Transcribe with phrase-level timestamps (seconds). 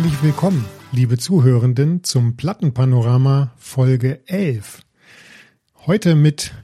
[0.00, 4.80] Herzlich willkommen, liebe Zuhörenden, zum Plattenpanorama Folge 11.
[5.84, 6.54] Heute mit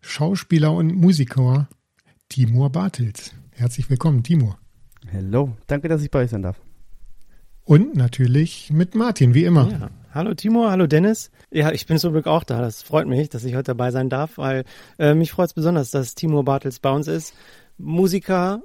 [0.00, 1.68] Schauspieler und Musiker
[2.30, 3.34] Timur Bartels.
[3.50, 4.56] Herzlich willkommen, Timur.
[5.12, 6.58] Hallo, danke, dass ich bei euch sein darf.
[7.64, 9.68] Und natürlich mit Martin, wie immer.
[9.70, 9.90] Ja.
[10.14, 11.30] Hallo Timur, hallo Dennis.
[11.50, 12.62] Ja, ich bin zum Glück auch da.
[12.62, 14.64] Das freut mich, dass ich heute dabei sein darf, weil
[14.98, 17.34] äh, mich freut es besonders, dass Timur Bartels bei uns ist.
[17.76, 18.62] Musiker,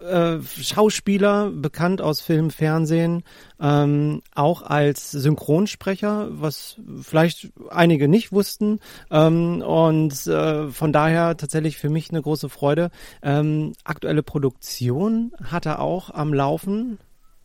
[0.00, 3.22] äh, Schauspieler, bekannt aus Film, Fernsehen,
[3.60, 8.80] ähm, auch als Synchronsprecher, was vielleicht einige nicht wussten.
[9.10, 12.90] Ähm, und äh, von daher tatsächlich für mich eine große Freude.
[13.22, 16.98] Ähm, aktuelle Produktion hat er auch am Laufen.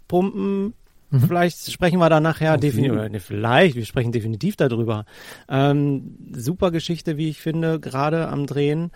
[0.07, 0.73] Pumpen,
[1.15, 1.27] Mhm.
[1.27, 5.05] Vielleicht sprechen wir da nachher definitiv, vielleicht, wir sprechen definitiv darüber.
[5.47, 8.91] Ähm, super Geschichte, wie ich finde, gerade am Drehen.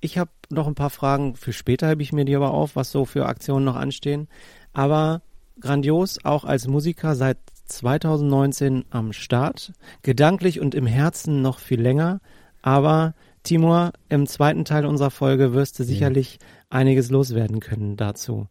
[0.00, 2.90] Ich habe noch ein paar Fragen für später, habe ich mir die aber auf, was
[2.90, 4.28] so für Aktionen noch anstehen.
[4.72, 5.22] Aber
[5.60, 9.72] grandios, auch als Musiker seit 2019 am Start.
[10.02, 12.20] Gedanklich und im Herzen noch viel länger.
[12.62, 16.46] Aber Timur, im zweiten Teil unserer Folge wirst du sicherlich ja.
[16.70, 18.48] einiges loswerden können dazu.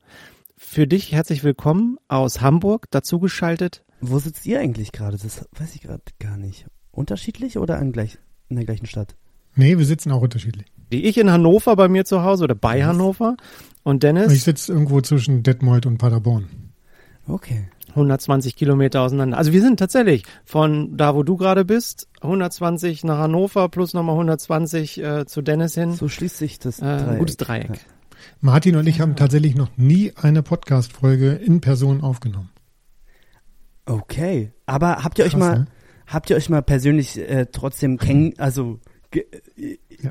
[0.58, 3.86] Für dich herzlich willkommen aus Hamburg, dazugeschaltet.
[4.02, 5.18] Wo sitzt ihr eigentlich gerade?
[5.18, 6.66] Das weiß ich gerade gar nicht.
[6.92, 8.18] Unterschiedlich oder an gleich,
[8.50, 9.16] in der gleichen Stadt?
[9.58, 10.68] Nee, wir sitzen auch unterschiedlich.
[10.90, 12.88] Wie ich in Hannover bei mir zu Hause oder bei Was?
[12.88, 13.36] Hannover.
[13.84, 14.32] Und Dennis?
[14.32, 16.48] Ich sitze irgendwo zwischen Detmold und Paderborn.
[17.28, 17.68] Okay.
[17.90, 19.38] 120 Kilometer auseinander.
[19.38, 24.16] Also wir sind tatsächlich von da, wo du gerade bist, 120 nach Hannover plus nochmal
[24.16, 25.94] 120 äh, zu Dennis hin.
[25.94, 27.20] So schließt sich das äh, Dreieck.
[27.20, 27.70] Gutes Dreieck.
[27.70, 27.76] Ja.
[28.40, 32.50] Martin und ich haben tatsächlich noch nie eine Podcast-Folge in Person aufgenommen.
[33.86, 35.68] Okay, aber habt ihr Krass, euch mal, ne?
[36.08, 38.80] habt ihr euch mal persönlich äh, trotzdem kennen, also.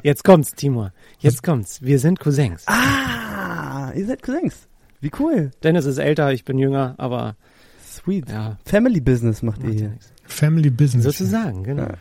[0.02, 0.92] Jetzt kommt's, Timur.
[1.18, 1.83] Jetzt kommt's.
[1.83, 2.64] Wir sind Cousins.
[2.67, 4.68] Ah, ihr seid Cousins.
[5.01, 5.51] Wie cool.
[5.62, 7.36] Dennis ist älter, ich bin jünger, aber
[7.84, 8.29] sweet.
[8.30, 8.58] Ja.
[8.64, 9.98] Family Business macht, macht ihr hier.
[10.24, 11.05] Family Business.
[11.05, 11.84] Sozusagen, genau.
[11.84, 11.95] Ja.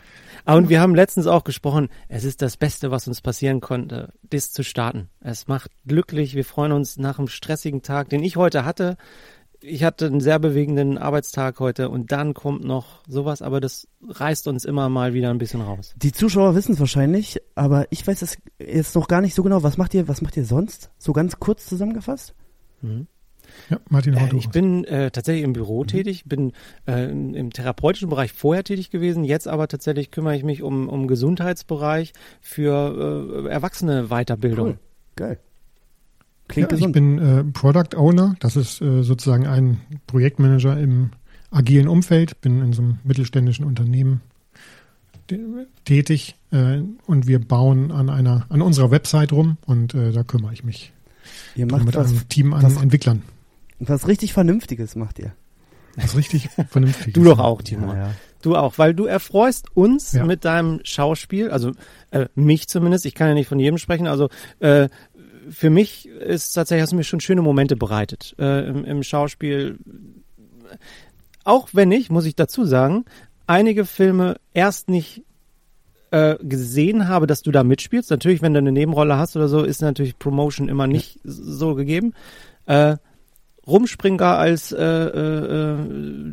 [0.44, 4.12] Ah, und wir haben letztens auch gesprochen, es ist das Beste, was uns passieren konnte,
[4.22, 5.08] das zu starten.
[5.20, 8.96] Es macht glücklich, wir freuen uns nach einem stressigen Tag, den ich heute hatte.
[9.68, 14.46] Ich hatte einen sehr bewegenden Arbeitstag heute und dann kommt noch sowas, aber das reißt
[14.46, 15.92] uns immer mal wieder ein bisschen raus.
[15.96, 19.64] Die Zuschauer wissen es wahrscheinlich, aber ich weiß es jetzt noch gar nicht so genau.
[19.64, 20.90] Was macht ihr, was macht ihr sonst?
[20.98, 22.34] So ganz kurz zusammengefasst?
[22.80, 23.08] Mhm.
[23.68, 25.88] Ja, Martin äh, Ich bin äh, tatsächlich im Büro mhm.
[25.88, 26.52] tätig, bin
[26.86, 31.08] äh, im therapeutischen Bereich vorher tätig gewesen, jetzt aber tatsächlich kümmere ich mich um, um
[31.08, 34.68] Gesundheitsbereich für äh, Erwachsene Weiterbildung.
[34.68, 34.78] Cool.
[35.16, 35.38] Geil.
[36.48, 41.10] Klingt ja, ich bin äh, Product Owner, das ist äh, sozusagen ein Projektmanager im
[41.50, 44.20] agilen Umfeld, bin in so einem mittelständischen Unternehmen
[45.84, 50.52] tätig äh, und wir bauen an einer an unserer Website rum und äh, da kümmere
[50.52, 50.92] ich mich.
[51.56, 53.22] Ihr macht mit was, einem Team an was, Entwicklern.
[53.80, 55.32] Was richtig Vernünftiges macht ihr.
[55.96, 57.14] Was richtig Vernünftiges.
[57.14, 57.92] du doch auch, Timo.
[57.92, 58.10] Ja, ja.
[58.42, 60.24] Du auch, weil du erfreust uns ja.
[60.24, 61.72] mit deinem Schauspiel, also
[62.12, 64.28] äh, mich zumindest, ich kann ja nicht von jedem sprechen, also
[64.60, 64.88] äh,
[65.50, 69.78] für mich ist tatsächlich, hast du mir schon schöne Momente bereitet äh, im, im Schauspiel.
[71.44, 73.04] Auch wenn ich, muss ich dazu sagen,
[73.46, 75.22] einige Filme erst nicht
[76.10, 78.10] äh, gesehen habe, dass du da mitspielst.
[78.10, 82.14] Natürlich, wenn du eine Nebenrolle hast oder so, ist natürlich Promotion immer nicht so gegeben.
[82.66, 82.96] Äh,
[83.66, 85.76] Rumspringer als äh, äh, äh,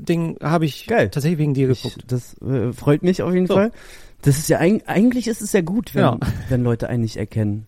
[0.06, 1.10] Ding habe ich Geil.
[1.10, 1.98] tatsächlich wegen dir geguckt.
[2.00, 3.56] Ich, das äh, freut mich auf jeden so.
[3.56, 3.72] Fall.
[4.22, 6.20] Das ist ja eigentlich ist es ja gut, wenn, ja.
[6.50, 7.68] wenn Leute einen nicht erkennen.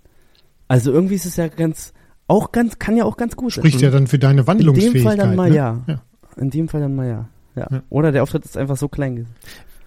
[0.67, 1.93] Also irgendwie ist es ja ganz
[2.27, 4.95] auch ganz kann ja auch ganz gut Spricht ja dann für deine Wandlungsfähigkeit.
[4.95, 5.55] In dem Fall dann mal ne?
[5.55, 5.83] ja.
[5.87, 6.01] ja.
[6.37, 7.29] In dem Fall dann mal ja.
[7.55, 7.67] ja.
[7.69, 7.83] ja.
[7.89, 9.27] Oder der Auftritt ist einfach so klein.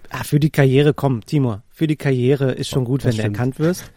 [0.09, 3.21] Ah, für die Karriere, komm, Timur, für die Karriere ist schon oh, gut, wenn du
[3.21, 3.91] erkannt wirst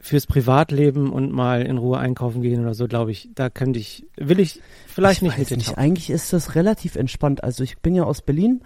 [0.00, 4.06] fürs Privatleben und mal in Ruhe einkaufen gehen oder so, glaube ich, da könnte ich,
[4.16, 5.78] will ich vielleicht ich nicht mit nicht.
[5.78, 7.44] Eigentlich ist das relativ entspannt.
[7.44, 8.62] Also ich bin ja aus Berlin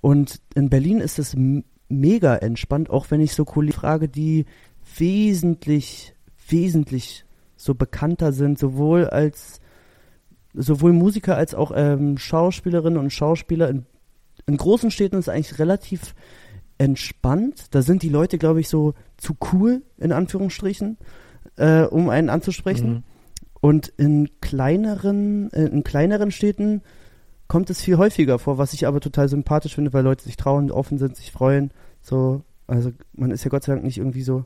[0.00, 1.36] und in Berlin ist es
[1.88, 4.46] mega entspannt, auch wenn ich so Kollegen frage, die
[4.96, 6.14] wesentlich,
[6.48, 7.24] wesentlich
[7.56, 9.60] so bekannter sind, sowohl als
[10.54, 13.84] sowohl Musiker als auch ähm, Schauspielerinnen und Schauspieler in,
[14.46, 16.14] in großen Städten ist eigentlich relativ
[16.78, 17.74] entspannt.
[17.74, 20.98] Da sind die Leute, glaube ich, so zu cool, in Anführungsstrichen,
[21.56, 22.90] äh, um einen anzusprechen.
[22.90, 23.02] Mhm.
[23.60, 26.82] Und in kleineren, äh, in kleineren Städten
[27.48, 30.70] kommt es viel häufiger vor, was ich aber total sympathisch finde, weil Leute sich trauen,
[30.70, 31.70] offen sind, sich freuen.
[32.02, 34.44] So, also man ist ja Gott sei Dank nicht irgendwie so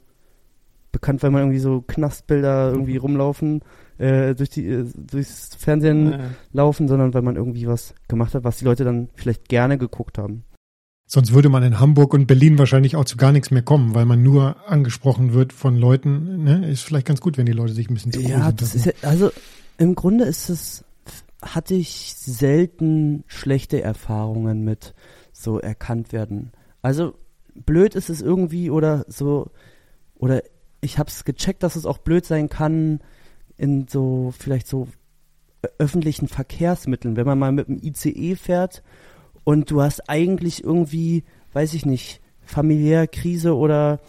[0.92, 3.62] bekannt, weil man irgendwie so Knastbilder irgendwie rumlaufen,
[3.98, 6.18] äh, durch die, äh, durchs Fernsehen ja.
[6.52, 10.18] laufen, sondern weil man irgendwie was gemacht hat, was die Leute dann vielleicht gerne geguckt
[10.18, 10.44] haben.
[11.06, 14.04] Sonst würde man in Hamburg und Berlin wahrscheinlich auch zu gar nichts mehr kommen, weil
[14.04, 16.44] man nur angesprochen wird von Leuten.
[16.44, 16.70] Ne?
[16.70, 18.92] Ist vielleicht ganz gut, wenn die Leute sich ein bisschen zu Ja, das ist ja,
[19.02, 19.32] also
[19.76, 20.84] im Grunde ist es,
[21.42, 24.94] hatte ich selten schlechte Erfahrungen mit
[25.32, 26.52] so erkannt werden.
[26.80, 27.14] Also
[27.54, 29.50] blöd ist es irgendwie oder so
[30.14, 30.42] oder
[30.80, 33.00] ich habe es gecheckt, dass es auch blöd sein kann
[33.56, 34.88] in so vielleicht so
[35.78, 38.82] öffentlichen Verkehrsmitteln, wenn man mal mit dem ICE fährt
[39.44, 44.00] und du hast eigentlich irgendwie, weiß ich nicht, familiär Krise oder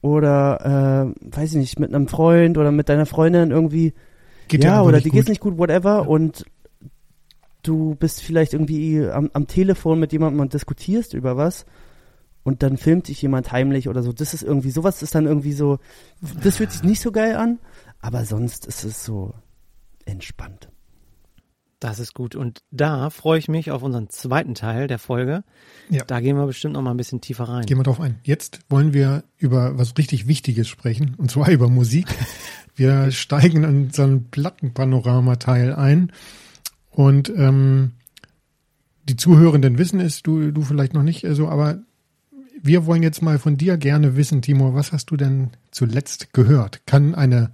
[0.00, 3.94] oder äh, weiß ich nicht, mit einem Freund oder mit deiner Freundin irgendwie
[4.48, 5.98] Geht ja, oder die geht's nicht gut, whatever ja.
[6.00, 6.46] und
[7.62, 11.66] du bist vielleicht irgendwie am, am Telefon mit jemandem und diskutierst über was
[12.48, 14.10] und dann filmt sich jemand heimlich oder so.
[14.10, 15.78] Das ist irgendwie, sowas ist dann irgendwie so,
[16.42, 17.58] das fühlt sich nicht so geil an,
[18.00, 19.34] aber sonst ist es so
[20.06, 20.70] entspannt.
[21.78, 22.34] Das ist gut.
[22.34, 25.44] Und da freue ich mich auf unseren zweiten Teil der Folge.
[25.90, 26.04] Ja.
[26.06, 27.66] Da gehen wir bestimmt noch mal ein bisschen tiefer rein.
[27.66, 28.18] Gehen wir drauf ein.
[28.22, 32.06] Jetzt wollen wir über was richtig Wichtiges sprechen, und zwar über Musik.
[32.74, 36.12] Wir steigen in so einen Plattenpanorama-Teil ein.
[36.90, 37.92] Und ähm,
[39.04, 41.80] die Zuhörenden wissen es, du, du vielleicht noch nicht so, aber
[42.62, 46.86] wir wollen jetzt mal von dir gerne wissen, Timo, was hast du denn zuletzt gehört?
[46.86, 47.50] Kann eine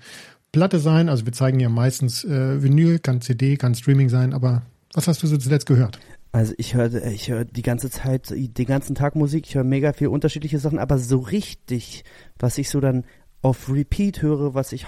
[0.53, 4.62] Platte sein, also wir zeigen ja meistens äh, Vinyl, kann CD, kann Streaming sein, aber
[4.93, 5.99] was hast du so zuletzt gehört?
[6.33, 9.93] Also ich höre ich höre die ganze Zeit, den ganzen Tag Musik, ich höre mega
[9.93, 12.05] viel unterschiedliche Sachen, aber so richtig,
[12.39, 13.05] was ich so dann
[13.43, 14.87] auf Repeat höre, was ich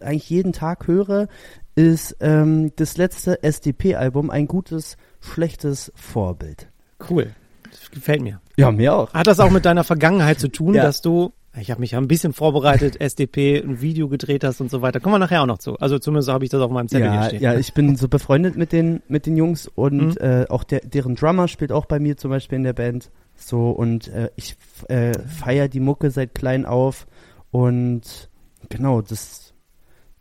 [0.00, 1.28] eigentlich jeden Tag höre,
[1.74, 6.68] ist ähm, das letzte SDP-Album, ein gutes, schlechtes Vorbild.
[7.08, 7.34] Cool.
[7.70, 8.40] Das gefällt mir.
[8.58, 9.14] Ja, mir auch.
[9.14, 10.82] Hat das auch mit deiner Vergangenheit zu tun, ja.
[10.82, 14.70] dass du, ich habe mich ja ein bisschen vorbereitet, SDP, ein Video gedreht hast und
[14.70, 14.98] so weiter.
[14.98, 15.78] Kommen wir nachher auch noch zu.
[15.78, 17.42] Also zumindest habe ich das auf meinem Zettel ja, hier stehen.
[17.42, 20.26] Ja, ich bin so befreundet mit den, mit den Jungs und mhm.
[20.26, 23.10] äh, auch der, deren Drummer spielt auch bei mir zum Beispiel in der Band.
[23.36, 24.56] So, und äh, ich
[24.88, 27.06] äh, feiere die Mucke seit klein auf
[27.52, 28.28] und
[28.68, 29.54] genau, das,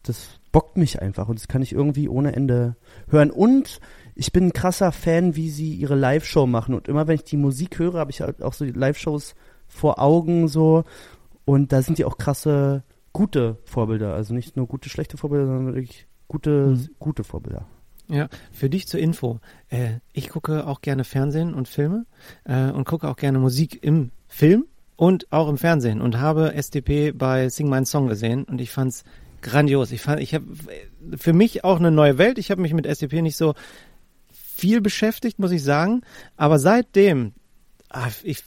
[0.03, 2.75] das bockt mich einfach und das kann ich irgendwie ohne Ende
[3.09, 3.31] hören.
[3.31, 3.79] Und
[4.17, 6.73] ich bin ein krasser Fan, wie sie ihre Live-Show machen.
[6.73, 9.35] Und immer wenn ich die Musik höre, habe ich halt auch so die Live-Shows
[9.67, 10.83] vor Augen so.
[11.45, 12.83] Und da sind die auch krasse,
[13.13, 14.15] gute Vorbilder.
[14.15, 16.89] Also nicht nur gute, schlechte Vorbilder, sondern wirklich gute, mhm.
[16.99, 17.67] gute Vorbilder.
[18.09, 19.39] Ja, für dich zur Info.
[19.69, 22.05] Äh, ich gucke auch gerne Fernsehen und Filme
[22.45, 24.65] äh, und gucke auch gerne Musik im Film
[24.95, 29.03] und auch im Fernsehen und habe SDP bei Sing My Song gesehen und ich fand's
[29.41, 29.91] grandios.
[29.91, 30.45] Ich fand, ich habe
[31.17, 32.37] für mich auch eine neue Welt.
[32.37, 33.53] Ich habe mich mit SDP nicht so
[34.57, 36.01] viel beschäftigt, muss ich sagen.
[36.35, 37.33] Aber seitdem,
[37.89, 38.43] ach, ich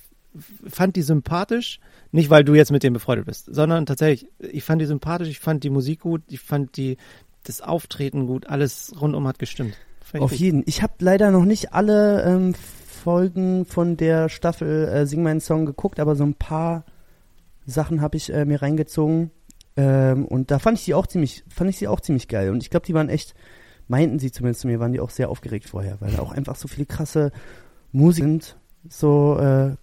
[0.67, 1.81] fand die sympathisch.
[2.13, 5.39] Nicht, weil du jetzt mit dem befreundet bist, sondern tatsächlich, ich fand die sympathisch, ich
[5.39, 6.97] fand die Musik gut, ich fand die,
[7.45, 9.77] das Auftreten gut, alles rundum hat gestimmt.
[10.19, 10.41] Auf gut.
[10.41, 10.65] jeden.
[10.67, 15.67] Ich habe leider noch nicht alle ähm, Folgen von der Staffel äh, Sing meinen Song
[15.67, 16.85] geguckt, aber so ein paar
[17.65, 19.31] Sachen habe ich äh, mir reingezogen.
[19.77, 22.51] Ähm, und da fand ich sie auch ziemlich, fand ich sie auch ziemlich geil.
[22.51, 23.35] Und ich glaube, die waren echt
[23.91, 26.57] meinten sie zumindest zu mir, waren die auch sehr aufgeregt vorher, weil da auch einfach
[26.57, 27.33] so viele krasse
[27.93, 28.57] Musiker sind,
[28.89, 29.75] so, äh,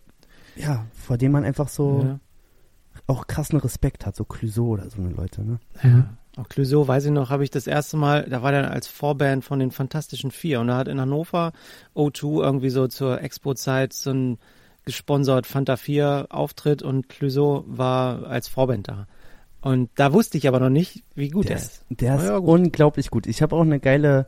[0.59, 2.19] ja, vor denen man einfach so ja.
[3.05, 5.59] auch krassen Respekt hat, so Clouseau oder so eine Leute, ne?
[5.83, 6.17] Ja.
[6.37, 9.43] Auch Clouseau, weiß ich noch, habe ich das erste Mal, da war der als Vorband
[9.43, 11.51] von den Fantastischen Vier und da hat in Hannover
[11.95, 14.37] O2 irgendwie so zur Expo-Zeit so ein
[14.85, 19.07] gesponsert Fanta 4 Auftritt und Clouseau war als Vorband da.
[19.67, 21.85] Und da wusste ich aber noch nicht, wie gut der, er ist.
[21.89, 22.47] Der ist ja, gut.
[22.47, 23.27] unglaublich gut.
[23.27, 24.25] Ich habe auch eine geile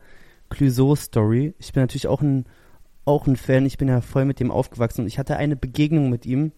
[0.49, 1.53] Clouseau-Story.
[1.59, 2.45] Ich bin natürlich auch ein,
[3.05, 3.65] auch ein Fan.
[3.65, 5.01] Ich bin ja voll mit dem aufgewachsen.
[5.01, 6.51] Und ich hatte eine Begegnung mit ihm.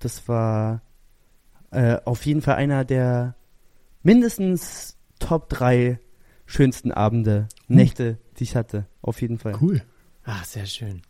[0.00, 0.82] Das war
[1.70, 3.36] äh, auf jeden Fall einer der
[4.02, 6.00] mindestens Top 3
[6.44, 7.76] schönsten Abende, hm.
[7.76, 8.88] Nächte, die ich hatte.
[9.00, 9.54] Auf jeden Fall.
[9.60, 9.80] Cool.
[10.24, 11.02] Ach, sehr schön.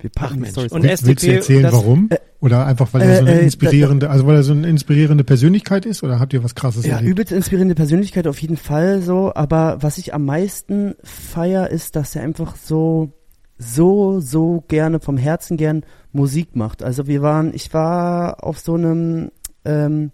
[0.00, 0.72] Wir packen Ach, Storys.
[0.72, 2.08] Und Willst, willst du erzählen, das, warum?
[2.08, 5.22] Äh, oder einfach, weil er so eine äh, inspirierende, also weil er so eine inspirierende
[5.22, 6.02] Persönlichkeit ist?
[6.02, 7.06] Oder habt ihr was Krasses ja, erlebt?
[7.06, 9.32] Ja, übelst inspirierende Persönlichkeit auf jeden Fall so.
[9.32, 13.12] Aber was ich am meisten feier, ist, dass er einfach so,
[13.58, 16.82] so, so gerne, vom Herzen gern Musik macht.
[16.82, 19.30] Also wir waren, ich war auf so einem
[19.64, 20.10] ähm,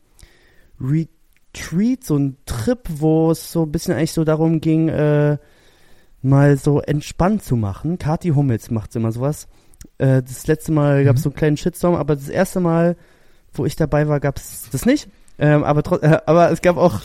[0.78, 5.38] Retreat, so ein Trip, wo es so ein bisschen eigentlich so darum ging, äh,
[6.20, 7.96] mal so entspannt zu machen.
[7.96, 9.48] Kati Hummels macht immer sowas.
[9.98, 11.24] Äh, das letzte Mal gab es mhm.
[11.24, 12.96] so einen kleinen Shitstorm, aber das erste Mal,
[13.52, 15.08] wo ich dabei war, gab es das nicht.
[15.38, 17.00] Ähm, aber, äh, aber es gab auch,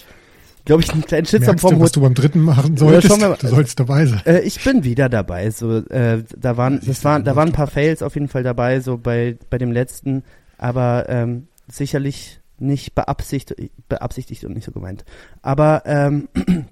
[0.66, 3.22] glaube ich, einen kleinen Shitstorm vom du, was du beim dritten machen solltest?
[3.22, 4.22] Ja, du sollst dabei sein.
[4.26, 5.52] Äh, ich bin wieder dabei.
[5.52, 8.80] So, äh, da waren, das waren, da waren ein paar Fails auf jeden Fall dabei,
[8.80, 10.24] so bei bei dem letzten,
[10.58, 15.06] aber ähm, sicherlich nicht beabsichtigt, beabsichtigt und nicht so gemeint.
[15.42, 16.30] Aber ähm,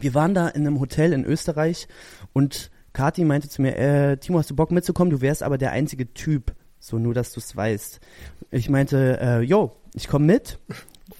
[0.00, 1.88] wir waren da in einem Hotel in Österreich
[2.32, 5.10] und Kati meinte zu mir, äh, Timo, hast du Bock mitzukommen?
[5.10, 6.54] Du wärst aber der einzige Typ.
[6.78, 8.00] So, nur, dass du es weißt.
[8.50, 10.58] Ich meinte, äh, yo, ich komme mit.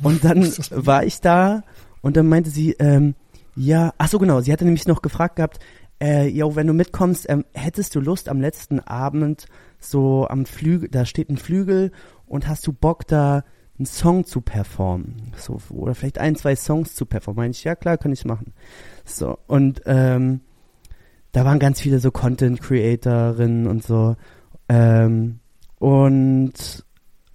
[0.02, 1.62] Und dann war ich da
[2.00, 3.14] und dann meinte sie, ähm,
[3.54, 5.60] ja, ach so genau, sie hatte nämlich noch gefragt gehabt,
[6.02, 9.46] äh, yo, wenn du mitkommst, ähm, hättest du Lust am letzten Abend
[9.78, 11.92] so am Flügel, da steht ein Flügel
[12.26, 13.44] und hast du Bock da
[13.78, 15.32] einen Song zu performen?
[15.36, 17.44] So, oder vielleicht ein, zwei Songs zu performen.
[17.44, 18.52] Meine ich, ja klar, kann ich machen.
[19.04, 20.40] So, und ähm,
[21.32, 24.16] da waren ganz viele so Content Creatorinnen und so.
[24.68, 25.40] Ähm,
[25.78, 26.84] und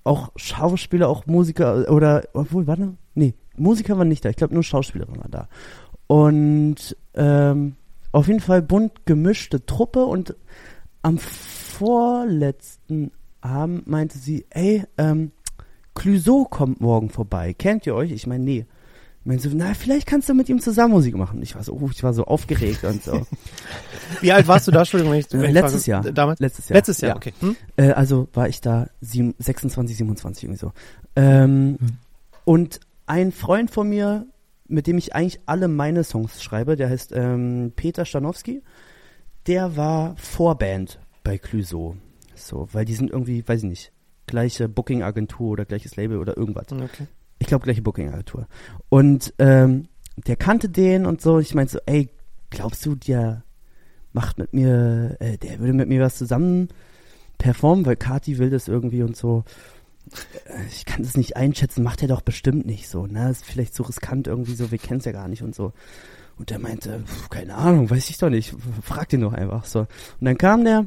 [0.04, 4.64] auch Schauspieler, auch Musiker oder obwohl, warte, nee, Musiker waren nicht da, ich glaube nur
[4.64, 5.50] Schauspieler waren da.
[6.08, 7.76] Und ähm,
[8.12, 10.36] auf jeden Fall bunt gemischte Truppe und
[11.02, 13.12] am vorletzten
[13.42, 15.32] Abend meinte sie, ey, ähm,
[15.94, 17.54] Clouseau kommt morgen vorbei.
[17.54, 18.12] Kennt ihr euch?
[18.12, 18.66] Ich meine, nee.
[19.28, 21.42] Ich meine so, na, vielleicht kannst du mit ihm zusammen Musik machen.
[21.42, 23.28] Ich war so, oh, ich war so aufgeregt und so.
[24.22, 24.80] Wie alt warst du da?
[24.80, 26.06] Entschuldigung, wenn ich, wenn Äh, ich letztes frage.
[26.08, 26.14] Jahr.
[26.14, 26.40] Damals?
[26.40, 26.78] Letztes Jahr.
[26.78, 27.16] Letztes Jahr, Ja.
[27.18, 27.34] okay.
[27.42, 27.56] Hm?
[27.76, 30.72] Äh, also war ich da sieben, 26, 27 irgendwie so.
[31.18, 31.88] Ähm, Hm.
[32.46, 34.28] Und ein Freund von mir,
[34.70, 38.64] mit dem ich eigentlich alle meine Songs schreibe, der heißt ähm, Peter Stanowski,
[39.46, 41.98] der war Vorband bei Clouseau.
[42.34, 43.92] So, weil die sind irgendwie, weiß ich nicht,
[44.26, 46.68] gleiche Booking-Agentur oder gleiches Label oder irgendwas.
[46.72, 47.08] Okay.
[47.40, 48.48] Ich glaube, gleiche Booking-Agentur.
[48.90, 49.88] Und ähm,
[50.26, 51.40] der kannte den und so.
[51.40, 52.10] Ich meinte so, ey,
[52.50, 53.44] glaubst du, der
[54.14, 56.70] macht mit mir, äh, der würde mit mir was zusammen
[57.38, 59.44] performen, weil Kati will das irgendwie und so.
[60.46, 63.30] Äh, Ich kann das nicht einschätzen, macht er doch bestimmt nicht so, ne?
[63.30, 65.74] Ist vielleicht so riskant irgendwie so, wir kennen es ja gar nicht und so.
[66.38, 69.82] Und der meinte, pf, keine Ahnung, weiß ich doch nicht, frag den doch einfach so.
[69.82, 69.88] Und
[70.22, 70.86] dann kam der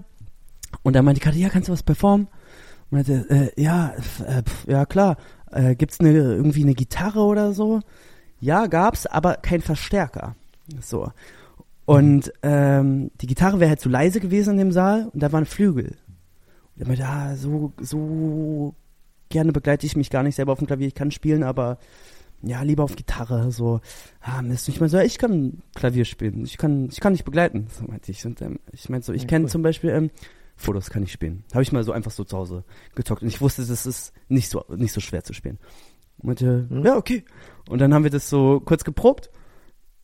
[0.82, 2.26] und dann meinte Kati, ja, kannst du was performen?
[2.90, 3.92] Und meinte, äh, ja,
[4.26, 5.16] äh, pf, ja klar,
[5.50, 7.80] äh, gibt's eine, irgendwie eine Gitarre oder so?
[8.40, 10.34] Ja, gab's, aber kein Verstärker.
[10.80, 11.10] So.
[11.84, 15.40] Und ähm, die Gitarre wäre halt zu leise gewesen in dem Saal und da war
[15.40, 15.96] ein Flügel.
[16.76, 18.74] Und er meinte, ah, so, so
[19.28, 20.86] gerne begleite ich mich gar nicht selber auf dem Klavier.
[20.86, 21.78] Ich kann spielen, aber
[22.42, 23.50] ja, lieber auf Gitarre.
[23.52, 23.80] So,
[24.20, 24.68] ah, Mist.
[24.68, 26.44] Ich meine so, ich kann Klavier spielen.
[26.44, 27.66] Ich kann, ich kann nicht begleiten.
[27.70, 28.24] So meinte ich.
[28.24, 29.50] Und ähm, ich meinte so, ich Ja, kenne cool.
[29.50, 30.10] zum Beispiel ähm,
[30.60, 31.44] Fotos kann ich spielen.
[31.52, 32.64] Habe ich mal so einfach so zu Hause
[32.94, 33.22] gezockt.
[33.22, 35.58] Und ich wusste, das ist nicht so, nicht so schwer zu spielen.
[36.18, 36.84] Und meinte, Mhm.
[36.84, 37.24] ja, okay.
[37.68, 39.30] Und dann haben wir das so kurz geprobt.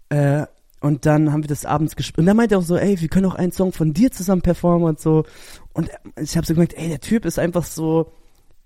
[0.09, 0.47] Äh,
[0.81, 2.21] und dann haben wir das abends gespielt.
[2.21, 4.43] Und dann meinte er auch so, ey, wir können auch einen Song von dir zusammen
[4.43, 5.25] performen und so.
[5.73, 8.13] Und ich habe so gemerkt, ey, der Typ ist einfach so,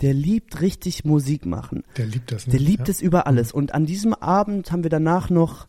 [0.01, 1.85] der liebt richtig Musik machen.
[1.97, 2.47] Der liebt das.
[2.47, 2.53] Ne?
[2.53, 2.93] Der liebt ja.
[2.93, 3.53] es über alles.
[3.53, 5.67] Und an diesem Abend haben wir danach noch,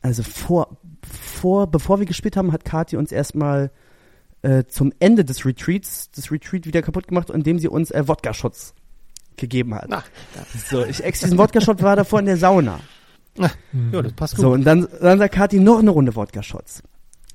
[0.00, 3.70] also vor, vor, bevor wir gespielt haben, hat Kathi uns erstmal
[4.42, 8.74] äh, zum Ende des Retreats, das Retreat wieder kaputt gemacht, indem sie uns äh, Wodka-Shots
[9.36, 9.88] gegeben hat.
[9.90, 10.04] Ach,
[10.68, 12.80] So, ich ex diesen Wodka-Shot war davor in der Sauna.
[13.36, 13.90] Mhm.
[13.92, 14.42] ja, das passt gut.
[14.42, 16.82] So, und dann, dann sagt Kathi noch eine Runde Wodka-Shots.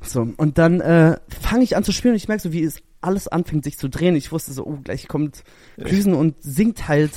[0.01, 2.81] So, und dann äh, fange ich an zu spielen und ich merke so, wie es
[3.00, 4.15] alles anfängt sich zu drehen.
[4.15, 5.43] Ich wusste so, oh, gleich kommt
[5.77, 7.12] Klüsen und singt halt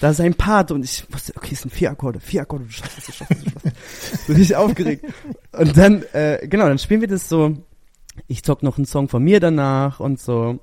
[0.00, 2.98] da sein Part und ich wusste, okay, es sind vier Akkorde, vier Akkorde, du schaffst
[2.98, 3.66] es, du schaffst es, du schaffst
[4.12, 4.26] es.
[4.26, 5.04] So richtig aufgeregt.
[5.52, 7.56] Und dann, äh, genau, dann spielen wir das so,
[8.26, 10.58] ich zock noch einen Song von mir danach und so.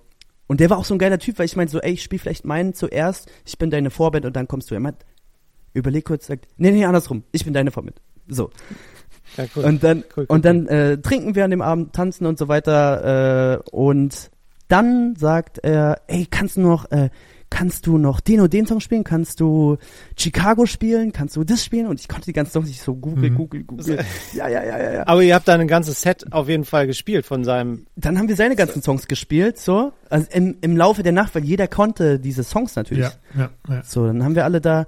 [0.47, 2.19] Und der war auch so ein geiler Typ, weil ich meinte so, ey, ich spiel
[2.19, 4.75] vielleicht meinen zuerst, ich bin deine Vorband und dann kommst du.
[4.75, 4.97] Er meint,
[5.73, 8.01] überleg kurz, sagt, nee, nee, andersrum, ich bin deine Vorband.
[8.27, 8.49] So.
[9.37, 9.63] Ja, cool.
[9.63, 12.47] Und dann, Cool, cool, und dann äh, trinken wir an dem Abend, tanzen und so
[12.47, 13.61] weiter.
[13.63, 14.29] Äh, und
[14.67, 17.09] dann sagt er, ey, kannst du noch, äh,
[17.51, 19.03] kannst du noch den und den Song spielen?
[19.03, 19.77] Kannst du
[20.17, 21.11] Chicago spielen?
[21.11, 21.85] Kannst du das spielen?
[21.85, 23.35] Und ich konnte die ganzen Songs nicht so google, Mhm.
[23.35, 23.99] google, google.
[24.33, 25.07] Ja, ja, ja, ja, ja.
[25.07, 27.85] Aber ihr habt da ein ganzes Set auf jeden Fall gespielt von seinem.
[27.95, 29.91] Dann haben wir seine ganzen Songs gespielt, so.
[30.09, 33.03] Also im, im Laufe der Nacht, weil jeder konnte diese Songs natürlich.
[33.03, 33.83] Ja, ja, ja.
[33.83, 34.87] So, dann haben wir alle da.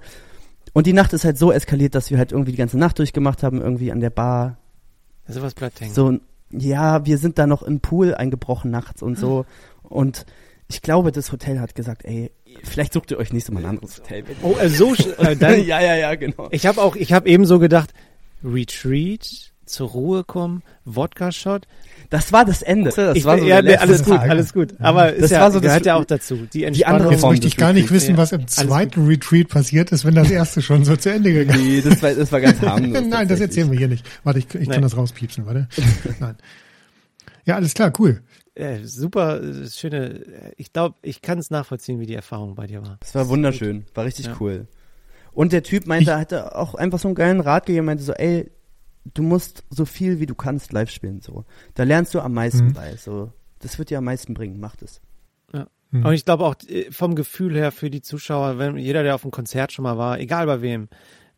[0.72, 3.42] Und die Nacht ist halt so eskaliert, dass wir halt irgendwie die ganze Nacht durchgemacht
[3.44, 4.56] haben, irgendwie an der Bar.
[5.28, 5.94] Sowas bleibt hängen.
[5.94, 6.18] So,
[6.50, 9.44] ja, wir sind da noch im Pool eingebrochen nachts und so.
[9.82, 10.26] Und
[10.68, 12.30] ich glaube, das Hotel hat gesagt, ey,
[12.62, 14.22] vielleicht sucht ihr euch nächstes Mal ein anderes Hotel.
[14.22, 14.38] bitte.
[14.42, 14.94] Oh, äh, so.
[14.94, 16.48] Äh, dann, ja, ja, ja, genau.
[16.50, 17.92] ich habe auch, ich habe eben so gedacht,
[18.42, 21.66] Retreat, zur Ruhe kommen, Wodka-Shot.
[22.10, 22.90] Das war das Ende.
[22.94, 24.28] Das Ich, war so ja, der nee, alles gut, Tag.
[24.30, 24.74] alles gut.
[24.78, 26.46] Aber Das ist ja, war so das- gehört ja auch dazu.
[26.52, 26.96] Die Entspannung.
[26.96, 30.14] andere Jetzt Form möchte ich gar nicht wissen, was im zweiten Retreat passiert ist, wenn
[30.14, 33.02] das erste schon so zu Ende gegangen Nee, das war, das war ganz harmlos.
[33.08, 34.04] Nein, das erzählen wir hier nicht.
[34.22, 34.68] Warte, ich, ich Nein.
[34.70, 35.66] kann das rauspiepsen, warte.
[36.20, 36.36] Nein.
[37.46, 38.20] Ja, alles klar, cool.
[38.54, 40.24] Äh, super äh, schöne.
[40.26, 42.96] äh, Ich glaube, ich kann es nachvollziehen, wie die Erfahrung bei dir war.
[43.00, 43.84] Das war wunderschön.
[43.94, 44.36] War richtig Ja.
[44.40, 44.66] cool.
[45.32, 48.12] Und der Typ meinte, er hatte auch einfach so einen geilen Rat gegeben, meinte so,
[48.12, 48.50] ey,
[49.14, 51.44] du musst so viel wie du kannst live spielen, so.
[51.74, 52.72] Da lernst du am meisten Mhm.
[52.74, 53.32] bei, so.
[53.58, 55.00] Das wird dir am meisten bringen, mach das.
[55.90, 56.04] Hm.
[56.04, 59.22] Und ich glaube auch äh, vom Gefühl her für die Zuschauer, wenn jeder, der auf
[59.24, 60.88] einem Konzert schon mal war, egal bei wem,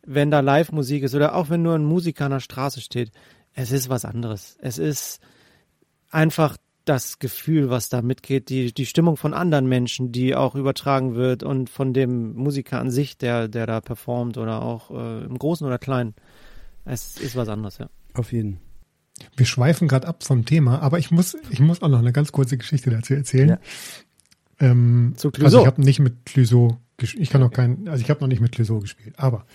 [0.03, 3.11] wenn da Live-Musik ist oder auch wenn nur ein Musiker an der Straße steht,
[3.53, 4.57] es ist was anderes.
[4.61, 5.19] Es ist
[6.09, 6.57] einfach
[6.89, 11.43] das Gefühl, was da mitgeht, die, die Stimmung von anderen Menschen, die auch übertragen wird
[11.43, 15.65] und von dem Musiker an sich, der, der da performt oder auch äh, im Großen
[15.65, 16.15] oder Kleinen.
[16.85, 17.89] Es ist was anderes, ja.
[18.13, 18.59] Auf jeden.
[19.35, 22.31] wir schweifen gerade ab vom Thema, aber ich muss, ich muss auch noch eine ganz
[22.31, 23.49] kurze Geschichte dazu erzählen.
[23.49, 23.59] Ja.
[24.59, 25.45] Ähm, Zu Clouseau.
[25.45, 28.41] also ich habe nicht mit Clouseau, ich kann noch kein, also ich habe noch nicht
[28.41, 29.45] mit Clouseau gespielt, aber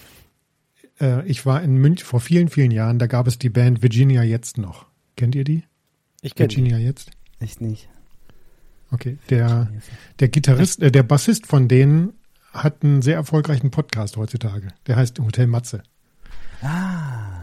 [1.01, 4.23] äh, ich war in München vor vielen, vielen Jahren, da gab es die Band Virginia
[4.23, 4.87] jetzt noch.
[5.17, 5.65] Kennt ihr die?
[6.21, 7.11] Ich kenne Virginia jetzt?
[7.43, 7.89] Echt nicht.
[8.93, 9.69] Okay, der,
[10.21, 12.13] der Gitarrist, äh, der Bassist von denen
[12.53, 14.69] hat einen sehr erfolgreichen Podcast heutzutage.
[14.87, 15.83] Der heißt Hotel Matze.
[16.61, 17.43] Ah,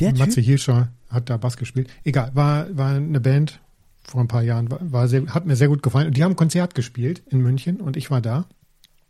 [0.00, 0.44] der Matze Typ.
[0.44, 1.88] Hirscher hat da Bass gespielt.
[2.04, 3.60] Egal, war, war eine Band
[4.02, 6.08] vor ein paar Jahren, war, war sehr, hat mir sehr gut gefallen.
[6.08, 8.46] Und die haben ein Konzert gespielt in München und ich war da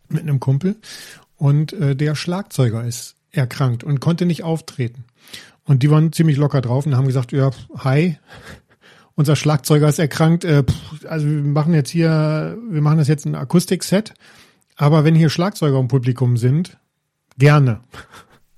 [0.08, 0.76] mit einem Kumpel.
[1.37, 5.04] Und äh, der Schlagzeuger ist erkrankt und konnte nicht auftreten.
[5.64, 8.18] Und die waren ziemlich locker drauf und haben gesagt, ja, hi,
[9.19, 10.45] unser Schlagzeuger ist erkrankt.
[10.45, 14.15] Äh, pff, also wir machen jetzt hier, wir machen das jetzt ein Akustikset.
[14.77, 16.79] Aber wenn hier Schlagzeuger im Publikum sind,
[17.37, 17.81] gerne.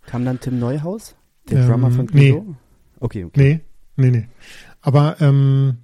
[0.06, 1.16] Kam dann Tim Neuhaus?
[1.48, 2.32] Der Ähm, Drummer von nee.
[2.32, 2.56] Clouseau?
[3.00, 3.40] Okay, okay.
[3.40, 3.60] Nee,
[3.96, 4.28] nee, nee.
[4.82, 5.78] Aber ähm,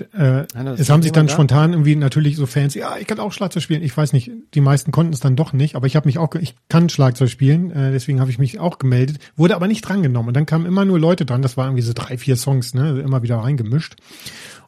[0.00, 1.32] äh, das es haben sich dann da?
[1.32, 3.82] spontan irgendwie natürlich so Fans, ja, ich kann auch Schlagzeug spielen.
[3.82, 6.34] Ich weiß nicht, die meisten konnten es dann doch nicht, aber ich habe mich auch,
[6.34, 10.28] ich kann Schlagzeug spielen, äh, deswegen habe ich mich auch gemeldet, wurde aber nicht drangenommen.
[10.28, 13.00] Und dann kamen immer nur Leute dran, das waren irgendwie so drei, vier Songs, ne,
[13.00, 13.96] immer wieder reingemischt.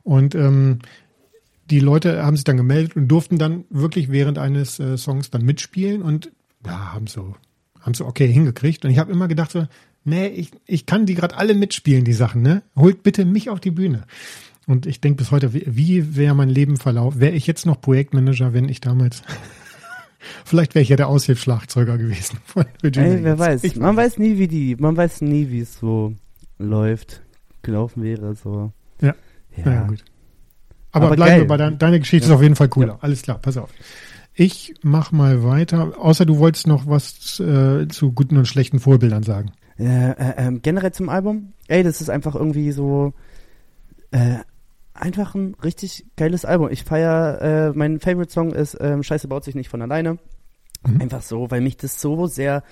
[0.02, 0.80] Und ähm,
[1.70, 5.42] die Leute haben sich dann gemeldet und durften dann wirklich während eines äh, Songs dann
[5.42, 6.30] mitspielen und
[6.66, 7.34] ja, haben so,
[7.80, 8.84] haben so okay hingekriegt.
[8.84, 9.66] Und ich habe immer gedacht so,
[10.04, 12.62] nee, ich, ich kann die gerade alle mitspielen, die Sachen, ne?
[12.76, 14.04] Holt bitte mich auf die Bühne.
[14.66, 17.20] Und ich denke bis heute, wie, wäre mein Leben verlaufen?
[17.20, 19.22] Wäre ich jetzt noch Projektmanager, wenn ich damals
[20.44, 23.12] Vielleicht wäre ich ja der Aushilfsschlagzeuger gewesen von Virginia.
[23.12, 23.64] Ey, wer weiß.
[23.64, 26.14] Ich, man weiß nie, wie die, man weiß nie, wie es so
[26.58, 27.22] läuft,
[27.62, 28.72] gelaufen wäre, so.
[29.00, 29.14] Ja.
[29.56, 30.04] Ja, naja, gut.
[30.92, 31.40] Aber, Aber bleiben geil.
[31.40, 32.98] wir bei deiner, deine Geschichte ist auf jeden Fall cooler.
[33.00, 33.70] Alles klar, pass auf.
[34.32, 35.92] Ich mach mal weiter.
[35.98, 39.52] Außer du wolltest noch was äh, zu guten und schlechten Vorbildern sagen.
[39.78, 43.12] Äh, äh, ähm, generell zum Album, ey, das ist einfach irgendwie so
[44.12, 44.38] äh,
[44.94, 46.70] einfach ein richtig geiles Album.
[46.70, 50.18] Ich feier, äh, mein Favorite Song ist ähm, Scheiße baut sich nicht von alleine.
[50.86, 51.02] Mhm.
[51.02, 52.62] Einfach so, weil mich das so sehr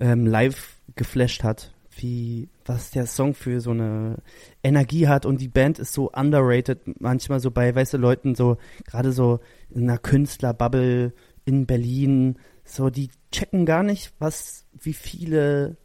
[0.00, 4.16] ähm, live geflasht hat, wie was der Song für so eine
[4.62, 8.58] Energie hat und die Band ist so underrated, manchmal so bei, weißt du, Leuten so,
[8.84, 11.12] gerade so in einer Künstlerbubble
[11.44, 15.76] in Berlin, so, die checken gar nicht, was, wie viele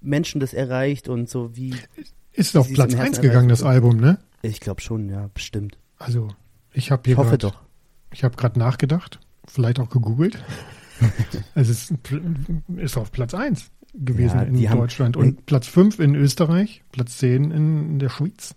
[0.00, 1.74] Menschen das erreicht und so wie,
[2.32, 3.62] Ist auf Platz im Herzen 1 gegangen, das.
[3.62, 4.18] Album, ne?
[4.42, 5.78] Ich glaube schon, ja, bestimmt.
[5.98, 6.28] Also,
[6.72, 7.60] ich habe hier Ich hoffe grad, doch.
[8.12, 10.42] Ich habe gerade nachgedacht, vielleicht auch gegoogelt.
[11.54, 11.94] es ist,
[12.76, 16.82] ist auf Platz 1 gewesen Ja, in die haben- Deutschland und Platz 5 in Österreich,
[16.92, 18.54] Platz 10 in der Schweiz.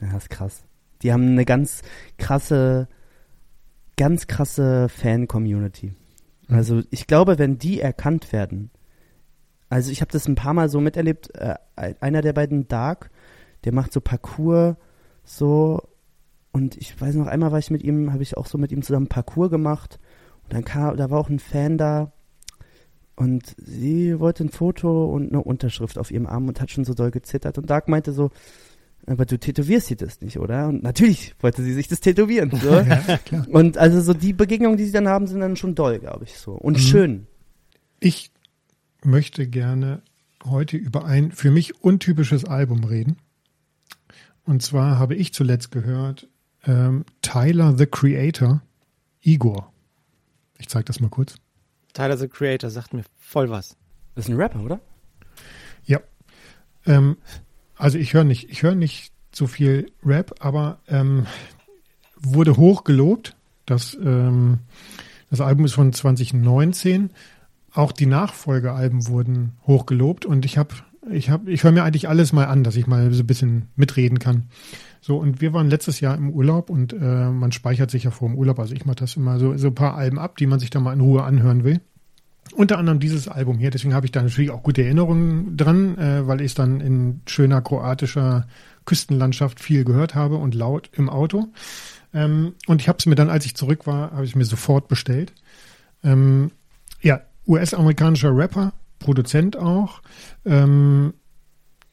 [0.00, 0.64] Ja, ist krass.
[1.02, 1.82] Die haben eine ganz
[2.18, 2.88] krasse,
[3.96, 5.94] ganz krasse Fan-Community.
[6.48, 6.54] Mhm.
[6.56, 8.70] Also ich glaube, wenn die erkannt werden,
[9.68, 11.54] also ich habe das ein paar Mal so miterlebt, äh,
[12.00, 13.10] einer der beiden Dark,
[13.64, 14.76] der macht so Parcours
[15.26, 15.82] so
[16.52, 18.80] und ich weiß noch einmal war ich mit ihm, habe ich auch so mit ihm
[18.80, 19.98] zusammen Parcours gemacht
[20.44, 22.12] und dann kam, da war auch ein Fan da
[23.16, 26.94] und sie wollte ein Foto und eine Unterschrift auf ihrem Arm und hat schon so
[26.94, 28.30] doll gezittert und Dark meinte so,
[29.06, 30.68] aber du tätowierst dir das nicht, oder?
[30.68, 32.50] Und natürlich wollte sie sich das tätowieren.
[32.50, 32.70] So.
[32.80, 33.46] Ja, klar.
[33.50, 36.38] Und also so die Begegnungen, die sie dann haben, sind dann schon doll, glaube ich
[36.38, 36.52] so.
[36.52, 36.80] Und Mhm.
[36.80, 37.26] schön.
[38.00, 38.32] Ich
[39.04, 40.02] möchte gerne
[40.44, 43.16] heute über ein für mich untypisches Album reden.
[44.46, 46.28] Und zwar habe ich zuletzt gehört
[46.64, 48.62] ähm, Tyler the Creator,
[49.20, 49.72] Igor.
[50.58, 51.36] Ich zeige das mal kurz.
[51.92, 53.76] Tyler the Creator sagt mir voll was.
[54.14, 54.80] Das ist ein Rapper, oder?
[55.84, 56.00] Ja.
[56.86, 57.16] Ähm,
[57.76, 61.26] also ich höre nicht, ich höre nicht so viel Rap, aber ähm,
[62.16, 63.36] wurde hoch gelobt.
[63.66, 64.60] Das, ähm,
[65.30, 67.10] das Album ist von 2019.
[67.72, 70.74] Auch die Nachfolgealben wurden hoch gelobt und ich habe,
[71.10, 73.68] ich habe, ich höre mir eigentlich alles mal an, dass ich mal so ein bisschen
[73.76, 74.48] mitreden kann.
[75.00, 78.28] So und wir waren letztes Jahr im Urlaub und äh, man speichert sich ja vor
[78.28, 78.58] dem Urlaub.
[78.58, 80.80] Also ich mache das immer so so ein paar Alben ab, die man sich da
[80.80, 81.80] mal in Ruhe anhören will.
[82.54, 86.26] Unter anderem dieses Album hier, deswegen habe ich da natürlich auch gute Erinnerungen dran, äh,
[86.26, 88.46] weil ich es dann in schöner kroatischer
[88.84, 91.48] Küstenlandschaft viel gehört habe und laut im Auto.
[92.14, 94.88] Ähm, und ich habe es mir dann, als ich zurück war, habe ich mir sofort
[94.88, 95.32] bestellt.
[96.02, 96.52] Ähm,
[97.00, 100.02] ja, US-amerikanischer Rapper, Produzent auch.
[100.44, 101.14] Ähm,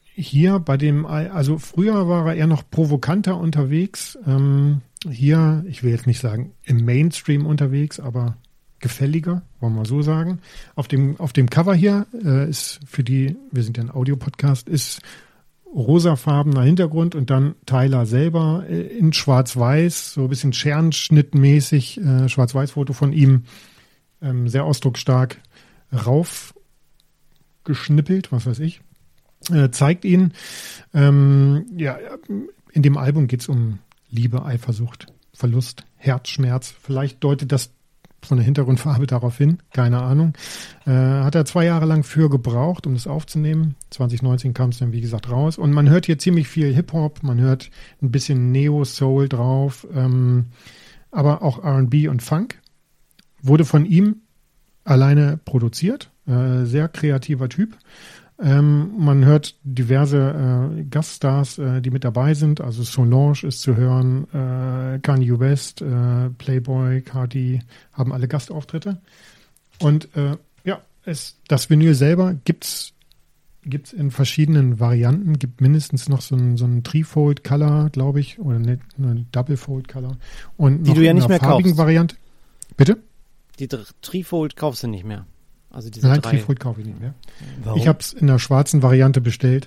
[0.02, 4.18] hier bei dem, Al- also früher war er eher noch provokanter unterwegs.
[4.26, 8.36] Ähm, hier, ich will jetzt nicht sagen im Mainstream unterwegs, aber
[8.78, 10.40] gefälliger, wollen wir so sagen.
[10.74, 14.68] Auf dem, auf dem Cover hier äh, ist für die, wir sind ja ein Audiopodcast,
[14.68, 15.00] ist
[15.74, 22.92] rosafarbener Hintergrund und dann Tyler selber äh, in schwarz-weiß, so ein bisschen Scherenschnittmäßig, äh, Schwarz-Weiß-Foto
[22.92, 23.44] von ihm,
[24.22, 25.38] ähm, sehr ausdrucksstark
[27.64, 28.80] raufgeschnippelt, was weiß ich.
[29.50, 30.32] äh, zeigt ihn.
[30.94, 31.98] Ähm, ja,
[32.72, 36.74] in dem Album geht's um Liebe, Eifersucht, Verlust, Herzschmerz.
[36.80, 37.70] Vielleicht deutet das
[38.22, 40.32] von der Hintergrundfarbe darauf hin, keine Ahnung.
[40.86, 43.74] Äh, hat er zwei Jahre lang für gebraucht, um das aufzunehmen.
[43.90, 45.58] 2019 kam es dann, wie gesagt, raus.
[45.58, 50.46] Und man hört hier ziemlich viel Hip-Hop, man hört ein bisschen Neo-Soul drauf, ähm,
[51.10, 52.62] aber auch RB und Funk.
[53.42, 54.22] Wurde von ihm
[54.84, 56.10] alleine produziert.
[56.26, 57.76] Äh, sehr kreativer Typ.
[58.40, 62.60] Ähm, man hört diverse äh, Gaststars, äh, die mit dabei sind.
[62.60, 67.60] Also Solange ist zu hören, äh, Kanye West, äh, Playboy, Cardi
[67.92, 69.00] haben alle Gastauftritte.
[69.78, 72.94] Und äh, ja, es, das Vinyl selber gibt's
[73.66, 75.38] gibt's in verschiedenen Varianten.
[75.38, 79.88] Gibt mindestens noch so ein, so ein Threefold Color, glaube ich, oder eine, eine Doublefold
[79.88, 80.18] Color
[80.56, 81.78] und Die du ja nicht mehr farbigen kaufst.
[81.78, 82.16] Variante.
[82.76, 82.98] Bitte?
[83.58, 85.26] Die Trifold kaufst du nicht mehr.
[85.74, 86.30] Also diese Nein, drei.
[86.30, 87.14] Threefold kaufe ich nicht mehr.
[87.64, 87.78] Warum?
[87.78, 89.66] Ich habe es in der schwarzen Variante bestellt.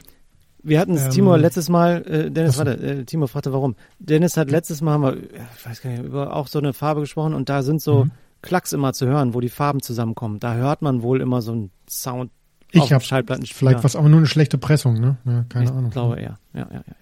[0.63, 3.76] Wir hatten es, Ähm, Timo, letztes Mal, äh, Dennis, warte, äh, Timo fragte warum.
[4.00, 7.02] Dennis hat letztes Mal, haben wir, ich weiß gar nicht, über auch so eine Farbe
[7.02, 8.12] gesprochen und da sind so Mhm.
[8.41, 10.39] Klacks immer zu hören, wo die Farben zusammenkommen.
[10.39, 12.32] Da hört man wohl immer so einen Sound
[12.72, 13.72] Ich auf habe Schallplattenspieler.
[13.72, 15.17] vielleicht was, aber nur eine schlechte Pressung, ne?
[15.26, 15.89] Ja, keine ich Ahnung.
[15.91, 16.38] glaube eher.
[16.54, 16.96] Ja, ja, ja.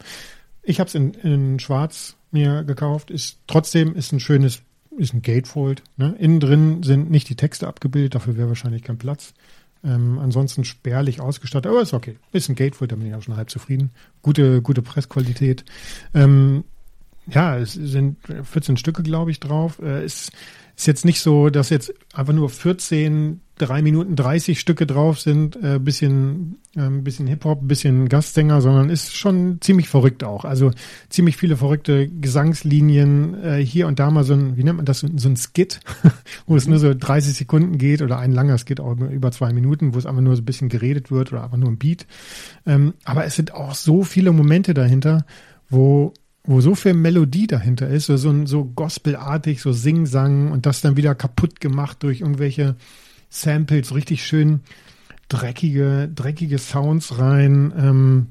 [0.64, 3.12] Ich habe es in, in Schwarz mir gekauft.
[3.12, 4.62] Ist trotzdem ist ein schönes,
[4.98, 5.84] ist ein Gatefold.
[5.98, 6.16] Ne?
[6.20, 9.34] Innen drin sind nicht die Texte abgebildet, dafür wäre wahrscheinlich kein Platz.
[9.84, 12.18] Ähm, ansonsten spärlich ausgestattet, aber ist okay.
[12.32, 13.92] Ist ein Gatefold, da bin ich auch schon halb zufrieden.
[14.22, 15.64] Gute, gute Pressqualität.
[16.14, 16.64] Ähm,
[17.28, 19.80] ja, es sind 14 Stücke, glaube ich, drauf.
[19.80, 20.32] Äh, ist,
[20.76, 25.56] ist jetzt nicht so, dass jetzt einfach nur 14, 3 Minuten 30 Stücke drauf sind,
[25.64, 30.44] äh, bisschen, ähm, bisschen Hip-Hop, bisschen Gastsänger, sondern ist schon ziemlich verrückt auch.
[30.44, 30.72] Also
[31.10, 35.00] ziemlich viele verrückte Gesangslinien, äh, hier und da mal so ein, wie nennt man das,
[35.00, 35.80] so, so ein Skit,
[36.48, 39.94] wo es nur so 30 Sekunden geht oder ein langer Skit auch über zwei Minuten,
[39.94, 42.06] wo es einfach nur so ein bisschen geredet wird oder einfach nur ein Beat.
[42.66, 45.26] Ähm, aber es sind auch so viele Momente dahinter,
[45.70, 46.12] wo
[46.48, 50.98] wo so viel Melodie dahinter ist, so, so, so gospelartig, so Sing-Sang und das dann
[50.98, 52.76] wieder kaputt gemacht durch irgendwelche
[53.30, 54.62] Samples, richtig schön
[55.28, 57.74] dreckige, dreckige Sounds rein.
[57.78, 58.28] Ähm,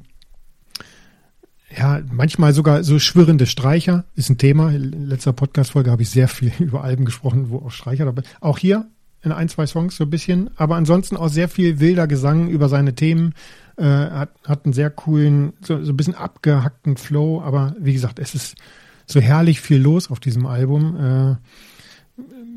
[1.76, 4.70] ja, manchmal sogar so schwirrende Streicher ist ein Thema.
[4.70, 8.58] In letzter Podcast-Folge habe ich sehr viel über Alben gesprochen, wo auch Streicher dabei Auch
[8.58, 8.86] hier
[9.22, 12.68] in ein, zwei Songs so ein bisschen, aber ansonsten auch sehr viel wilder Gesang über
[12.68, 13.34] seine Themen.
[13.76, 18.18] Äh, hat, hat einen sehr coolen, so, so ein bisschen abgehackten Flow, aber wie gesagt,
[18.18, 18.56] es ist
[19.06, 20.96] so herrlich viel los auf diesem Album.
[20.96, 21.36] Äh,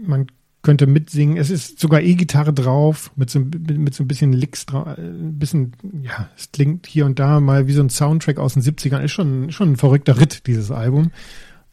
[0.06, 0.28] man
[0.62, 1.38] könnte mitsingen.
[1.38, 4.86] Es ist sogar E-Gitarre drauf, mit so, mit, mit so ein bisschen Licks drauf.
[4.98, 5.72] Ein bisschen,
[6.04, 9.02] ja, es klingt hier und da mal wie so ein Soundtrack aus den 70ern.
[9.02, 11.12] Ist schon, schon ein verrückter Ritt, dieses Album.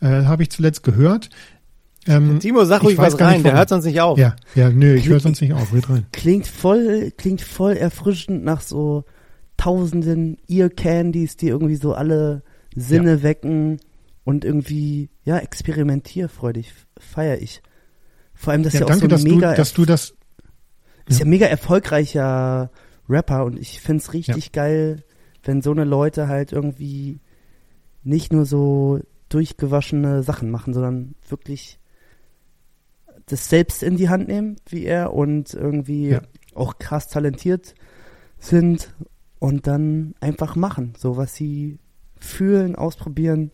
[0.01, 1.29] Äh, Habe ich zuletzt gehört.
[2.07, 4.19] Ähm, Timo, sag ich ruhig weiß was nicht, rein, der hört sonst nicht auf.
[4.19, 5.73] Ja, ja, nö, ich höre sonst nicht auf.
[5.73, 6.07] Red rein.
[6.13, 9.05] Klingt voll, klingt voll erfrischend nach so
[9.65, 12.43] tausenden Ear Candies, die irgendwie so alle
[12.77, 13.81] Sinne wecken
[14.25, 17.63] und irgendwie, ja, experimentierfreudig feiere ich.
[18.35, 20.15] Vor allem, dass Ja, ja, auch danke, so dass ein du, mega, dass du das.
[21.07, 22.71] ist ja mega erfolgreicher
[23.09, 25.03] Rapper und ich find's richtig geil,
[25.45, 27.21] wenn so eine Leute halt irgendwie
[28.03, 31.79] nicht nur so durchgewaschene Sachen machen, sondern wirklich
[33.27, 36.23] das selbst in die Hand nehmen, wie er und irgendwie Ja.
[36.55, 37.75] auch krass talentiert
[38.39, 38.93] sind
[39.39, 41.79] und dann einfach machen, so was sie
[42.19, 43.51] fühlen, ausprobieren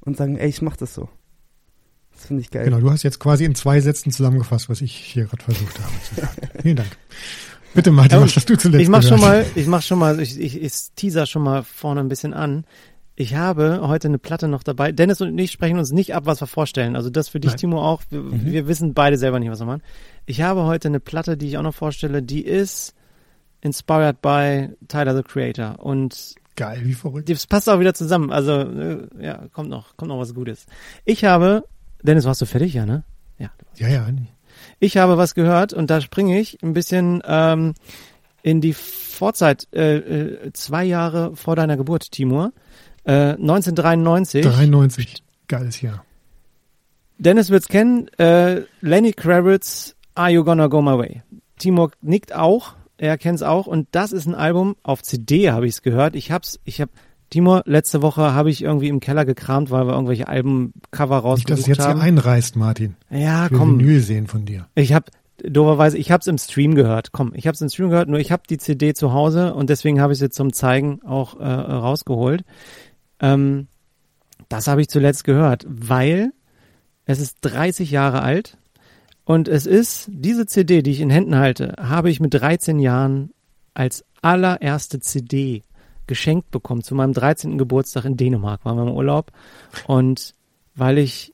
[0.00, 1.08] und sagen, ey, ich mach das so.
[2.12, 2.64] Das finde ich geil.
[2.64, 5.92] Genau, du hast jetzt quasi in zwei Sätzen zusammengefasst, was ich hier gerade versucht habe
[6.02, 6.36] zu sagen.
[6.62, 6.96] Vielen Dank.
[7.74, 10.20] Bitte, Martin, Ja, was hast du zuletzt Ich mach schon mal, ich mach schon mal,
[10.20, 12.64] ich, ich, ich teaser schon mal vorne ein bisschen an.
[13.16, 14.92] Ich habe heute eine Platte noch dabei.
[14.92, 16.94] Dennis und ich sprechen uns nicht ab, was wir vorstellen.
[16.96, 17.58] Also das für dich, Nein.
[17.58, 18.02] Timo, auch.
[18.10, 18.44] Wir, Mhm.
[18.46, 19.82] wir wissen beide selber nicht, was wir machen.
[20.26, 22.94] Ich habe heute eine Platte, die ich auch noch vorstelle, die ist
[23.64, 25.76] inspired by Tyler the Creator.
[25.80, 27.28] Und Geil, wie verrückt.
[27.28, 28.30] das passt auch wieder zusammen.
[28.30, 30.66] Also, äh, ja, kommt noch, kommt noch was Gutes.
[31.04, 31.64] Ich habe,
[32.02, 33.02] Dennis, warst du fertig, ja, ne?
[33.38, 33.50] Ja.
[33.76, 34.06] Ja, ja.
[34.78, 37.74] Ich habe was gehört und da springe ich ein bisschen ähm,
[38.42, 42.52] in die Vorzeit, äh, äh, zwei Jahre vor deiner Geburt, Timur.
[43.04, 44.44] Äh, 1993.
[44.44, 45.22] 93.
[45.48, 46.04] Geiles Jahr.
[47.18, 48.08] Dennis wird's kennen.
[48.18, 51.22] Äh, Lenny Kravitz, Are You Gonna Go My Way?
[51.58, 52.74] Timur nickt auch.
[53.04, 53.66] Er kennt's auch.
[53.66, 54.76] Und das ist ein Album.
[54.82, 56.16] Auf CD habe ich's gehört.
[56.16, 56.88] Ich hab's, ich hab,
[57.28, 61.58] Timur, letzte Woche habe ich irgendwie im Keller gekramt, weil wir irgendwelche Albencover Nicht, dass
[61.60, 62.00] es rausgesucht jetzt hier haben.
[62.00, 62.96] einreißt, Martin.
[63.10, 63.78] ja, Ich komm.
[63.78, 64.68] Vinyl sehen von dir.
[64.74, 65.06] Ich habe
[65.42, 67.12] dooferweise, ich habe es im Stream gehört.
[67.12, 69.68] Komm, ich habe es im Stream gehört, nur ich habe die CD zu Hause und
[69.68, 72.44] deswegen habe ich es jetzt zum Zeigen auch äh, rausgeholt.
[73.20, 73.66] Ähm,
[74.48, 76.30] das habe ich zuletzt gehört, weil
[77.04, 78.56] es ist 30 Jahre alt
[79.24, 83.30] und es ist diese CD, die ich in Händen halte, habe ich mit 13 Jahren
[83.72, 85.62] als allererste CD
[86.06, 87.56] geschenkt bekommen zu meinem 13.
[87.56, 89.32] Geburtstag in Dänemark, waren wir im Urlaub.
[89.86, 90.34] Und
[90.74, 91.32] weil ich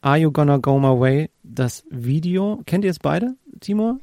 [0.00, 4.00] Are You Gonna Go My Way, das Video, kennt ihr es beide, Timur?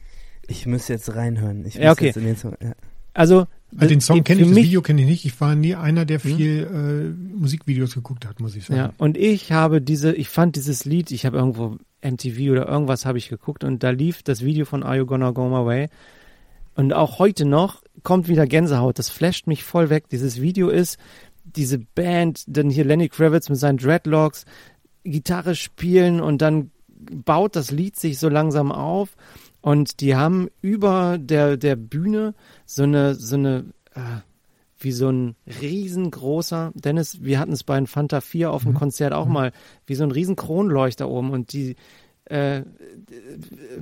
[0.48, 1.66] Ich muss jetzt reinhören.
[1.66, 2.08] Ich Ja, okay.
[2.08, 2.74] Jetzt in den Song, ja.
[3.14, 5.26] Also, Also den Song kenne ich, das Video kenne ich nicht.
[5.26, 8.80] Ich war nie einer, der viel äh, Musikvideos geguckt hat, muss ich sagen.
[8.80, 13.06] Ja, und ich habe diese, ich fand dieses Lied, ich habe irgendwo MTV oder irgendwas
[13.06, 15.90] habe ich geguckt und da lief das Video von Are You Gonna Go My Way.
[16.76, 18.98] Und auch heute noch kommt wieder Gänsehaut.
[18.98, 20.10] Das flasht mich voll weg.
[20.10, 20.98] Dieses Video ist
[21.44, 24.46] diese Band, dann hier Lenny Kravitz mit seinen Dreadlocks,
[25.04, 29.16] Gitarre spielen und dann baut das Lied sich so langsam auf
[29.62, 32.34] und die haben über der, der Bühne
[32.66, 34.22] so eine, so eine, äh,
[34.84, 39.14] wie so ein riesengroßer, Dennis, wir hatten es bei den Fanta 4 auf dem Konzert
[39.14, 39.52] auch mal,
[39.86, 41.76] wie so ein riesen Kronleuchter oben und die
[42.26, 42.64] äh,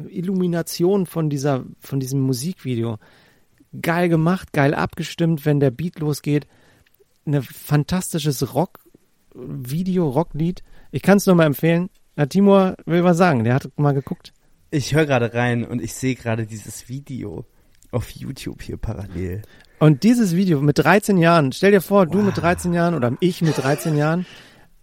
[0.10, 2.98] Illumination von dieser, von diesem Musikvideo.
[3.82, 6.48] Geil gemacht, geil abgestimmt, wenn der Beat losgeht.
[7.26, 10.64] Ein fantastisches Rock-Video, Rocklied.
[10.92, 11.90] Ich kann es nur mal empfehlen.
[12.16, 14.34] Herr Timur will was sagen, der hat mal geguckt.
[14.72, 17.46] Ich höre gerade rein und ich sehe gerade dieses Video
[17.92, 19.42] auf YouTube hier parallel.
[19.82, 23.42] Und dieses Video mit 13 Jahren, stell dir vor, du mit 13 Jahren oder ich
[23.42, 24.28] mit 13 Jahren,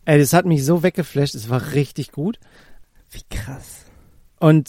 [0.04, 2.40] ey, das hat mich so weggeflasht, es war richtig gut.
[3.12, 3.84] Wie krass.
[4.40, 4.68] Und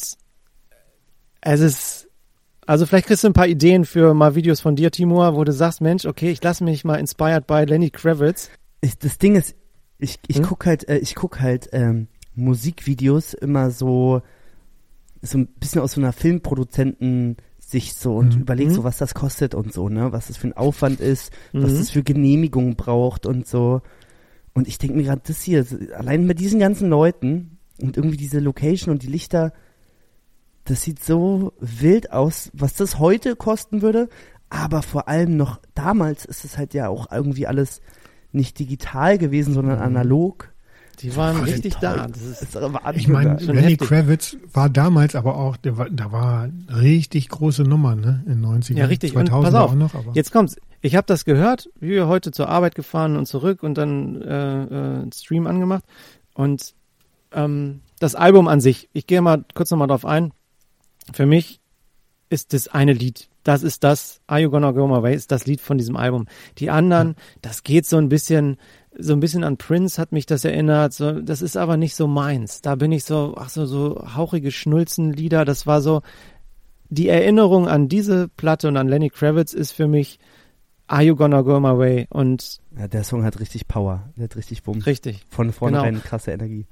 [1.41, 2.07] es ist,
[2.67, 5.51] also vielleicht kriegst du ein paar Ideen für mal Videos von dir, Timur, wo du
[5.51, 8.51] sagst, Mensch, okay, ich lasse mich mal inspired by Lenny Kravitz.
[8.81, 9.55] Ich, das Ding ist,
[9.97, 10.43] ich, ich Hm?
[10.43, 14.21] guck halt, äh, ich guck halt ähm, Musikvideos immer so,
[15.23, 16.13] so ein bisschen aus so einer
[17.69, 18.41] Filmproduzenten-Sicht so und Mhm.
[18.41, 18.73] überleg Mhm.
[18.73, 20.11] so, was das kostet und so, ne?
[20.11, 21.77] Was das für ein Aufwand ist, was Mhm.
[21.77, 23.81] das für Genehmigungen braucht und so.
[24.53, 28.39] Und ich denke mir gerade, das hier, allein mit diesen ganzen Leuten und irgendwie diese
[28.39, 29.53] Location und die Lichter,
[30.65, 34.09] das sieht so wild aus, was das heute kosten würde.
[34.49, 37.81] Aber vor allem noch damals ist es halt ja auch irgendwie alles
[38.31, 39.83] nicht digital gewesen, sondern Mhm.
[39.85, 40.48] analog.
[41.01, 41.81] Die waren Voll richtig toll.
[41.81, 42.07] da.
[42.07, 42.95] Das Das ist, Wahnsinn.
[42.95, 43.87] Ich meine, Lenny heftig.
[43.87, 48.23] Kravitz war damals aber auch, der war, da war richtig große Nummer, ne?
[48.27, 49.15] In 90 Ja, richtig.
[49.15, 50.57] Und 2000 pass auf, auch noch, aber Jetzt kommt's.
[50.81, 54.63] Ich habe das gehört, wie wir heute zur Arbeit gefahren und zurück und dann äh,
[54.63, 54.67] äh,
[55.01, 55.83] einen Stream angemacht.
[56.33, 56.73] Und
[57.33, 60.31] ähm, das Album an sich, ich gehe mal kurz nochmal drauf ein.
[61.13, 61.59] Für mich
[62.29, 63.27] ist das eine Lied.
[63.43, 66.27] Das ist das, Are You Gonna Go My Way, ist das Lied von diesem Album.
[66.57, 68.57] Die anderen, das geht so ein bisschen,
[68.97, 70.93] so ein bisschen an Prince hat mich das erinnert.
[70.93, 72.61] So, das ist aber nicht so meins.
[72.61, 75.45] Da bin ich so, ach so, so hauchige Schnulzenlieder.
[75.45, 76.01] Das war so,
[76.89, 80.19] die Erinnerung an diese Platte und an Lenny Kravitz ist für mich
[80.87, 84.09] Are You Gonna Go My Way und Ja, der Song hat richtig Power.
[84.17, 84.79] Der hat richtig Bumm.
[84.79, 86.05] richtig, Von vornherein Genau.
[86.05, 86.65] krasse Energie.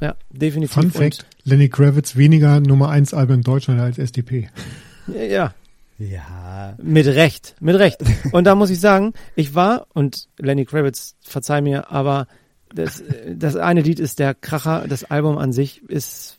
[0.00, 0.72] ja, definitiv.
[0.74, 4.48] Fun Fact, Lenny Kravitz weniger Nummer 1 Album in Deutschland als SDP.
[5.28, 5.52] Ja,
[5.98, 6.74] Ja.
[6.82, 8.02] mit Recht, mit Recht.
[8.32, 12.26] Und da muss ich sagen, ich war, und Lenny Kravitz, verzeih mir, aber
[12.74, 16.36] das, äh, das eine Lied ist der Kracher, das Album an sich ist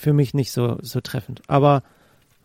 [0.00, 1.42] für mich nicht so, so treffend.
[1.48, 1.82] Aber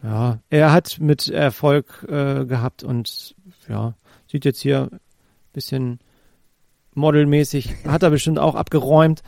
[0.03, 3.35] ja, er hat mit Erfolg äh, gehabt und
[3.69, 3.93] ja,
[4.27, 4.99] sieht jetzt hier ein
[5.53, 5.99] bisschen
[6.93, 9.23] modelmäßig, hat er bestimmt auch abgeräumt.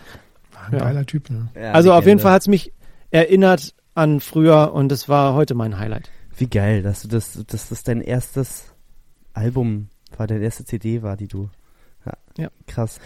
[0.53, 0.79] War ein Ja.
[0.79, 1.47] geiler Typ, ne?
[1.55, 2.19] ja also auf jeden.
[2.19, 2.73] Fall hat's mich
[3.09, 6.09] erinnert an früher und es war heute mein Highlight.
[6.37, 8.65] Wie geil, dass du das, dass das dein erstes
[9.33, 11.49] Album war, deine erste CD war, die du.
[12.05, 12.13] Ja.
[12.37, 12.49] Ja.
[12.67, 12.99] Krass.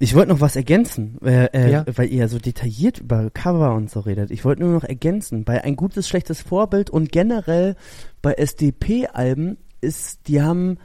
[0.00, 1.84] Ich wollte noch was ergänzen, äh, äh, Ja.
[1.96, 4.30] weil ihr so detailliert über Cover und so redet.
[4.30, 7.74] Ich wollte nur noch ergänzen, bei ein gutes, schlechtes Vorbild und generell
[8.22, 10.78] bei SDP-Alben ist, die haben,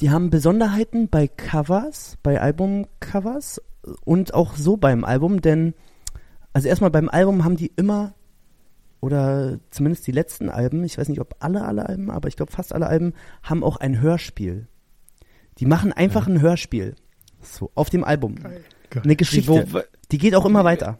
[0.00, 3.60] die haben Besonderheiten bei Covers, bei Albumcovers
[4.04, 5.74] und auch so beim Album, denn
[6.54, 8.14] also erstmal beim Album haben die immer
[9.00, 12.52] oder zumindest die letzten Alben, ich weiß nicht, ob alle alle Alben, aber ich glaube
[12.52, 14.66] fast alle Alben haben auch ein Hörspiel.
[15.58, 16.94] Die machen einfach ein Hörspiel.
[17.40, 18.34] So, auf dem Album.
[18.36, 18.60] Geil.
[19.02, 19.66] Eine Geschichte.
[19.72, 19.80] Wo-
[20.10, 20.98] Die geht auch immer weiter.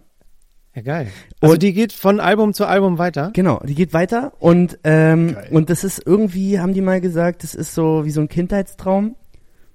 [0.74, 1.08] Ja, geil.
[1.40, 3.30] Also Und- die geht von Album zu Album weiter.
[3.32, 5.48] Genau, die geht weiter und ähm, Geil.
[5.50, 9.16] und das ist irgendwie, haben die mal gesagt, das ist so wie so ein Kindheitstraum.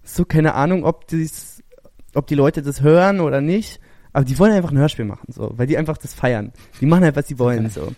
[0.03, 1.63] So keine Ahnung, ob dies,
[2.13, 3.79] ob die Leute das hören oder nicht,
[4.13, 6.51] aber die wollen einfach ein Hörspiel machen, so, weil die einfach das feiern.
[6.79, 7.93] Die machen halt, was sie wollen, so.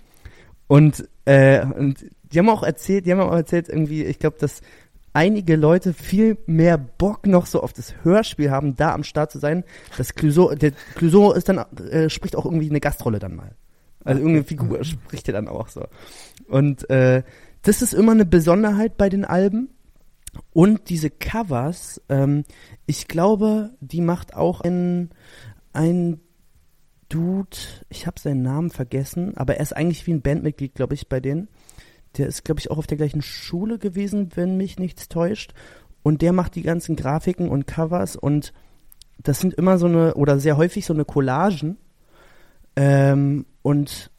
[0.67, 4.61] Und äh, und die haben auch erzählt, die haben auch erzählt irgendwie, ich glaube, dass
[5.13, 9.39] einige Leute viel mehr Bock noch so auf das Hörspiel haben, da am Start zu
[9.39, 9.63] sein.
[9.97, 13.55] Das Clouseau, der Clouseau ist dann äh, spricht auch irgendwie eine Gastrolle dann mal.
[14.03, 15.85] Also irgendeine Figur spricht er dann auch so.
[16.47, 17.23] Und äh,
[17.61, 19.69] das ist immer eine Besonderheit bei den Alben.
[20.51, 22.43] Und diese Covers, ähm,
[22.85, 25.11] ich glaube, die macht auch ein,
[25.71, 26.19] ein
[27.13, 27.57] Dude,
[27.89, 31.19] ich habe seinen Namen vergessen, aber er ist eigentlich wie ein Bandmitglied, glaube ich, bei
[31.19, 31.47] denen.
[32.17, 35.53] Der ist, glaube ich, auch auf der gleichen Schule gewesen, wenn mich nichts täuscht.
[36.01, 38.51] und der macht die ganzen Grafiken und Covers und
[39.21, 41.77] das sind immer so eine, oder sehr häufig so eine Collagen.
[42.75, 44.09] Ähm, und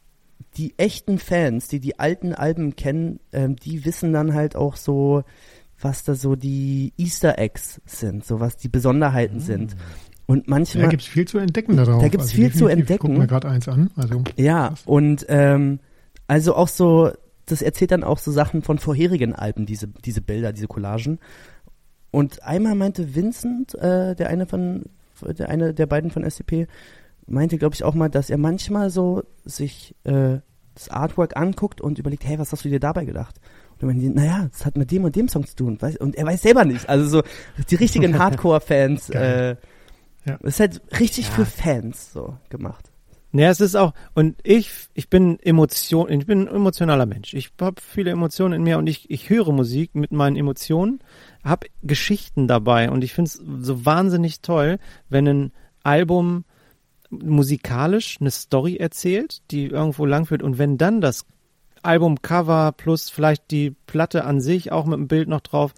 [0.57, 5.25] die echten Fans, die die alten Alben kennen, ähm, die wissen dann halt auch so,
[5.81, 9.77] was da so die Easter Eggs sind, so was die Besonderheiten sind.
[10.27, 10.85] Und manchmal.
[10.85, 12.01] Da gibt's viel zu entdecken darauf.
[12.03, 12.73] Da gibt's viel zu definitiv.
[12.73, 13.09] Ich entdecken.
[13.09, 13.91] guck mir gerade eins an.
[13.97, 14.83] Also, Ja, krass.
[14.87, 15.81] und ähm,
[16.27, 17.11] also auch so,
[17.47, 21.19] das erzählt dann auch so Sachen von vorherigen Alben, diese, diese Bilder, diese Collagen.
[22.11, 24.85] Und einmal meinte Vincent, äh, der eine von,
[25.21, 26.69] der eine der beiden von SCP,
[27.27, 30.39] meinte, glaube ich, auch mal, dass er manchmal so sich äh,
[30.75, 33.41] das Artwork anguckt und überlegt, hey, was hast du dir dabei gedacht?
[33.73, 35.79] Und dann meinte die, naja, das hat mit dem und dem Song zu tun.
[35.99, 36.89] Und er weiß selber nicht.
[36.89, 37.23] Also so
[37.69, 39.11] die richtigen Hardcore-Fans.
[39.11, 39.57] äh.
[40.25, 40.37] Ja.
[40.37, 42.91] ist halt richtig für Fans so gemacht.
[43.37, 47.35] Ja, es ist auch, und ich, ich bin Emotion, ich bin ein emotionaler Mensch.
[47.35, 51.01] Ich habe viele Emotionen in mir und ich, ich höre Musik mit meinen Emotionen,
[51.43, 56.45] habe Geschichten dabei und ich finde es so wahnsinnig toll, wenn ein Album
[57.11, 61.27] musikalisch eine Story erzählt, die irgendwo langführt und wenn dann das
[61.83, 65.75] Albumcover plus vielleicht die Platte an sich auch mit dem Bild noch drauf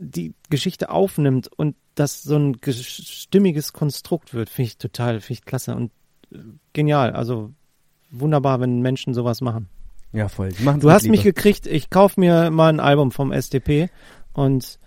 [0.00, 5.40] die Geschichte aufnimmt und das so ein ges- stimmiges Konstrukt wird, finde ich total, finde
[5.40, 5.90] ich klasse und
[6.32, 6.38] äh,
[6.72, 7.12] genial.
[7.12, 7.50] Also
[8.10, 9.68] wunderbar, wenn Menschen sowas machen.
[10.12, 10.50] Ja, voll.
[10.80, 13.88] Du hast mich gekriegt, ich kauf mir mal ein Album vom SDP
[14.32, 14.78] und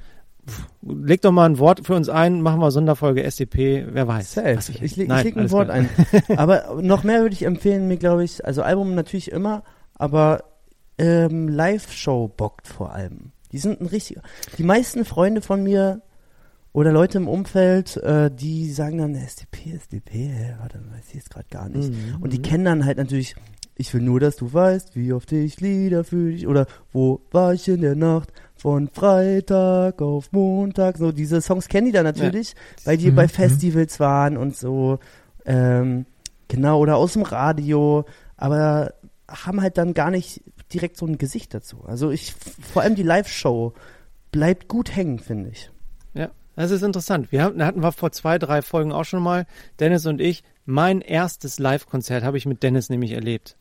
[0.48, 4.34] pff, leg doch mal ein Wort für uns ein, machen wir Sonderfolge SDP, wer weiß.
[4.36, 4.60] Safe.
[4.72, 5.80] Ich, ich, leg- Nein, ich leg ein Wort klar.
[5.80, 5.90] ein.
[6.38, 9.64] Aber noch mehr würde ich empfehlen, mir glaube ich, also Album natürlich immer,
[9.96, 10.44] aber
[10.98, 13.32] ähm, Live-Show bockt vor allem.
[13.52, 14.22] Die sind ein richtiger.
[14.58, 16.02] Die meisten Freunde von mir
[16.78, 21.32] oder Leute im Umfeld, äh, die sagen dann SDP, SDP, hä, warte, weiß ich jetzt
[21.32, 21.92] gerade gar nicht.
[21.92, 22.22] Mhm.
[22.22, 23.36] Und die kennen dann halt natürlich,
[23.78, 27.56] ich will nur, dass du weißt, wie oft ich Lieder für dich oder wo war
[27.56, 31.00] ich in der Nacht von Freitag auf Montag.
[31.00, 32.54] So, diese Songs kennen die dann natürlich,
[32.86, 33.30] weil die Mhm, bei mhm.
[33.30, 35.00] Festivals waren und so.
[35.46, 36.06] Ähm,
[36.48, 38.94] genau, oder aus dem Radio, aber
[39.28, 41.86] haben halt dann gar nicht direkt so ein Gesicht dazu.
[41.88, 42.36] Also ich,
[42.72, 43.74] vor allem die Live-Show
[44.32, 45.72] bleibt gut hängen, finde ich.
[46.14, 47.32] Ja, das ist interessant.
[47.32, 49.46] Wir hatten, hatten wir vor zwei, drei Folgen auch schon mal,
[49.80, 50.44] Dennis und ich.
[50.66, 53.56] Mein erstes Live-Konzert habe ich mit Dennis nämlich erlebt.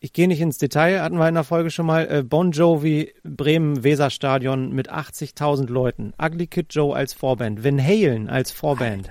[0.00, 2.06] Ich gehe nicht ins Detail, hatten wir in der Folge schon mal.
[2.10, 6.12] Äh, bon Jovi, Bremen-Weserstadion mit 80.000 Leuten.
[6.22, 7.64] Ugly Kid Joe als Vorband.
[7.64, 9.10] Van Halen als Vorband.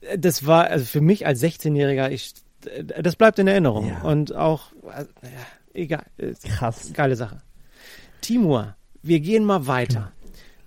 [0.00, 2.32] Äh, Das war, also für mich als 16-Jähriger, ich,
[2.64, 3.88] äh, das bleibt in Erinnerung.
[3.88, 4.02] Ja.
[4.02, 6.04] Und auch, äh, ja, egal.
[6.48, 6.92] Krass.
[6.92, 7.42] Geile Sache.
[8.20, 10.12] Timur, wir gehen mal weiter.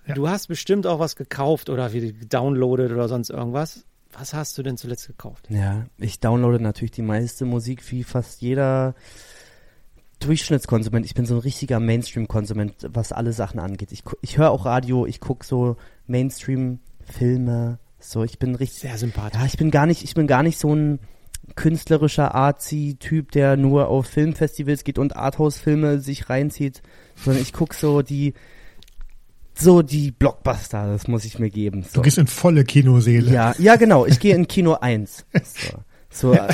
[0.10, 0.16] Ja.
[0.16, 3.86] Du hast bestimmt auch was gekauft oder wie gedownloadet oder sonst irgendwas.
[4.12, 5.48] Was hast du denn zuletzt gekauft?
[5.50, 8.96] Ja, ich downloade natürlich die meiste Musik wie fast jeder
[10.20, 11.06] Durchschnittskonsument.
[11.06, 13.92] Ich bin so ein richtiger Mainstream-Konsument, was alle Sachen angeht.
[13.92, 17.78] Ich, ich höre auch Radio, ich gucke so Mainstream-Filme.
[18.00, 18.82] So, ich bin richtig.
[18.82, 19.40] Sehr sympathisch.
[19.40, 21.00] Ja, ich bin gar nicht, ich bin gar nicht so ein
[21.56, 26.82] künstlerischer Arzi-Typ, der nur auf Filmfestivals geht und Arthouse-Filme sich reinzieht,
[27.16, 28.34] sondern ich guck so die,
[29.60, 31.84] so die Blockbuster, das muss ich mir geben.
[31.84, 31.96] So.
[31.96, 33.32] Du gehst in volle Kinoseele.
[33.32, 34.06] Ja, ja, genau.
[34.06, 35.26] Ich gehe in Kino 1.
[36.12, 36.48] So, so äh,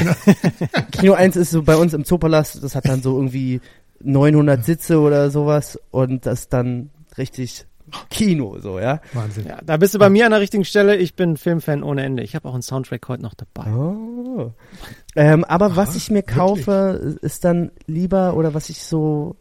[0.91, 3.61] Kino 1 ist so bei uns im Zoopalast, das hat dann so irgendwie
[4.01, 7.65] 900 Sitze oder sowas und das dann richtig
[8.09, 8.99] Kino, so, ja.
[9.13, 9.45] Wahnsinn.
[9.47, 10.97] Ja, da bist du bei mir an der richtigen Stelle.
[10.97, 12.23] Ich bin Filmfan ohne Ende.
[12.23, 13.71] Ich habe auch einen Soundtrack heute noch dabei.
[13.71, 14.51] Oh.
[15.15, 19.35] Ähm, aber was Aha, ich mir kaufe, ist dann lieber, oder was ich so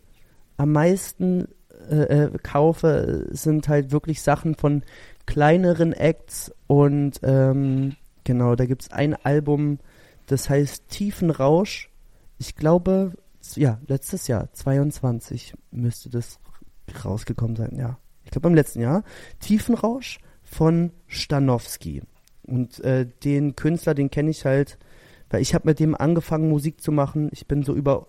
[0.56, 1.48] am meisten
[1.90, 4.82] äh, äh, kaufe, sind halt wirklich Sachen von
[5.26, 9.78] kleineren Acts und ähm, genau, da gibt's ein Album,
[10.26, 11.90] das heißt Tiefenrausch.
[12.38, 13.12] Ich glaube,
[13.54, 16.38] ja, letztes Jahr, 22, müsste das
[17.04, 17.98] rausgekommen sein, ja.
[18.24, 19.04] Ich glaube im letzten Jahr.
[19.40, 22.02] Tiefenrausch von Stanowski.
[22.42, 24.78] Und äh, den Künstler, den kenne ich halt,
[25.30, 27.28] weil ich habe mit dem angefangen, Musik zu machen.
[27.32, 28.08] Ich bin so über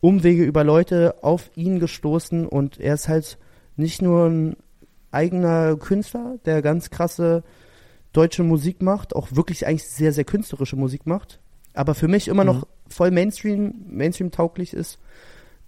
[0.00, 3.38] Umwege, über Leute auf ihn gestoßen und er ist halt
[3.76, 4.56] nicht nur ein
[5.10, 7.42] eigener Künstler, der ganz krasse
[8.12, 11.40] deutsche Musik macht, auch wirklich eigentlich sehr, sehr künstlerische Musik macht,
[11.74, 14.98] aber für mich immer noch voll Mainstream, Mainstream-tauglich ist,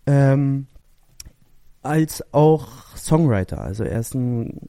[0.07, 0.66] ähm,
[1.83, 3.61] als auch Songwriter.
[3.61, 4.68] Also er ist ein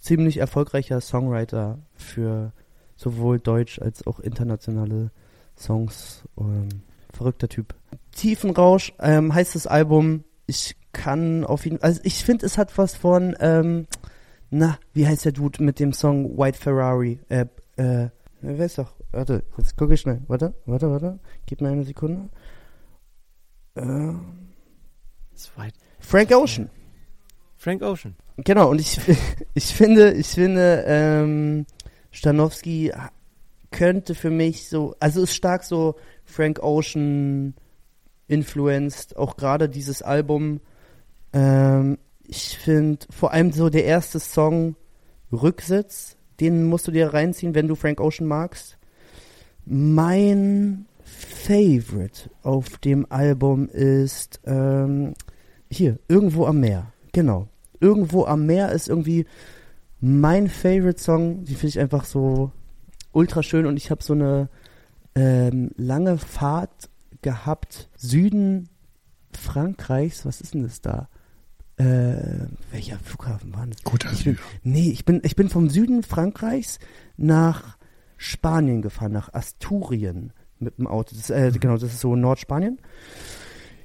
[0.00, 2.52] ziemlich erfolgreicher Songwriter für
[2.96, 5.10] sowohl deutsch als auch internationale
[5.56, 6.24] Songs.
[6.38, 6.68] Ähm,
[7.16, 7.74] verrückter Typ.
[8.12, 10.24] Tiefenrausch ähm, heißt das Album.
[10.46, 13.86] Ich kann auf jeden also ich finde, es hat was von, ähm,
[14.50, 17.18] na, wie heißt der Dude mit dem Song White Ferrari?
[17.28, 17.46] Äh,
[17.76, 18.08] äh,
[18.40, 18.94] wer weiß doch.
[19.12, 20.22] Warte, jetzt gucke ich schnell.
[20.28, 21.18] Warte, warte, warte.
[21.46, 22.28] Gib mir eine Sekunde.
[23.74, 24.12] Äh,
[26.00, 26.70] Frank Ocean.
[27.56, 28.14] Frank Ocean.
[28.38, 29.00] Genau, und ich,
[29.54, 31.66] ich finde, ich finde, ähm,
[32.10, 32.92] Stanowski
[33.70, 37.54] könnte für mich so, also ist stark so Frank Ocean
[38.28, 40.60] influenced, auch gerade dieses Album.
[41.32, 44.76] Ähm, ich finde vor allem so der erste Song
[45.32, 48.78] Rücksitz, den musst du dir reinziehen, wenn du Frank Ocean magst.
[49.64, 55.14] Mein Favorite auf dem Album ist ähm,
[55.70, 56.92] hier, irgendwo am Meer.
[57.12, 57.48] Genau.
[57.80, 59.26] Irgendwo am Meer ist irgendwie
[60.00, 61.44] mein Favorite Song.
[61.44, 62.52] Die finde ich einfach so
[63.16, 64.48] ultra schön und ich habe so eine
[65.14, 66.90] ähm, lange Fahrt
[67.22, 67.88] gehabt.
[67.96, 68.68] Süden
[69.32, 71.08] Frankreichs, was ist denn das da?
[71.78, 73.82] Äh, welcher Flughafen war das?
[73.84, 76.78] Gut, ich bin, nee, ich bin, ich bin vom Süden Frankreichs
[77.16, 77.76] nach
[78.16, 81.14] Spanien gefahren, nach Asturien mit dem Auto.
[81.16, 82.78] Das, äh, genau, das ist so Nordspanien.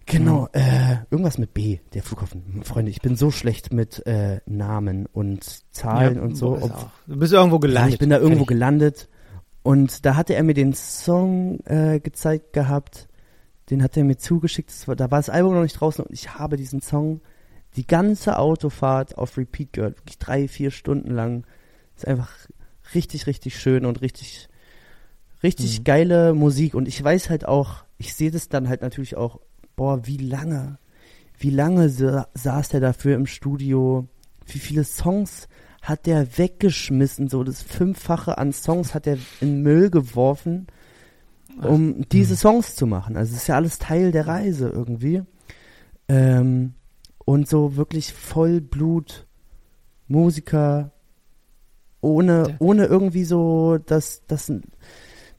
[0.05, 2.63] Genau, äh, irgendwas mit B, der Flughafen.
[2.63, 6.57] Freunde, ich bin so schlecht mit äh, Namen und Zahlen Ja, und so.
[6.61, 7.93] Ob, Du bist irgendwo ja, gelandet.
[7.93, 9.07] ich bin da irgendwo gelandet
[9.63, 13.07] und da hatte er mir den Song äh, gezeigt gehabt.
[13.69, 14.87] Den hat er mir zugeschickt.
[14.87, 17.21] War, da war das Album noch nicht draußen und ich habe diesen Song
[17.75, 19.97] die ganze Autofahrt auf Repeat gehört.
[19.97, 21.45] Wirklich drei, vier Stunden lang.
[21.95, 22.29] Ist einfach
[22.93, 24.49] richtig, richtig schön und richtig,
[25.43, 25.83] richtig Mhm.
[25.83, 26.73] geile Musik.
[26.73, 29.39] Und ich weiß halt auch, ich sehe das dann halt natürlich auch,
[29.75, 30.79] boah, wie lange,
[31.37, 34.07] wie lange sa saß der dafür im Studio?
[34.47, 35.47] Wie viele Songs
[35.81, 37.27] hat der weggeschmissen?
[37.27, 40.67] So das Fünffache an Songs hat er in Müll geworfen,
[41.61, 43.17] um diese Songs zu machen.
[43.17, 45.23] Also es ist ja alles Teil der Reise irgendwie.
[46.07, 46.73] Ähm,
[47.25, 49.27] und so wirklich Vollblut
[50.07, 50.91] Musiker
[52.01, 54.51] ohne, ohne irgendwie so, dass, dass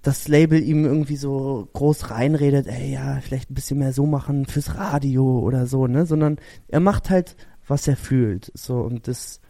[0.01, 4.47] das Label ihm irgendwie so groß reinredet, ey, ja, vielleicht ein bisschen mehr so machen
[4.47, 6.38] fürs Radio oder so, ne, sondern
[6.68, 7.36] er macht halt,
[7.66, 9.41] was er fühlt, so, und das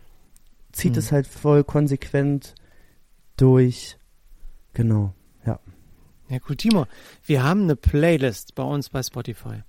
[0.73, 0.99] zieht Hm.
[0.99, 2.55] es halt voll konsequent
[3.37, 3.97] durch,
[4.75, 5.15] genau,
[5.47, 5.59] ja.
[6.29, 6.57] Ja, cool.
[6.57, 6.87] Timo,
[7.25, 9.63] wir haben eine Playlist bei uns bei Spotify.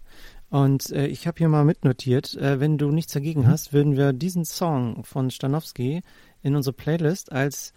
[0.50, 3.48] Und äh, ich habe hier mal mitnotiert, äh, wenn du nichts dagegen Mhm.
[3.48, 6.02] hast, würden wir diesen Song von Stanowski
[6.44, 7.74] in unsere Playlist als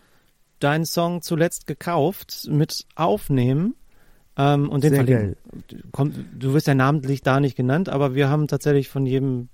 [0.61, 3.75] deinen Song zuletzt gekauft mit aufnehmen
[4.37, 5.37] ähm, und den Sehr verlinken.
[5.91, 9.49] Kommt, du wirst ja namentlich da nicht genannt, aber wir haben tatsächlich von jedem,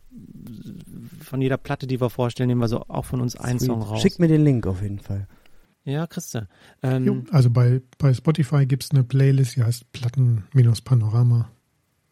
[1.21, 3.69] von jeder Platte, die wir vorstellen, nehmen wir so auch von uns einen Sweet.
[3.69, 4.03] Song raus.
[4.03, 5.27] Schick mir den Link auf jeden Fall.
[5.85, 6.49] Ja, Christa.
[6.83, 11.51] Ähm, also bei, bei Spotify gibt es eine Playlist, die heißt Platten-Panorama.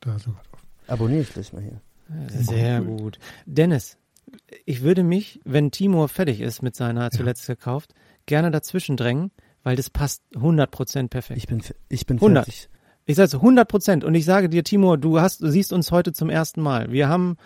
[0.01, 0.63] Da sind wir drauf.
[0.89, 1.81] Abonniere ich gleich mal hier.
[2.29, 3.19] Sehr gut.
[3.47, 3.97] Dennis,
[4.65, 7.95] ich würde mich, wenn Timur fertig ist mit seiner zuletzt gekauft,
[8.27, 9.31] gerne dazwischen drängen,
[9.63, 11.39] weil das passt 100% perfekt.
[11.39, 12.45] Ich bin, ich bin 100.
[12.45, 12.69] fertig.
[13.07, 16.31] Ich sage 100% und ich sage dir, Timur, du hast, du siehst uns heute zum
[16.31, 16.93] ersten Mal.
[16.93, 17.37] Wir haben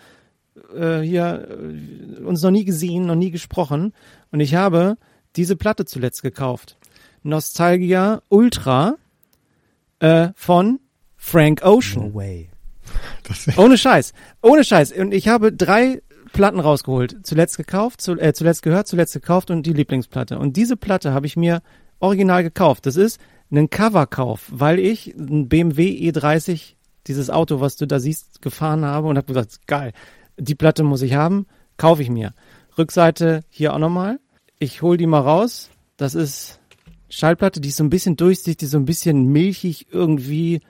[0.75, 3.93] äh, hier äh, uns noch nie gesehen, noch nie gesprochen
[4.31, 4.97] und ich habe
[5.35, 6.77] diese Platte zuletzt gekauft.
[7.23, 8.95] Nostalgia Ultra
[9.99, 10.79] äh, von
[11.17, 12.09] Frank Ocean.
[12.09, 12.49] No way.
[13.27, 14.13] Das Ohne Scheiß.
[14.41, 14.91] Ohne Scheiß.
[14.91, 16.01] Und ich habe drei
[16.33, 17.17] Platten rausgeholt.
[17.23, 20.37] Zuletzt gekauft, zu, äh, zuletzt gehört, zuletzt gekauft und die Lieblingsplatte.
[20.37, 21.61] Und diese Platte habe ich mir
[21.99, 22.85] original gekauft.
[22.85, 23.19] Das ist
[23.51, 26.75] ein Coverkauf, weil ich ein BMW E30,
[27.07, 29.93] dieses Auto, was du da siehst, gefahren habe und habe gesagt, geil,
[30.37, 31.45] die Platte muss ich haben,
[31.77, 32.33] kaufe ich mir.
[32.77, 34.19] Rückseite hier auch nochmal.
[34.59, 35.69] Ich hol die mal raus.
[35.97, 36.59] Das ist
[37.09, 40.61] Schallplatte, die ist so ein bisschen durchsichtig, so ein bisschen milchig irgendwie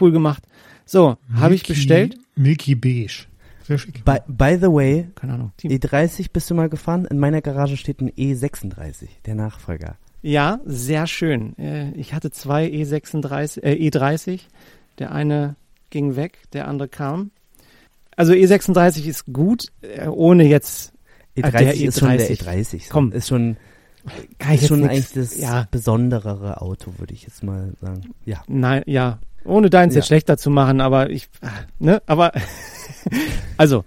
[0.00, 0.42] cool gemacht.
[0.84, 2.16] So, habe ich bestellt.
[2.34, 3.26] Milky Beige.
[3.64, 4.04] Sehr schick.
[4.04, 5.52] By, by the way, Keine Ahnung.
[5.56, 5.70] Team.
[5.70, 7.04] E30 bist du mal gefahren?
[7.04, 9.96] In meiner Garage steht ein E36, der Nachfolger.
[10.22, 11.56] Ja, sehr schön.
[11.58, 14.40] Äh, Ich hatte zwei E36, äh, E30.
[14.98, 15.54] Der eine
[15.90, 17.30] ging weg, der andere kam.
[18.20, 20.92] Also E36 ist gut, äh, ohne jetzt
[21.38, 22.42] E30 Ah, der ist schon der E30.
[22.42, 22.78] E30.
[22.84, 22.84] so.
[22.90, 23.12] Komm.
[23.12, 23.56] Ist schon,
[24.38, 28.10] kann ist schon jetzt eigentlich das Ja, besonderere Auto, würde ich jetzt mal sagen.
[28.26, 28.42] Ja.
[28.46, 29.20] nein, ja.
[29.46, 30.08] Ohne deins jetzt Ja.
[30.08, 31.48] schlechter zu machen, aber ich, ah,
[31.78, 32.32] ne, aber,
[33.56, 33.84] also,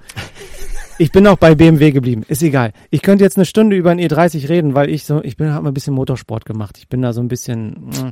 [0.97, 2.23] ich bin auch bei BMW geblieben.
[2.27, 2.73] Ist egal.
[2.89, 5.67] Ich könnte jetzt eine Stunde über ein E30 reden, weil ich so, ich bin, habe
[5.67, 6.79] ein bisschen Motorsport gemacht.
[6.79, 8.11] Ich bin da so ein bisschen, mm,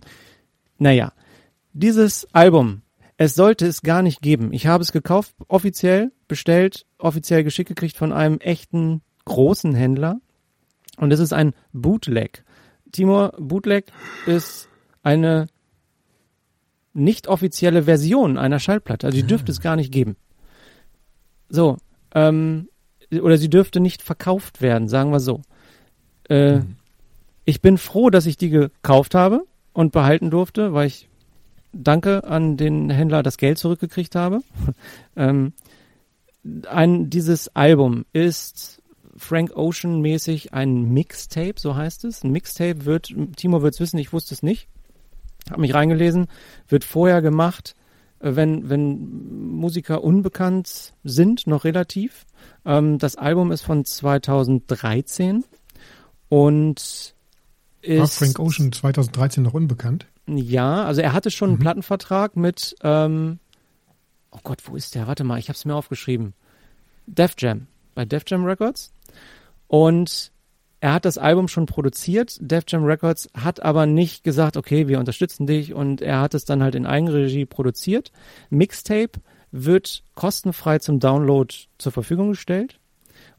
[0.78, 1.13] naja.
[1.74, 2.84] Dieses Album,
[3.22, 4.51] es sollte es gar nicht geben.
[4.51, 10.19] Ich habe es gekauft, offiziell bestellt, offiziell geschickt gekriegt von einem echten großen Händler.
[10.97, 12.43] Und es ist ein Bootleg.
[12.91, 13.91] Timur, Bootleg
[14.26, 14.69] ist
[15.03, 15.45] eine
[16.93, 19.05] nicht offizielle Version einer Schallplatte.
[19.05, 20.15] Also die dürfte es gar nicht geben.
[21.47, 21.78] So,
[22.15, 22.69] ähm,
[23.11, 25.43] oder sie dürfte nicht verkauft werden, sagen wir so.
[26.28, 26.61] Äh,
[27.45, 31.07] Ich bin froh, dass ich die gekauft habe und behalten durfte, weil ich
[31.74, 34.41] danke an den Händler das Geld zurückgekriegt habe.
[35.15, 35.53] ähm,
[36.67, 38.82] ein, dieses Album ist
[39.15, 42.24] Frank Ocean mäßig ein Mixtape, so heißt es.
[42.24, 44.67] Ein Mixtape wird, Timo wird es wissen, ich wusste es nicht,
[45.49, 46.28] habe mich reingelesen,
[46.67, 47.76] wird vorher gemacht,
[48.19, 52.26] äh, wenn, wenn Musiker unbekannt sind, noch relativ.
[52.65, 55.43] Ähm, das Album ist von 2013
[56.30, 57.15] und
[57.82, 60.07] ist, War Frank Ocean 2013 noch unbekannt?
[60.28, 61.61] Ja, also er hatte schon einen Mhm.
[61.61, 63.39] Plattenvertrag mit, ähm,
[64.32, 65.07] oh Gott, wo ist der?
[65.07, 66.34] Warte mal, ich habe es mir aufgeschrieben.
[67.07, 68.93] Def Jam, bei Def Jam Records.
[69.67, 70.32] Und
[70.80, 72.38] er hat das Album schon produziert.
[72.39, 75.74] Def Jam Records hat aber nicht gesagt, okay, wir unterstützen dich.
[75.74, 78.11] Und er hat es dann halt in Eigenregie produziert.
[78.49, 79.19] Mixtape
[79.51, 82.80] wird kostenfrei zum Download zur Verfügung gestellt.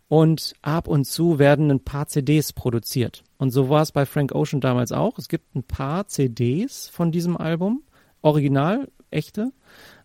[0.09, 3.25] Und ab und zu werden ein paar CDs produziert.
[3.43, 5.19] Und so war es bei Frank Ocean damals auch.
[5.19, 7.83] Es gibt ein paar CDs von diesem Album.
[8.21, 9.51] Original, echte.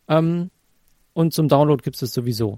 [0.07, 0.49] Ähm,
[1.13, 2.57] und zum Download gibt es es sowieso.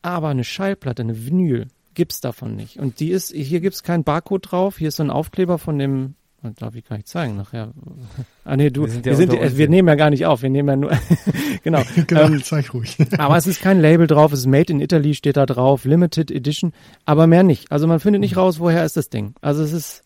[0.00, 2.78] Aber eine Schallplatte, eine Vinyl, gibt's davon nicht.
[2.78, 4.78] Und die ist, hier gibt's keinen Barcode drauf.
[4.78, 7.72] Hier ist so ein Aufkleber von dem, und darf ich gar nicht zeigen nachher.
[8.44, 10.26] Ah nee, du, Wir sind wir, ja sind, unter uns wir nehmen ja gar nicht
[10.26, 10.90] auf, wir nehmen ja nur,
[11.62, 11.82] genau.
[12.08, 12.96] genau, Ähm, zeig ruhig.
[13.16, 16.32] aber es ist kein Label drauf, es ist Made in Italy, steht da drauf, Limited
[16.32, 16.72] Edition,
[17.04, 17.70] aber mehr nicht.
[17.70, 19.34] Also man findet nicht raus, woher ist das Ding.
[19.40, 20.02] Also es ist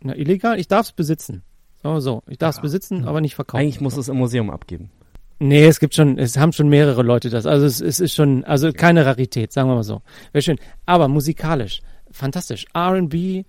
[0.00, 1.42] na, illegal, ich darf es besitzen.
[1.82, 2.22] So, so.
[2.28, 3.60] Ich darf es besitzen, aber nicht verkaufen.
[3.62, 4.90] Eigentlich muss es im Museum abgeben.
[5.38, 7.44] Nee, es gibt schon, es haben schon mehrere Leute das.
[7.44, 10.00] Also es, es ist schon, also keine Rarität, sagen wir mal so.
[10.32, 10.58] Wäre schön.
[10.86, 12.66] Aber musikalisch, fantastisch.
[12.72, 13.44] R&B,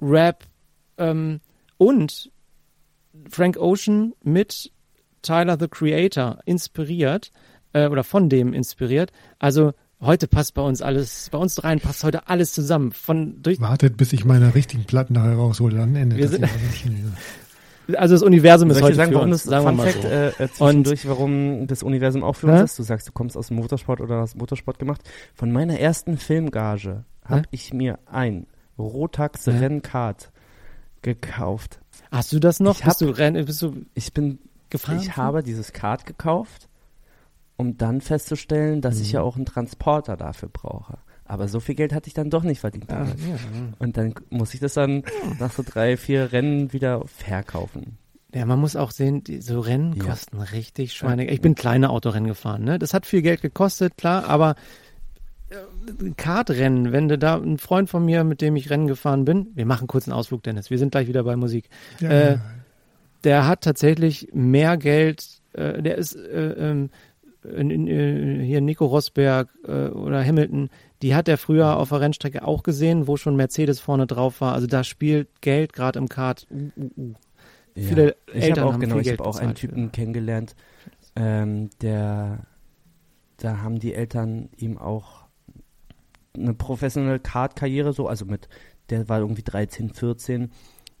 [0.00, 0.44] Rap
[1.00, 1.40] ähm,
[1.78, 2.30] und
[3.28, 4.70] Frank Ocean mit
[5.22, 7.32] Tyler the Creator inspiriert
[7.72, 9.10] äh, oder von dem inspiriert.
[9.38, 12.92] Also heute passt bei uns alles, bei uns dreien passt heute alles zusammen.
[12.92, 17.96] Von durch, Wartet, bis ich meine richtigen Platten nachher raushole, dann endet Wir das sind-
[17.96, 19.76] also das Universum ist Soll ich heute sagen, für warum uns, das sagen wir Fun
[19.76, 20.08] mal Fact so.
[20.08, 22.64] äh, äh, zwischendurch, warum das Universum auch für uns Hä?
[22.64, 22.78] ist?
[22.78, 25.02] Du sagst, du kommst aus dem Motorsport oder hast Motorsport gemacht.
[25.34, 28.46] Von meiner ersten Filmgage habe ich mir ein
[28.78, 29.58] Rotax Hä?
[29.58, 30.30] Rennkart
[31.02, 31.80] gekauft.
[32.10, 32.76] Hast du das noch?
[32.78, 34.38] Ich hab- bist du renn, bist du Ich bin,
[34.68, 34.98] gefahren?
[35.00, 36.68] ich habe dieses Kart gekauft,
[37.56, 39.02] um dann festzustellen, dass Mhm.
[39.02, 40.98] ich ja auch einen Transporter dafür brauche.
[41.24, 42.90] Aber so viel Geld hatte ich dann doch nicht verdient.
[42.90, 43.18] Damit.
[43.20, 43.36] ja.
[43.78, 45.04] Und dann muss ich das dann
[45.38, 47.98] nach so drei, vier Rennen wieder verkaufen.
[48.34, 50.04] Ja, man muss auch sehen, die, so Rennen Ja.
[50.04, 51.28] kosten richtig Schweine.
[51.30, 52.78] Ich bin kleine Autorennen gefahren, ne?
[52.78, 54.54] Das hat viel Geld gekostet, klar, aber
[56.16, 59.66] Kartrennen, wenn du da ein Freund von mir, mit dem ich Rennen gefahren bin, wir
[59.66, 61.68] machen kurz einen Ausflug, Dennis, wir sind gleich wieder bei Musik.
[62.00, 62.40] Ja, Äh, ja.
[63.24, 66.90] Der hat tatsächlich mehr Geld, äh, der ist äh, ähm,
[67.42, 70.70] in, in, äh, hier Nico Rosberg äh, oder Hamilton,
[71.02, 74.54] die hat er früher auf der Rennstrecke auch gesehen, wo schon Mercedes vorne drauf war.
[74.54, 76.46] Also da spielt Geld gerade im Kart.
[76.50, 77.14] Uh, uh, uh.
[77.74, 79.68] Viele ich Eltern habe auch haben genau, viel ich habe auch einen bezahlt für.
[79.68, 80.54] Typen kennengelernt,
[81.16, 82.40] ähm, der,
[83.38, 85.19] da haben die Eltern ihm auch
[86.36, 88.48] eine professionelle Kart-Karriere so, also mit,
[88.90, 90.50] der war irgendwie 13, 14.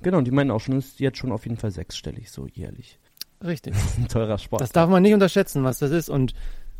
[0.02, 2.98] Genau, und die meinen auch schon, ist jetzt schon auf jeden Fall sechsstellig, so jährlich.
[3.44, 3.74] Richtig.
[3.98, 4.60] Ein teurer Sport.
[4.62, 6.08] Das darf man nicht unterschätzen, was das ist.
[6.08, 6.34] Und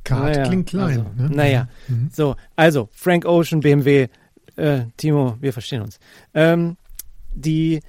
[0.04, 1.00] Kart naja, klingt klein.
[1.00, 1.30] Also, ne?
[1.30, 2.08] Naja, Mhm.
[2.12, 4.08] so, also Frank Ocean, BMW,
[4.56, 5.98] äh, Timo, wir verstehen uns.
[6.34, 6.76] Ähm,
[7.34, 7.80] die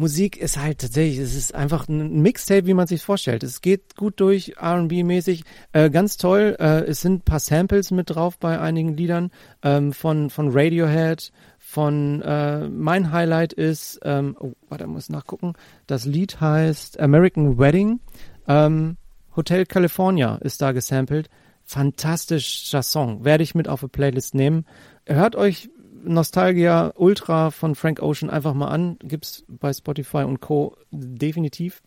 [0.00, 3.42] Musik ist halt tatsächlich, es ist einfach ein Mixtape, wie man sich vorstellt.
[3.42, 5.44] Es geht gut durch, R&B-mäßig,
[5.74, 6.56] äh, ganz toll.
[6.58, 9.30] Äh, es sind ein paar Samples mit drauf bei einigen Liedern
[9.62, 11.32] ähm, von von Radiohead.
[11.58, 15.52] Von äh, mein Highlight ist, ähm, oh, warte, muss nachgucken.
[15.86, 18.00] Das Lied heißt American Wedding.
[18.48, 18.96] Ähm,
[19.36, 21.28] Hotel California ist da gesampelt.
[21.62, 23.26] Fantastischer Song.
[23.26, 24.64] Werde ich mit auf eine Playlist nehmen.
[25.04, 25.68] Hört euch
[26.02, 28.98] Nostalgia Ultra von Frank Ocean einfach mal an.
[29.02, 30.76] Gibt's bei Spotify und Co.
[30.90, 31.82] definitiv.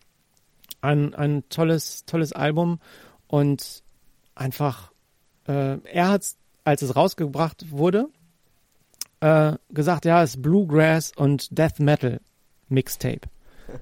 [0.82, 2.80] Ein, ein tolles, tolles Album
[3.28, 3.84] und
[4.36, 4.92] einfach,
[5.48, 8.10] äh, er hat's, als es rausgebracht wurde,
[9.22, 12.20] äh, gesagt, ja, es ist Bluegrass und Death Metal
[12.68, 13.22] Mixtape.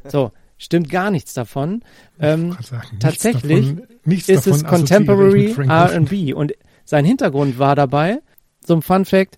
[0.07, 1.83] So, stimmt gar nichts davon.
[2.19, 5.55] Ähm, sagen, nichts tatsächlich davon, nichts ist es Contemporary.
[5.67, 6.53] R&B und
[6.85, 8.21] sein Hintergrund war dabei,
[8.65, 9.37] so ein Fun Fact,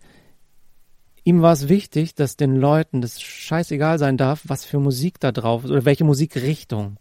[1.23, 5.31] ihm war es wichtig, dass den Leuten das scheißegal sein darf, was für Musik da
[5.31, 6.97] drauf ist oder welche Musikrichtung,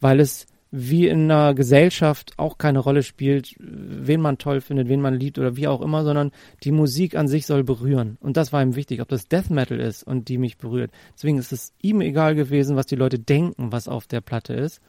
[0.00, 5.00] weil es wie in einer Gesellschaft auch keine Rolle spielt, wen man toll findet, wen
[5.00, 6.32] man liebt oder wie auch immer, sondern
[6.64, 8.18] die Musik an sich soll berühren.
[8.20, 10.90] Und das war ihm wichtig, ob das Death Metal ist und die mich berührt.
[11.14, 14.80] Deswegen ist es ihm egal gewesen, was die Leute denken, was auf der Platte ist.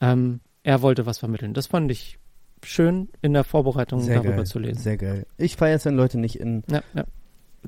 [0.00, 1.54] Ähm, er wollte was vermitteln.
[1.54, 2.18] Das fand ich
[2.64, 4.80] schön in der Vorbereitung sehr darüber geil, zu lesen.
[4.80, 5.26] Sehr geil.
[5.38, 7.04] Ich feiere es, wenn Leute nicht in, Ja, ja.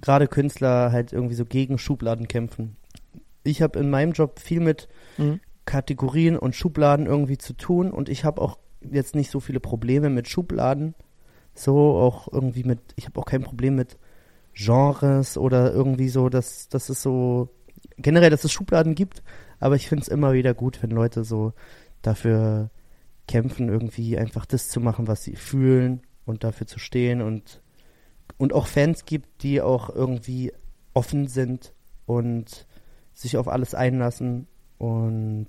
[0.00, 2.76] Gerade Künstler halt irgendwie so gegen Schubladen kämpfen.
[3.42, 4.88] Ich habe in meinem Job viel mit
[5.18, 5.40] Mhm.
[5.66, 10.10] Kategorien und Schubladen irgendwie zu tun und ich habe auch jetzt nicht so viele Probleme
[10.10, 10.94] mit Schubladen,
[11.54, 13.96] So auch irgendwie mit, ich habe auch kein Problem mit
[14.54, 17.48] Genres oder irgendwie so, dass, dass es so,
[17.96, 19.22] generell, dass es Schubladen gibt,
[19.60, 21.52] aber ich finde es immer wieder gut, wenn Leute so
[22.02, 22.70] dafür
[23.28, 27.62] kämpfen, irgendwie einfach das zu machen, was sie fühlen und dafür zu stehen und,
[28.38, 30.52] und auch Fans gibt, die auch irgendwie
[30.92, 31.72] offen sind
[32.06, 32.66] und
[33.12, 34.46] sich auf alles einlassen
[34.78, 35.48] und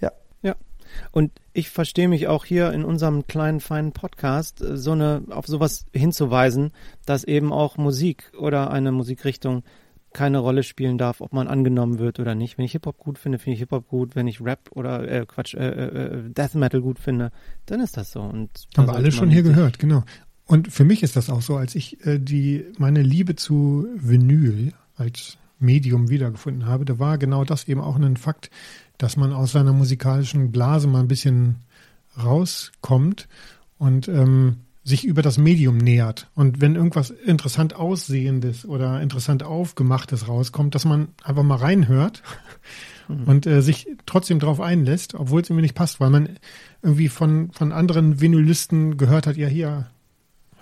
[0.00, 0.12] ja.
[0.42, 0.56] Ja.
[1.10, 5.46] Und ich verstehe mich auch hier in unserem kleinen, feinen Podcast, äh, so eine, auf
[5.46, 6.72] sowas hinzuweisen,
[7.04, 9.62] dass eben auch Musik oder eine Musikrichtung
[10.16, 12.56] keine Rolle spielen darf, ob man angenommen wird oder nicht.
[12.56, 14.16] Wenn ich Hip-Hop gut finde, finde ich Hip-Hop gut.
[14.16, 17.32] Wenn ich Rap oder äh, Quatsch, äh, äh, Death Metal gut finde,
[17.66, 18.22] dann ist das so.
[18.22, 20.04] Und da Haben wir alle schon hier gehört, genau.
[20.46, 24.72] Und für mich ist das auch so, als ich äh, die meine Liebe zu Vinyl
[24.96, 28.50] als Medium wiedergefunden habe, da war genau das eben auch ein Fakt,
[28.98, 31.56] dass man aus seiner musikalischen Blase mal ein bisschen
[32.22, 33.28] rauskommt
[33.78, 36.30] und ähm, sich über das Medium nähert.
[36.36, 42.22] Und wenn irgendwas interessant Aussehendes oder interessant Aufgemachtes rauskommt, dass man einfach mal reinhört
[43.08, 43.24] mhm.
[43.24, 46.38] und äh, sich trotzdem drauf einlässt, obwohl es irgendwie nicht passt, weil man
[46.82, 49.88] irgendwie von, von anderen Vinylisten gehört hat, ja hier,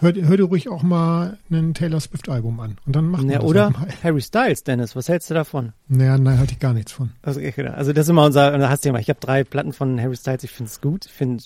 [0.04, 2.76] hör, hör dir ruhig auch mal ein Taylor Swift-Album an.
[2.86, 3.88] Und dann macht man ja, das Oder halt mal.
[4.02, 5.72] Harry Styles, Dennis, was hältst du davon?
[5.88, 7.10] Naja, nein, halte ich gar nichts von.
[7.22, 9.72] Also, also das ist immer unser, da hast du ja mal, ich habe drei Platten
[9.72, 11.42] von Harry Styles, ich finde es gut, ich finde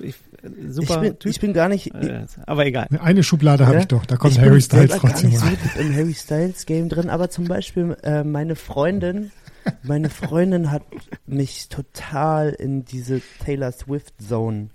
[0.00, 0.14] ich,
[0.68, 1.30] super ich bin, Typ.
[1.30, 2.86] ich bin gar nicht, Äh, aber egal.
[3.00, 3.80] Eine Schublade habe Ja?
[3.80, 6.14] ich doch, da kommt ich Harry bin Styles selber gar trotzdem nicht so im Harry
[6.14, 9.30] Styles Game drin, aber zum Beispiel äh, meine Freundin,
[9.82, 10.82] meine Freundin hat
[11.26, 14.68] mich total in diese Taylor Swift Zone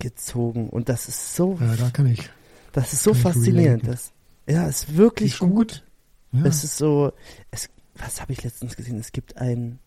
[0.00, 2.28] gezogen und das ist so, Ja, da kann ich.
[2.72, 3.86] das ist so faszinierend.
[3.86, 4.12] Das,
[4.48, 5.84] ja, ist wirklich ist schon gut.
[6.32, 6.44] Ja.
[6.44, 7.12] Es ist so,
[7.50, 8.98] es, was habe ich letztens gesehen?
[8.98, 9.78] Es gibt ein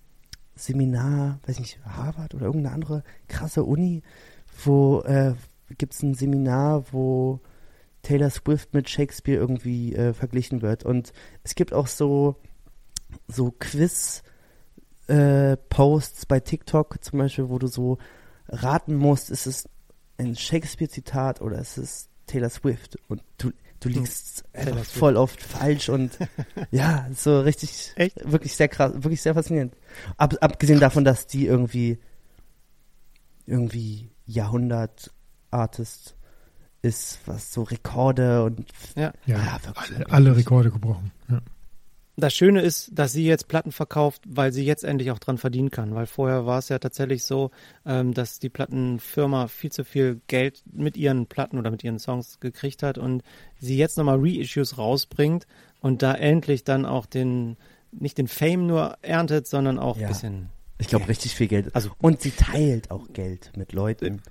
[0.55, 4.03] Seminar, weiß nicht, Harvard oder irgendeine andere krasse Uni,
[4.63, 5.33] wo äh,
[5.77, 7.39] gibt es ein Seminar, wo
[8.03, 10.83] Taylor Swift mit Shakespeare irgendwie äh, verglichen wird.
[10.83, 12.35] Und es gibt auch so,
[13.27, 14.23] so Quiz
[15.07, 17.97] äh, Posts bei TikTok zum Beispiel, wo du so
[18.49, 19.69] raten musst, ist es
[20.23, 22.97] ein Shakespeare-Zitat oder ist es Taylor Swift?
[23.07, 24.91] Und du, du liegst einfach Swift.
[24.91, 26.17] voll oft falsch und
[26.71, 28.17] ja, so richtig, Echt?
[28.29, 29.75] wirklich sehr krass, wirklich sehr faszinierend.
[30.17, 31.97] Ab, abgesehen davon, dass die irgendwie
[33.45, 36.15] irgendwie Jahrhundert-Artist
[36.81, 38.65] ist, was so Rekorde und
[38.95, 39.13] Ja.
[39.25, 41.11] Ja, Ja, wirklich alle, alle Rekorde gebrochen.
[41.29, 41.41] Ja.
[42.15, 45.71] Das Schöne ist, dass sie jetzt Platten verkauft, weil sie jetzt endlich auch dran verdienen
[45.71, 45.95] kann.
[45.95, 47.49] Weil vorher war es ja tatsächlich so,
[47.87, 52.39] ähm, dass die Plattenfirma viel zu viel Geld mit ihren Platten oder mit ihren Songs
[52.39, 53.23] gekriegt hat und
[53.59, 55.47] sie jetzt nochmal Reissues rausbringt
[55.81, 57.57] und da endlich dann auch den,
[57.91, 60.03] nicht den Fame nur erntet, sondern auch Ja.
[60.03, 60.49] ein bisschen.
[60.77, 61.75] ich glaube richtig viel Geld.
[61.75, 64.21] Also- und sie teilt auch Geld mit Leuten.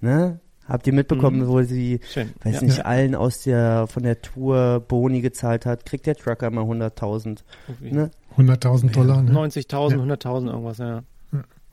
[0.00, 0.40] Ne?
[0.68, 1.48] Habt ihr mitbekommen, Mhm.
[1.48, 2.30] wo sie, Schön.
[2.44, 2.62] weiß ja.
[2.62, 7.42] nicht, allen aus der von der Tour Boni gezahlt hat, kriegt der Trucker mal 100.000.
[7.68, 8.10] Irgendwie Ne?
[8.36, 9.32] 100.000 Dollar, ne?
[9.32, 10.02] 90.000, Ja.
[10.04, 11.02] 100.000 irgendwas, ja.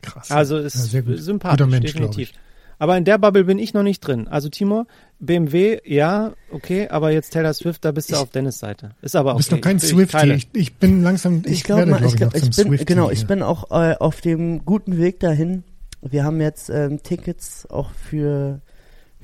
[0.01, 0.31] Krass.
[0.31, 1.19] Also ist Ja, sehr gut.
[1.19, 2.31] sympathisch, Guter Mensch, definitiv.
[2.31, 2.41] glaub
[2.77, 4.27] Aber in der Bubble bin ich noch nicht drin.
[4.27, 4.85] Also Timur,
[5.19, 8.91] BMW, ja, okay, aber jetzt Taylor Swift, da bist du Ich- auf Dennis Seite.
[9.01, 9.37] Ist aber Du okay.
[9.37, 10.33] bist doch kein Ich- ich Swiftie.
[10.33, 12.85] Ich, ich bin langsam, ich, Ich glaube glaube ich, ich, glaub, noch ich bin, Swiftie.
[12.85, 13.27] genau, ich hier.
[13.27, 15.63] bin auch äh, auf dem guten Weg dahin.
[16.01, 18.59] Wir haben jetzt ähm, Tickets auch für,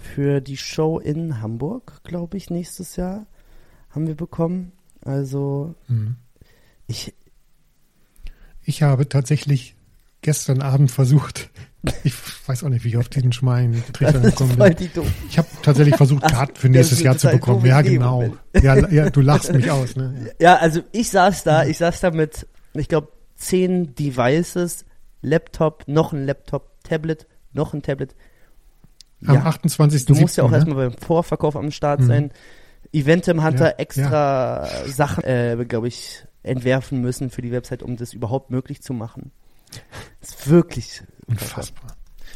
[0.02, 3.26] für die Show in Hamburg, glaube ich, nächstes Jahr
[3.90, 4.72] haben wir bekommen.
[5.04, 6.16] Also Mhm.
[6.88, 7.14] ich,
[8.64, 9.76] Ich habe tatsächlich
[10.22, 11.50] gestern Abend versucht,
[12.04, 12.14] ich
[12.48, 14.76] weiß auch nicht, wie ich auf diesen schmalen Trichter gekommen bin.
[15.30, 17.66] Ich habe tatsächlich versucht, Karten für nächstes Jahr zu bekommen.
[17.66, 18.36] Ja, genau.
[18.62, 20.32] Ja, ja, du lachst mich aus, ne?
[20.40, 24.86] Ja, also ich saß da, ich saß da mit, ich glaube, zehn Devices,
[25.24, 28.16] Laptop, noch ein Laptop, Tablet, noch ein Tablet.
[29.26, 30.06] Am Ja, 28.
[30.06, 30.58] du musst ja auch ne?
[30.58, 32.06] erstmal beim Vorverkauf am Start Mhm.
[32.06, 32.32] sein.
[32.94, 37.96] Eventim hat Ja, da extra Sachen, äh, glaube ich, entwerfen müssen für die Website, um
[37.98, 39.32] das überhaupt möglich zu machen.
[40.20, 41.96] Das ist wirklich Unfassbar.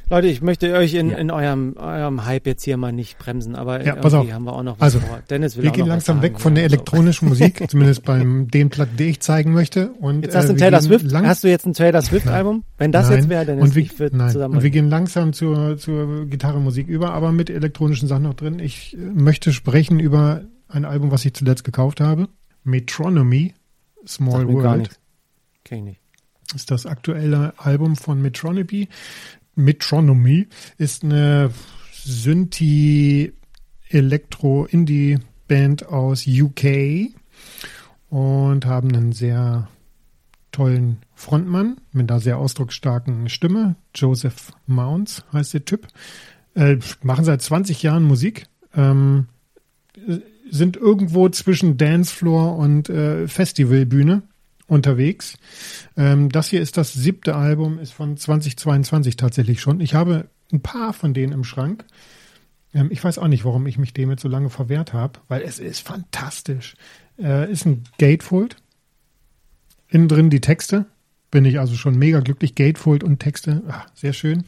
[0.10, 1.18] Leute, ich möchte euch in, Ja.
[1.18, 4.32] in eurem, eurem Hype jetzt hier mal nicht bremsen, aber Ja, irgendwie pass auf.
[4.32, 5.20] haben wir auch noch was Also, vor.
[5.30, 9.06] Dennis will Wir gehen langsam weg von der elektronischen Musik, zumindest beim den Platten, die
[9.06, 9.89] ich zeigen möchte.
[9.93, 12.64] Und, Jetzt hast du äh, Taylor Swift, hast du jetzt ein Taylor Swift Album?
[12.78, 13.18] Wenn das Nein.
[13.18, 14.30] jetzt wäre, Dennis, wir, ich würde nein.
[14.32, 14.56] zusammen.
[14.58, 18.60] und wir gehen langsam zur, zur Gitarrenmusik über, aber mit elektronischen Sachen noch drin.
[18.60, 22.28] Ich äh, möchte sprechen über ein Album, was ich zuletzt gekauft habe.
[22.64, 23.53] Metronomy,
[24.08, 24.89] Small World.
[25.64, 26.01] Kenn ich nicht.
[26.53, 28.88] ist das aktuelle Album von Metronomy.
[29.56, 30.47] Metronomy
[30.78, 31.51] ist eine
[31.91, 33.34] Synthi
[33.89, 37.10] Elektro Indie Band aus UK
[38.10, 39.70] und haben einen sehr
[40.51, 43.76] tollen Frontmann mit einer sehr ausdrucksstarken Stimme.
[43.93, 45.88] Joseph Mounts heißt der Typ.
[46.53, 48.47] Äh, machen seit 20 Jahren Musik.
[48.76, 49.28] ähm,
[50.49, 54.22] sind irgendwo zwischen Dancefloor und äh, Festivalbühne
[54.68, 55.38] unterwegs.
[55.97, 59.80] Ähm, das hier ist das siebte Album, ist von 2022 tatsächlich schon.
[59.80, 61.86] Ich habe ein paar von denen im Schrank.
[62.74, 65.41] Ähm, ich weiß auch nicht, warum ich mich dem jetzt so lange verwehrt habe, weil
[65.41, 66.76] es ist fantastisch.
[67.18, 68.57] Äh, ist ein Gatefold.
[69.88, 70.86] Innen drin die Texte.
[71.32, 72.55] Bin ich also schon mega glücklich.
[72.55, 73.63] Gatefold und Texte.
[73.68, 74.45] Ach, sehr schön.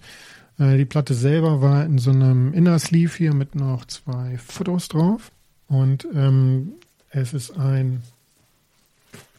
[0.60, 4.88] Äh, die Platte selber war in so einem Inner Sleeve hier mit noch zwei Fotos
[4.88, 5.32] drauf.
[5.68, 6.74] Und ähm,
[7.10, 8.02] es ist ein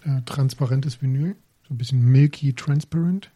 [0.05, 1.37] äh, transparentes Vinyl.
[1.67, 3.31] So ein bisschen milky transparent.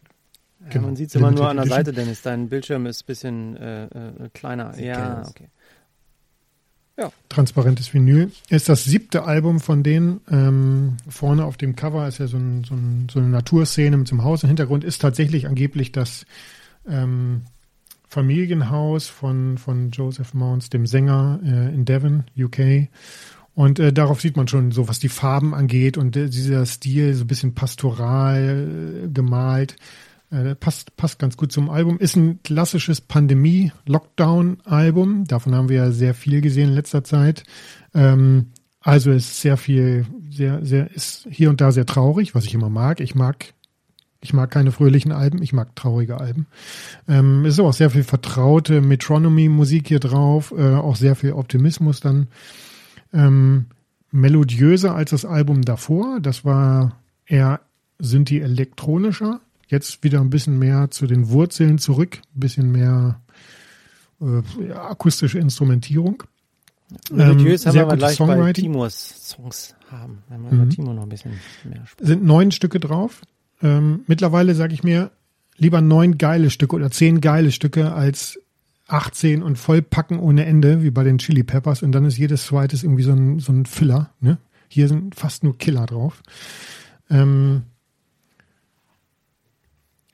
[0.61, 0.87] Ja, Genau.
[0.87, 2.23] man sieht es immer nur an der Limited Seite, Dennis.
[2.23, 4.73] Dein Bildschirm ist ein bisschen äh, äh, kleiner.
[4.75, 5.49] Sieht ja, okay.
[7.29, 8.31] transparentes Vinyl.
[8.49, 10.21] Ist das siebte Album von denen.
[10.31, 14.09] Ähm, vorne auf dem Cover ist ja so, ein, so, ein, so eine Naturszene mit
[14.09, 14.45] so einem Haus.
[14.45, 16.27] Im Hintergrund ist tatsächlich angeblich das
[16.89, 17.43] ähm,
[18.13, 22.89] Familienhaus von, von Joseph Mounds, dem Sänger äh, in Devon, UK.
[23.55, 27.15] Und äh, darauf sieht man schon so, was die Farben angeht und äh, dieser Stil,
[27.15, 29.77] so ein bisschen pastoral äh, gemalt.
[30.31, 31.99] Äh, passt, passt ganz gut zum Album.
[31.99, 35.27] Ist ein klassisches Pandemie-Lockdown-Album.
[35.27, 37.45] Davon haben wir ja sehr viel gesehen in letzter Zeit.
[37.95, 42.55] Ähm, also ist sehr viel, sehr, sehr, ist hier und da sehr traurig, was ich
[42.55, 43.01] immer mag.
[43.01, 43.53] Ich mag,
[44.23, 46.47] ich mag keine fröhlichen Alben, ich mag traurige Alben.
[47.07, 52.29] Ähm, ist auch sehr viel vertraute Metronomy-Musik hier drauf, äh, auch sehr viel Optimismus dann.
[53.13, 53.67] Ähm,
[54.11, 56.21] melodiöser als das Album davor.
[56.21, 56.97] Das war
[57.27, 57.61] eher
[57.99, 59.41] Synthi-elektronischer.
[59.69, 63.21] Jetzt wieder ein bisschen mehr zu den Wurzeln zurück, ein bisschen mehr
[64.21, 66.23] äh, akustische Instrumentierung.
[67.11, 68.53] Melodiös Ähm, haben wir aber gleich bei.
[68.53, 70.19] Timurs Songs haben.
[70.29, 70.61] Wenn wir Mhm.
[70.63, 71.33] über Timo noch ein bisschen
[71.65, 72.07] mehr sprechen.
[72.07, 73.23] sind neun Stücke drauf.
[73.63, 75.11] Ähm, mittlerweile sage ich mir
[75.57, 78.39] lieber neun geile Stücke oder zehn geile Stücke als
[78.93, 81.83] 18 und vollpacken ohne Ende, wie bei den Chili Peppers.
[81.83, 84.11] Und dann ist jedes zweites irgendwie so ein, so ein Filler.
[84.21, 84.39] Ne?
[84.69, 86.23] Hier sind fast nur Killer drauf.
[87.11, 87.63] Ähm,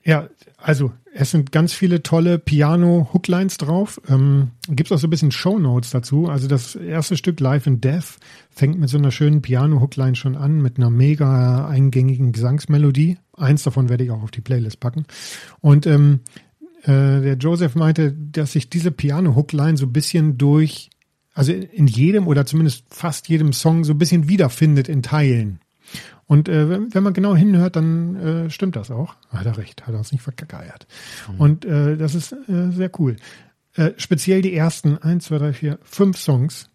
[0.03, 3.99] ja, also es sind ganz viele tolle Piano-Hooklines drauf.
[4.07, 6.29] Ähm, Gibt es auch so ein bisschen Shownotes dazu.
[6.29, 8.17] Also das erste Stück Life and Death
[8.49, 13.17] fängt mit so einer schönen Piano-Hookline schon an, mit einer mega eingängigen Gesangsmelodie.
[13.35, 15.05] Eins davon werde ich auch auf die Playlist packen.
[15.59, 16.21] Und ähm,
[16.83, 20.89] äh, der Joseph meinte, dass sich diese Piano-Hookline so ein bisschen durch,
[21.33, 25.59] also in jedem oder zumindest fast jedem Song so ein bisschen wiederfindet in Teilen.
[26.25, 29.15] Und äh, wenn, wenn man genau hinhört, dann äh, stimmt das auch.
[29.29, 30.85] Hat er recht, hat er uns nicht vergeiert.
[31.39, 33.15] Und äh, das ist äh, sehr cool.
[33.73, 36.69] Äh, speziell die ersten eins, zwei, drei, vier, fünf Songs.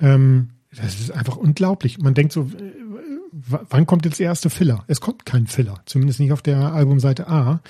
[0.00, 1.98] Ähm, das ist einfach unglaublich.
[1.98, 2.50] Man denkt so,
[3.32, 4.84] wann kommt jetzt der erste Filler?
[4.88, 7.60] Es kommt kein Filler, zumindest nicht auf der Albumseite A.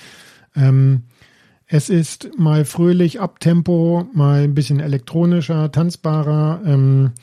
[0.55, 1.03] Ähm,
[1.73, 7.13] es ist mal fröhlich, Abtempo, mal ein bisschen elektronischer, tanzbarer, ähm,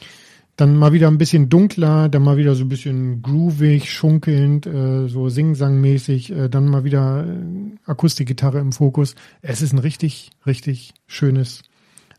[0.57, 5.07] dann mal wieder ein bisschen dunkler, dann mal wieder so ein bisschen groovig, schunkelnd, äh,
[5.07, 9.15] so singsangmäßig, äh, dann mal wieder äh, Akustikgitarre im Fokus.
[9.41, 11.63] Es ist ein richtig, richtig schönes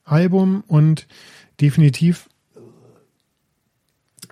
[0.05, 1.07] Album und
[1.59, 2.29] definitiv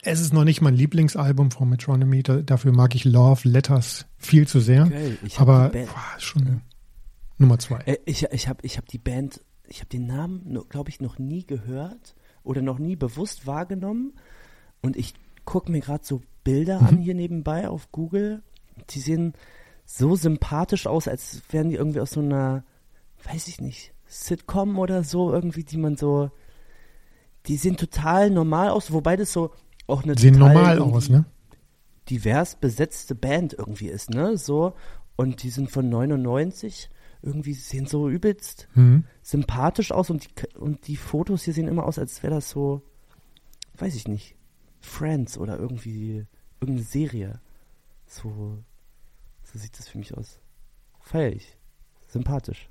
[0.04, 2.24] es ist noch nicht mein Lieblingsalbum von Metronomy.
[2.24, 4.86] Da, dafür mag ich Love Letters viel zu sehr.
[4.86, 6.62] Hab Aber boah, schon
[7.40, 7.80] Nummer zwei.
[7.86, 11.18] Äh, ich ich habe ich hab die Band, ich habe den Namen, glaube ich, noch
[11.18, 14.14] nie gehört oder noch nie bewusst wahrgenommen.
[14.82, 15.14] Und ich
[15.46, 16.88] gucke mir gerade so Bilder Mhm.
[16.88, 18.44] an hier nebenbei auf Google.
[18.92, 19.34] Die sehen
[19.86, 22.64] so sympathisch aus, als wären die irgendwie aus so einer,
[23.24, 26.32] weiß ich nicht, Sitcom oder so, irgendwie, die man so.
[27.48, 29.52] Die sehen total normal aus, wobei das so
[29.88, 31.26] auch eine Sehen total normal aus, ne?
[32.10, 34.38] divers besetzte Band irgendwie ist, ne?
[34.38, 34.74] So.
[35.16, 36.90] Und die sind von 99.
[37.22, 39.04] Irgendwie sehen so übelst Mhm.
[39.22, 42.82] sympathisch aus und die, und die Fotos hier sehen immer aus, als wäre das so,
[43.78, 44.36] weiß ich nicht,
[44.80, 46.26] Friends oder irgendwie
[46.62, 47.42] irgendeine Serie.
[48.06, 48.58] So,
[49.44, 50.40] so sieht das für mich aus.
[51.02, 51.58] Feier ich.
[52.08, 52.70] Sympathisch.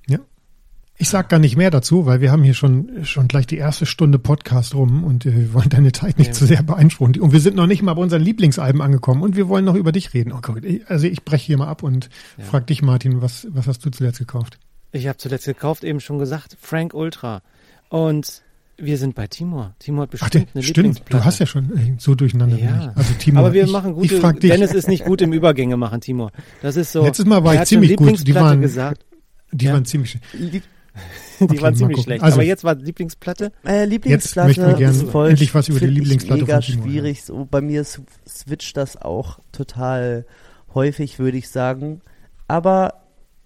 [1.00, 3.86] Ich sag gar nicht mehr dazu, weil wir haben hier schon, schon gleich die erste
[3.86, 6.32] Stunde Podcast rum und äh, wir wollen deine Zeit nicht Ja.
[6.32, 7.20] zu sehr beeinflussen.
[7.20, 9.92] Und wir sind noch nicht mal bei unseren Lieblingsalben angekommen und wir wollen noch über
[9.92, 10.32] dich reden.
[10.32, 12.44] Oh Gott, ich- also ich breche hier mal ab und Ja.
[12.44, 14.58] frag dich, Martin, was, was hast du zuletzt gekauft?
[14.90, 17.42] Ich habe zuletzt gekauft, eben schon gesagt, Frank Ultra.
[17.90, 18.42] Und
[18.76, 19.74] wir sind bei Timur.
[19.78, 22.58] Timur hat Ach, bestimmt der, eine stimmt, du hast ja schon äh, so durcheinander.
[22.58, 22.90] Ja.
[22.90, 22.96] ich.
[22.96, 24.20] Also Timo, Aber wir ich, machen ich gute.
[24.20, 26.32] frag dich, Dennis ist nicht gut im Übergänge machen, Timur.
[26.60, 27.04] Das ist so.
[27.04, 28.26] Letztes Mal war ich ziemlich gut.
[28.26, 29.04] Die waren- gesagt.
[29.52, 29.72] die ja.
[29.74, 30.60] waren ziemlich schön.
[31.40, 32.02] Die Okay, waren mal ziemlich gucken.
[32.04, 32.22] schlecht.
[32.24, 33.52] Also- Aber jetzt war Lieblingsplatte.
[33.64, 36.82] äh, Lieblingsplatte möchten wir gerne ist voll, endlich was über die Lieblingsplatte mega von hören.
[36.84, 37.22] schwierig.
[37.24, 40.26] So, bei mir sw- switcht das auch total
[40.74, 42.00] häufig, würde ich sagen.
[42.48, 43.02] Aber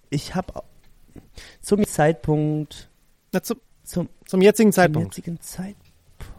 [0.09, 0.53] ich habe
[1.61, 2.89] zum Zeitpunkt,
[3.31, 5.15] Na, zum, zum, zum jetzigen zum Zeitpunkt.
[5.15, 5.91] jetzigen Zeitpunkt,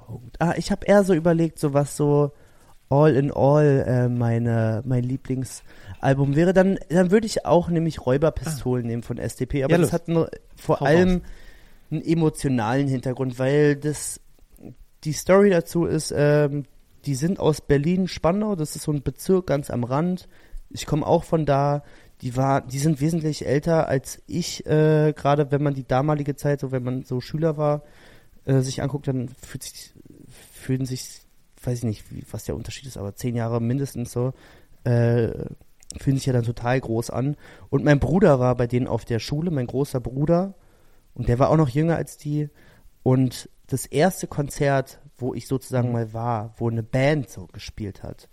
[0.07, 0.37] Punkt.
[0.41, 2.33] Ah, ich habe eher so überlegt, so was so
[2.91, 5.05] all in all äh, meine mein
[6.05, 6.53] Lieblingsalbum wäre.
[6.53, 8.89] Dann dann würde ich auch nämlich Räuberpistolen ah.
[8.89, 9.65] nehmen von SDP.
[9.65, 11.21] Aber ja, das hat nur, vor Hau allem raus.
[11.91, 14.21] einen emotionalen Hintergrund, weil das
[15.05, 16.65] die Story dazu ist, ähm,
[17.05, 18.57] die sind aus Berlin-Spandau.
[18.57, 20.29] Das ist so ein Bezirk ganz am Rand.
[20.71, 21.83] Ich komme auch von da
[22.21, 26.61] die war, die sind wesentlich älter als ich, äh, gerade wenn man die damalige Zeit,
[26.61, 27.83] so wenn man so Schüler war,
[28.47, 29.93] äh, sich anguckt, dann fühlt sich,
[30.53, 31.21] fühlen sich,
[31.63, 34.33] weiß ich nicht, wie, was der Unterschied ist, aber zehn Jahre mindestens so,
[34.85, 35.33] äh,
[36.01, 37.37] fühlen sich ja dann total groß an.
[37.71, 40.55] Und mein Bruder war bei denen auf der Schule, mein großer Bruder,
[41.15, 42.51] und der war auch noch jünger als die.
[43.03, 48.29] Und das erste Konzert, wo ich sozusagen mal war, wo eine Band so gespielt hat,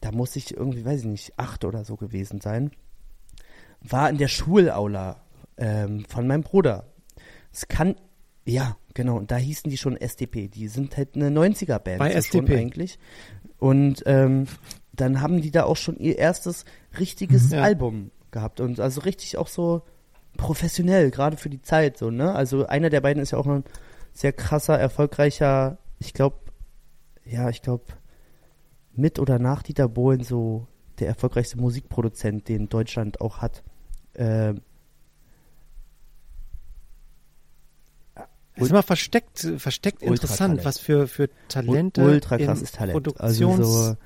[0.00, 2.70] da muss ich irgendwie, weiß ich nicht, acht oder so gewesen sein
[3.80, 5.22] war in der Schulaula
[5.56, 6.86] ähm, von meinem Bruder.
[7.52, 7.96] Es kann,
[8.44, 10.48] ja, genau, und da hießen die schon SDP.
[10.48, 11.98] Die sind halt eine 90er-Band.
[11.98, 12.56] Bei so SDP.
[12.56, 12.98] eigentlich.
[13.58, 14.46] Und ähm,
[15.00, 16.64] dann haben die da auch schon ihr erstes
[16.98, 17.62] richtiges ja.
[17.62, 18.60] Album gehabt.
[18.60, 19.82] Und also richtig auch so
[20.36, 22.34] professionell, gerade für die Zeit, so, ne?
[22.34, 23.64] Also einer der beiden ist ja auch ein
[24.12, 26.36] sehr krasser, erfolgreicher, ich glaube,
[27.24, 27.84] ja, ich glaube,
[28.92, 30.66] mit oder nach Dieter Bohlen so
[30.98, 33.62] der erfolgreichste Musikproduzent, den Deutschland auch hat.
[34.14, 34.54] Äh,
[38.56, 42.02] ist immer versteckt, versteckt interessant, was für, für Talente.
[42.02, 43.20] Ultra krasses Talent.
[43.20, 43.96] Also so,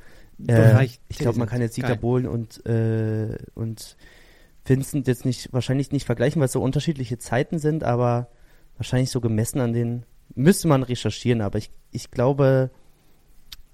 [0.48, 3.96] äh, ich glaube, man kann jetzt Dieter Bohlen und, äh, und
[4.64, 8.28] Vincent jetzt nicht, wahrscheinlich nicht vergleichen, weil es so unterschiedliche Zeiten sind, aber
[8.76, 12.70] wahrscheinlich so gemessen an den, müsste man recherchieren, aber ich, ich glaube,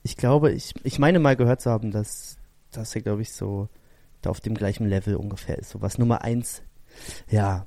[0.03, 2.37] ich glaube, ich, ich meine mal gehört zu haben, dass,
[2.73, 3.69] dass er, glaube ich, so
[4.23, 5.71] da auf dem gleichen Level ungefähr ist.
[5.71, 6.63] So was Nummer eins.
[7.29, 7.67] Ja.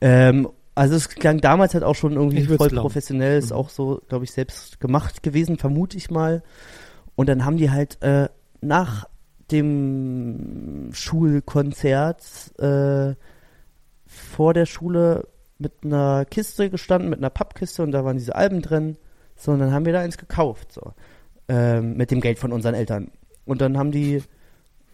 [0.00, 2.76] Ähm, also es klang damals halt auch schon irgendwie voll glauben.
[2.76, 3.56] professionell, ist mhm.
[3.56, 6.42] auch so, glaube ich, selbst gemacht gewesen, vermute ich mal.
[7.16, 8.28] Und dann haben die halt äh,
[8.60, 9.08] nach
[9.50, 12.22] dem Schulkonzert
[12.58, 13.14] äh,
[14.06, 18.62] vor der Schule mit einer Kiste gestanden, mit einer Pappkiste und da waren diese Alben
[18.62, 18.96] drin.
[19.36, 20.92] So, und dann haben wir da eins gekauft, so.
[21.48, 23.10] Ähm, mit dem Geld von unseren Eltern.
[23.44, 24.22] Und dann haben die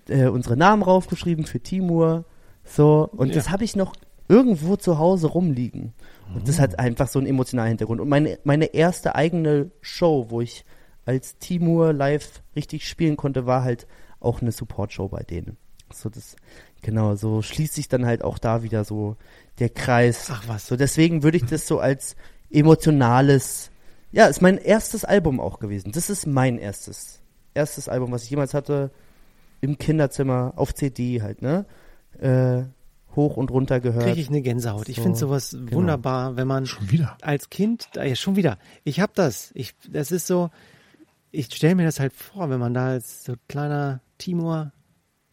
[0.09, 2.25] äh, unsere Namen raufgeschrieben für Timur.
[2.65, 3.35] So, und ja.
[3.35, 3.95] das habe ich noch
[4.29, 5.93] irgendwo zu Hause rumliegen.
[6.35, 6.47] Und oh.
[6.47, 8.01] das hat einfach so einen emotionalen Hintergrund.
[8.01, 10.65] Und meine, meine erste eigene Show, wo ich
[11.07, 13.87] als Timur live richtig spielen konnte, war halt
[14.21, 15.57] auch eine Support-Show bei denen.
[15.93, 16.37] So, das,
[16.83, 19.17] genau, so schließt sich dann halt auch da wieder so
[19.59, 20.29] der Kreis.
[20.31, 20.67] Ach was.
[20.67, 22.17] So, deswegen würde ich das so als
[22.51, 23.71] emotionales,
[24.13, 25.93] ja, ist mein erstes Album auch gewesen.
[25.93, 27.21] Das ist mein erstes,
[27.55, 28.91] erstes Album, was ich jemals hatte
[29.61, 31.67] im Kinderzimmer auf CD halt, ne?
[32.19, 32.65] Äh,
[33.15, 34.05] hoch und runter gehört.
[34.05, 34.89] Kriege ich eine Gänsehaut.
[34.89, 35.73] Ich finde sowas genau.
[35.73, 38.59] wunderbar, wenn man schon wieder als Kind, ja schon wieder.
[38.85, 39.53] Ich hab das.
[39.55, 40.51] Ich, das ist so.
[41.37, 44.73] Ich stelle mir das halt vor, wenn man da als so kleiner Timur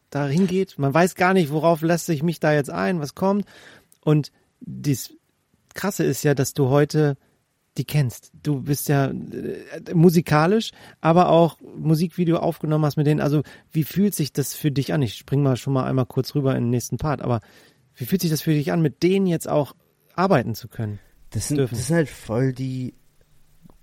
[0.10, 0.78] da hingeht.
[0.78, 3.45] Man weiß gar nicht, worauf lässt sich mich da jetzt ein, was kommt.
[4.01, 5.14] Und das
[5.74, 7.18] Krasse ist ja, dass du heute
[7.78, 8.32] die kennst.
[8.43, 13.22] Du bist ja äh, musikalisch, aber auch Musikvideo aufgenommen hast mit denen.
[13.22, 13.41] Also
[13.72, 15.01] wie fühlt sich das für dich an?
[15.01, 17.39] Ich spring mal schon mal einmal kurz rüber in den nächsten Part, aber
[17.95, 19.74] wie fühlt sich das für dich an, mit denen jetzt auch
[20.16, 20.99] arbeiten zu können?
[21.32, 22.93] Das sind, das sind halt voll die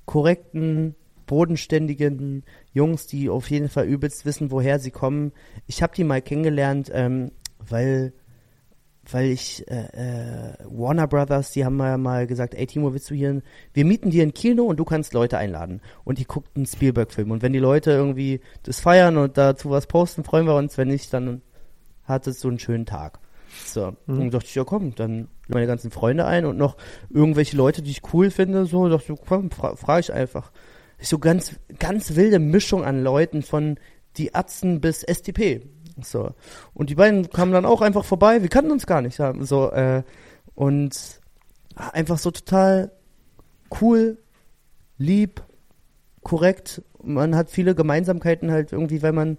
[0.05, 0.95] korrekten,
[1.31, 5.31] bodenständigen Jungs, die auf jeden Fall übelst wissen, woher sie kommen.
[5.69, 8.13] Ich habe die mal kennengelernt, ähm, weil
[9.13, 13.15] weil ich äh, äh, Warner Brothers, die haben mal, mal gesagt, ey Timo, willst du
[13.15, 15.81] hier, wir mieten dir ein Kino und du kannst Leute einladen.
[16.05, 17.31] Und die guckt einen Spielberg-Film.
[17.31, 20.79] Und wenn die Leute irgendwie das feiern und dazu was posten, freuen wir uns.
[20.79, 21.43] Wenn nicht, dann
[22.05, 23.21] hat es so einen schönen Tag.
[23.67, 24.21] So, mhm.
[24.21, 26.77] und dachte ich, ja komm, dann meine ganzen Freunde ein und noch
[27.09, 30.53] irgendwelche Leute, die ich cool finde, so, dachte ich, komm, fra frage ich einfach.
[31.03, 33.79] So ganz, ganz wilde Mischung an Leuten von
[34.17, 35.63] die Atzen bis STP.
[36.03, 36.35] So.
[36.75, 39.21] Und die beiden kamen dann auch einfach vorbei, wir kannten uns gar nicht.
[39.41, 40.03] So, äh,
[40.55, 41.21] und
[41.77, 42.93] einfach so total
[43.81, 44.19] cool,
[44.99, 45.43] lieb,
[46.23, 46.83] korrekt.
[47.03, 49.39] Man hat viele Gemeinsamkeiten halt irgendwie, weil man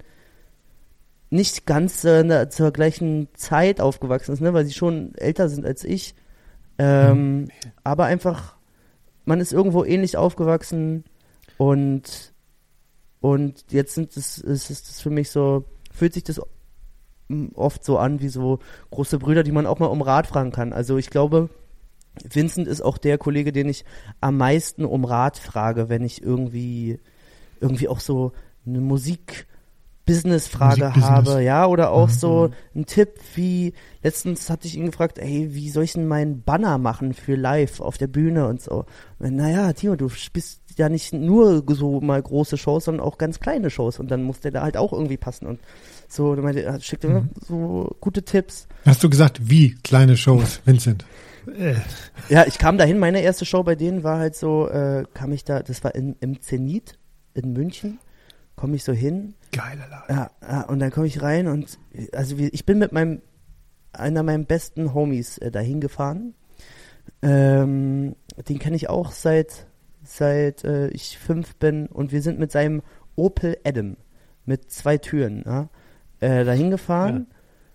[1.29, 5.83] nicht ganz äh, zur gleichen Zeit aufgewachsen ist, ne, weil sie schon älter sind als
[5.83, 6.15] ich.
[6.77, 7.47] Ähm, mhm.
[7.83, 8.55] Aber einfach,
[9.25, 11.05] man ist irgendwo ähnlich aufgewachsen
[11.61, 12.33] und
[13.19, 16.41] und jetzt sind es, ist es für mich so, fühlt sich das
[17.53, 18.57] oft so an wie so
[18.89, 20.73] große Brüder, die man auch mal um Rat fragen kann.
[20.73, 21.49] Also ich glaube,
[22.27, 23.85] Vincent ist auch der Kollege, den ich
[24.21, 26.99] am meisten um Rat frage, wenn ich irgendwie,
[27.59, 28.31] irgendwie auch so
[28.65, 29.45] eine Musik
[30.07, 31.09] Business-Frage Musikbusiness.
[31.09, 32.13] habe, ja, oder auch Mhm.
[32.13, 36.41] so ein Tipp wie, letztens hatte ich ihn gefragt, ey, wie soll ich denn meinen
[36.41, 38.85] Banner machen für live auf der Bühne und so.
[39.19, 43.39] Und, naja, Timo, du bist ja nicht nur so mal große Shows, sondern auch ganz
[43.39, 45.59] kleine Shows und dann muss der da halt auch irgendwie passen und
[46.07, 47.29] so, er schickt mir Mhm.
[47.47, 48.67] so gute Tipps.
[48.85, 51.05] Hast du gesagt, wie kleine Shows, Vincent?
[52.29, 55.43] Ja, ich kam dahin, meine erste Show bei denen war halt so, äh, kam ich
[55.43, 56.99] da, das war in, im Zenit
[57.33, 57.99] in München,
[58.55, 60.29] komme ich so hin, Geiler Laden.
[60.47, 61.77] Ja, und dann komme ich rein und
[62.13, 63.21] also wie, ich bin mit meinem
[63.93, 66.33] einer meiner besten Homies äh, dahin gefahren.
[67.21, 68.15] Ähm,
[68.47, 69.67] den kenne ich auch seit
[70.03, 72.81] seit äh, ich fünf bin und wir sind mit seinem
[73.15, 73.97] Opel Adam
[74.45, 75.69] mit zwei Türen ja,
[76.19, 77.27] äh, dahin gefahren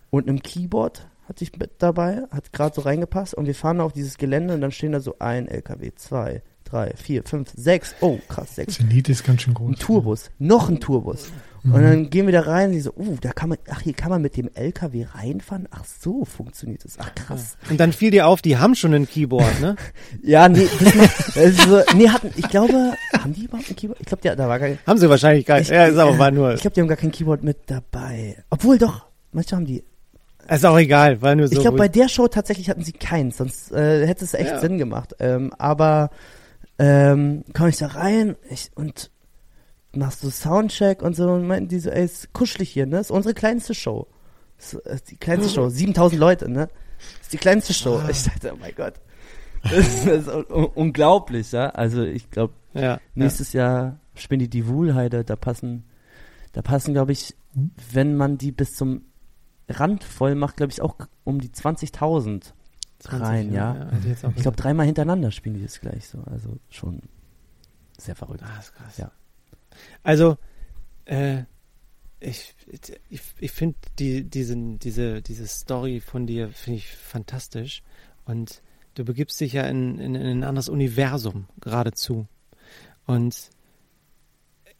[0.09, 3.93] und einem Keyboard hatte ich mit dabei, hat gerade so reingepasst und wir fahren auf
[3.93, 8.19] dieses Gelände und dann stehen da so ein LKW, zwei, drei, vier, fünf, sechs, oh
[8.27, 9.71] krass, sechs Zenit ist ganz schön groß.
[9.71, 11.31] ein Tourbus, noch ein Tourbus.
[11.73, 14.09] Und dann gehen wir da rein, die so, uh, da kann man, ach, hier kann
[14.09, 15.67] man mit dem LKW reinfahren.
[15.71, 16.95] Ach so, funktioniert das.
[16.99, 17.57] Ach krass.
[17.69, 19.75] Und dann fiel dir auf, die haben schon ein Keyboard, ne?
[20.23, 23.99] Ja, nee, das macht, also, nee, hatten, ich glaube, haben die überhaupt ein Keyboard?
[23.99, 25.69] Ich glaube, da war gar haben sie wahrscheinlich gar nicht.
[25.69, 26.53] ich, Ja, ist aber war nur.
[26.53, 28.37] ich glaube, die haben gar kein Keyboard mit dabei.
[28.49, 29.83] Obwohl doch, manche haben die.
[30.49, 31.53] Ist auch egal, war nur so.
[31.55, 34.59] Ich glaube, bei der Show tatsächlich hatten sie keins, sonst äh, hätte es echt Ja.
[34.59, 35.13] Sinn gemacht.
[35.19, 36.09] Ähm, aber
[36.79, 39.11] ähm, komme ich da rein ich, und
[39.93, 42.99] machst du Soundcheck und so und meinten die so, ey, ist kuschelig hier, ne?
[42.99, 44.07] Ist unsere kleinste Show.
[44.57, 46.69] Ist, ist die kleinste Show, 7000 Leute, ne?
[47.21, 48.01] Ist die kleinste Show.
[48.09, 48.95] Ich dachte, oh mein Gott.
[49.63, 51.69] Das ist un unglaublich, ja?
[51.69, 52.99] Also ich glaube, ja, ja.
[53.15, 55.83] nächstes Jahr spielen die die Wuhlheide, da passen,
[56.53, 57.35] da passen, glaube ich,
[57.91, 59.01] wenn man die bis zum
[59.67, 62.53] Rand voll macht, glaube ich, auch um die 20.000
[63.05, 63.73] rein, ja.
[63.73, 66.19] hätte ich jetzt auch Ich glaube, dreimal hintereinander spielen die das gleich so.
[66.25, 67.01] Also schon
[67.97, 68.43] sehr verrückt.
[68.43, 68.97] Ah, ist krass.
[68.97, 69.11] Ja.
[70.03, 70.37] Also,
[71.05, 71.43] äh,
[72.19, 72.55] ich,
[73.09, 77.83] ich, ich finde die, diesen, diese, diese Story von dir finde ich fantastisch.
[78.25, 78.61] Und
[78.95, 82.27] du begibst dich ja in, in, in ein anderes Universum geradezu.
[83.05, 83.49] Und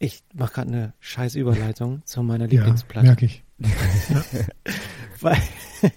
[0.00, 3.06] ich mache gerade eine scheiß Überleitung zu meiner Ja, Lieblingsplatte.
[3.06, 3.42] merke ich.
[5.20, 5.36] Weil,
[5.82, 5.90] Was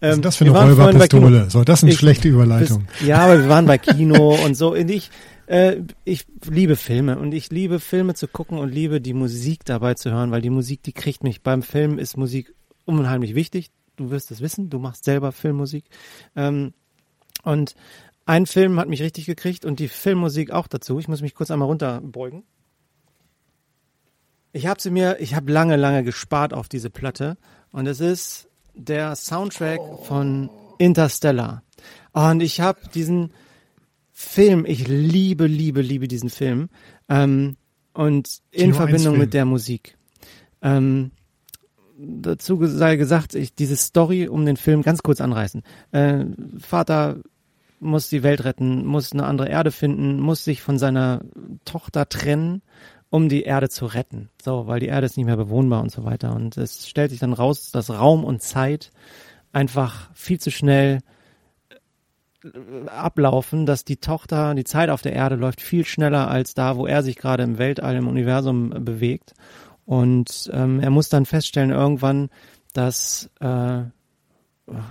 [0.00, 1.50] ähm, ist das für eine Räuberpistole?
[1.50, 2.86] So, das ist eine Ich- schlechte Überleitung.
[2.98, 4.72] Bis, ja, aber wir waren bei Kino und so.
[4.74, 5.10] Und ich,
[5.50, 9.94] äh, ich liebe Filme und ich liebe Filme zu gucken und liebe die Musik dabei
[9.94, 11.42] zu hören, weil die Musik, die kriegt mich.
[11.42, 13.72] Beim Film ist Musik unheimlich wichtig.
[13.96, 15.84] Du wirst es wissen, du machst selber Filmmusik.
[16.36, 16.72] Ähm,
[17.42, 17.74] und
[18.26, 21.00] ein Film hat mich richtig gekriegt und die Filmmusik auch dazu.
[21.00, 22.44] Ich muss mich kurz einmal runterbeugen.
[24.52, 27.36] Ich habe sie mir, ich habe lange, lange gespart auf diese Platte
[27.72, 30.48] und es ist der Soundtrack von
[30.78, 31.64] Interstellar.
[32.12, 33.32] Und ich habe diesen
[34.22, 36.68] Film, ich liebe, liebe, liebe diesen Film
[37.08, 37.56] ähm,
[37.94, 39.18] und in Kino Verbindung 1 Film.
[39.18, 39.96] mit der Musik.
[40.60, 41.10] Ähm,
[41.98, 45.62] dazu sei gesagt, ich diese Story um den Film ganz kurz anreißen.
[45.92, 46.26] Äh,
[46.58, 47.16] Vater
[47.80, 51.22] muss die Welt retten, muss eine andere Erde finden, muss sich von seiner
[51.64, 52.60] Tochter trennen,
[53.08, 54.28] um die Erde zu retten.
[54.44, 56.36] So, weil die Erde ist nicht mehr bewohnbar und so weiter.
[56.36, 58.92] Und es stellt sich dann raus, dass Raum und Zeit
[59.50, 61.00] einfach viel zu schnell
[62.86, 66.86] ablaufen, dass die Tochter, die Zeit auf der Erde läuft viel schneller als da, wo
[66.86, 69.34] er sich gerade im Weltall, im Universum äh, bewegt.
[69.84, 72.30] Und ähm, er muss dann feststellen irgendwann,
[72.72, 73.82] dass äh,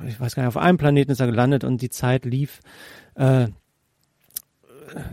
[0.07, 2.59] ich weiß gar nicht, auf einem Planeten ist er gelandet und die Zeit lief
[3.15, 3.47] äh,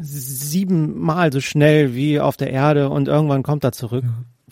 [0.01, 4.05] siebenmal so schnell wie auf der Erde und irgendwann kommt er zurück.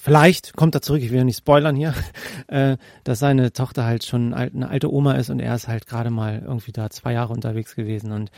[0.04, 1.94] Vielleicht kommt er zurück, ich will ja nicht spoilern hier,
[2.48, 6.10] äh, dass seine Tochter halt schon eine alte Oma ist und er ist halt gerade
[6.10, 8.12] mal irgendwie da zwei Jahre unterwegs gewesen.
[8.12, 8.30] Und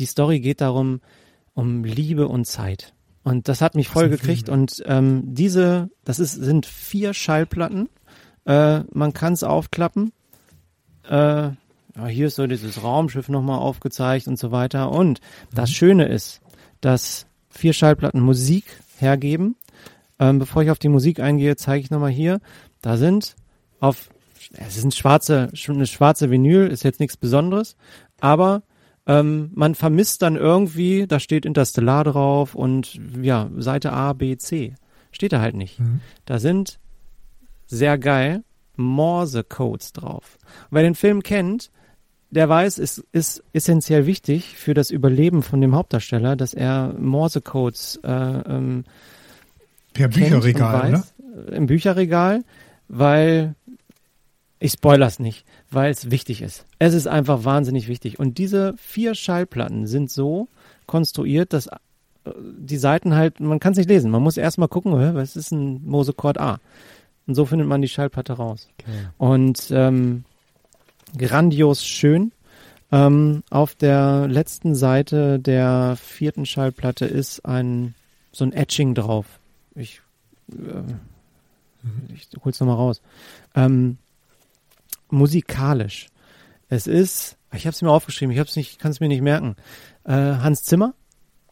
[0.00, 1.00] die Story geht darum,
[1.54, 2.94] um Liebe und Zeit.
[3.22, 4.46] Und das hat mich voll gekriegt.
[4.46, 4.58] Film.
[4.58, 7.88] Und ähm, diese, das ist, sind vier Schallplatten.
[8.44, 10.12] Äh, man kann es aufklappen.
[11.08, 14.90] Äh, ja, hier ist so dieses Raumschiff nochmal aufgezeigt und so weiter.
[14.90, 15.20] Und
[15.54, 16.40] das Schöne ist,
[16.80, 18.64] dass vier Schallplatten Musik
[18.98, 19.54] hergeben.
[20.18, 22.40] Ähm, bevor ich auf die Musik eingehe, zeige ich nochmal hier.
[22.82, 23.36] Da sind
[23.80, 24.10] auf,
[24.52, 27.76] es sind schwarze, schon eine schwarze Vinyl, ist jetzt nichts Besonderes,
[28.20, 28.62] aber
[29.06, 34.74] ähm, man vermisst dann irgendwie, da steht Interstellar drauf und ja, Seite A, B, C.
[35.12, 35.78] Steht da halt nicht.
[35.78, 36.00] Mhm.
[36.24, 36.78] Da sind
[37.66, 38.42] sehr geil
[38.76, 40.38] Morse-Codes drauf.
[40.70, 41.70] Und wer den Film kennt,
[42.30, 48.00] der weiß, es ist essentiell wichtig für das Überleben von dem Hauptdarsteller, dass er Morse-Codes
[48.02, 48.84] äh, ähm,
[49.94, 50.98] Per kennt Bücherregal, und ne?
[50.98, 51.14] weiß,
[51.52, 52.44] äh, Im Bücherregal,
[52.88, 53.54] weil
[54.58, 56.66] ich spoiler's nicht, weil es wichtig ist.
[56.78, 58.18] Es ist einfach wahnsinnig wichtig.
[58.18, 60.48] Und diese vier Schallplatten sind so
[60.86, 61.70] konstruiert, dass äh,
[62.58, 64.10] die Seiten halt, man kann es nicht lesen.
[64.10, 66.60] Man muss erstmal gucken, was ist ein Mosecode A?
[67.26, 68.68] Und so findet man die Schallplatte raus.
[68.80, 68.90] Okay.
[69.16, 70.24] Und ähm,
[71.16, 72.32] grandios schön.
[72.92, 77.94] Ähm, auf der letzten Seite der vierten Schallplatte ist ein
[78.32, 79.26] so ein Etching drauf.
[79.74, 80.00] Ich,
[80.52, 80.82] äh,
[82.14, 83.02] ich hol's nochmal raus.
[83.54, 83.98] Ähm,
[85.10, 86.08] musikalisch.
[86.68, 89.56] Es ist, ich habe es mir aufgeschrieben, ich hab's nicht, kann es mir nicht merken.
[90.04, 90.94] Äh, Hans Zimmer,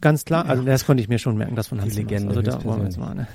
[0.00, 0.46] ganz klar.
[0.46, 1.94] Also das konnte ich mir schon merken, das von Hans.
[1.94, 3.14] Legende Also da wollen wir jetzt mal.
[3.14, 3.26] Ne?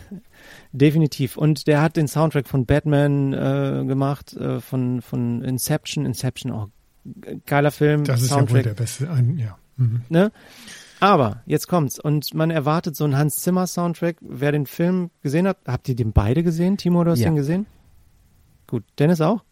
[0.71, 1.37] Definitiv.
[1.37, 6.05] Und der hat den Soundtrack von Batman äh, gemacht, äh, von von Inception.
[6.05, 6.69] Inception auch
[7.05, 8.03] g- geiler Film.
[8.03, 8.63] Das ist ja wohl Soundtrack.
[8.63, 9.09] der beste.
[9.09, 9.57] Ein, ja.
[9.77, 10.01] Mhm.
[10.09, 10.31] ne?
[10.99, 14.17] Aber jetzt kommt's und man erwartet so einen Hans Zimmer Soundtrack.
[14.21, 16.77] Wer den Film gesehen hat, habt ihr den beide gesehen?
[16.77, 17.29] Timo, du hast Ja.
[17.29, 17.65] den gesehen?
[18.67, 19.43] Gut, Dennis auch?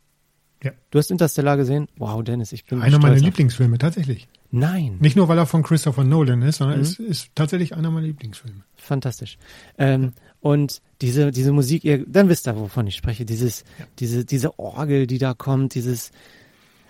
[0.63, 0.71] Ja.
[0.89, 1.87] Du hast Interstellar gesehen?
[1.97, 4.27] Wow, Dennis, ich bin Einer meiner Lieblingsfilme, tatsächlich.
[4.51, 6.83] Nein, Nicht nur, weil er von Christopher Nolan ist, sondern Mhm.
[6.83, 8.63] es ist tatsächlich einer meiner Lieblingsfilme.
[8.75, 9.37] fantastisch.
[9.77, 13.25] Ähm, und diese diese Musik, ihr, dann wisst ihr, wovon ich spreche.
[13.25, 13.63] Dieses
[13.99, 16.11] diese diese Orgel, die da kommt, dieses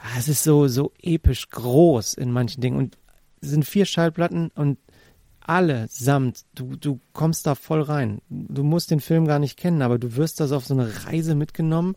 [0.04, 2.98] ah, es ist so so episch groß in manchen Dingen und
[3.50, 4.78] sind vier Schallplatten und
[5.40, 8.22] alle samt, du, du kommst da voll rein.
[8.30, 11.06] Du musst den Film gar nicht kennen, aber du wirst da so auf so eine
[11.06, 11.96] Reise mitgenommen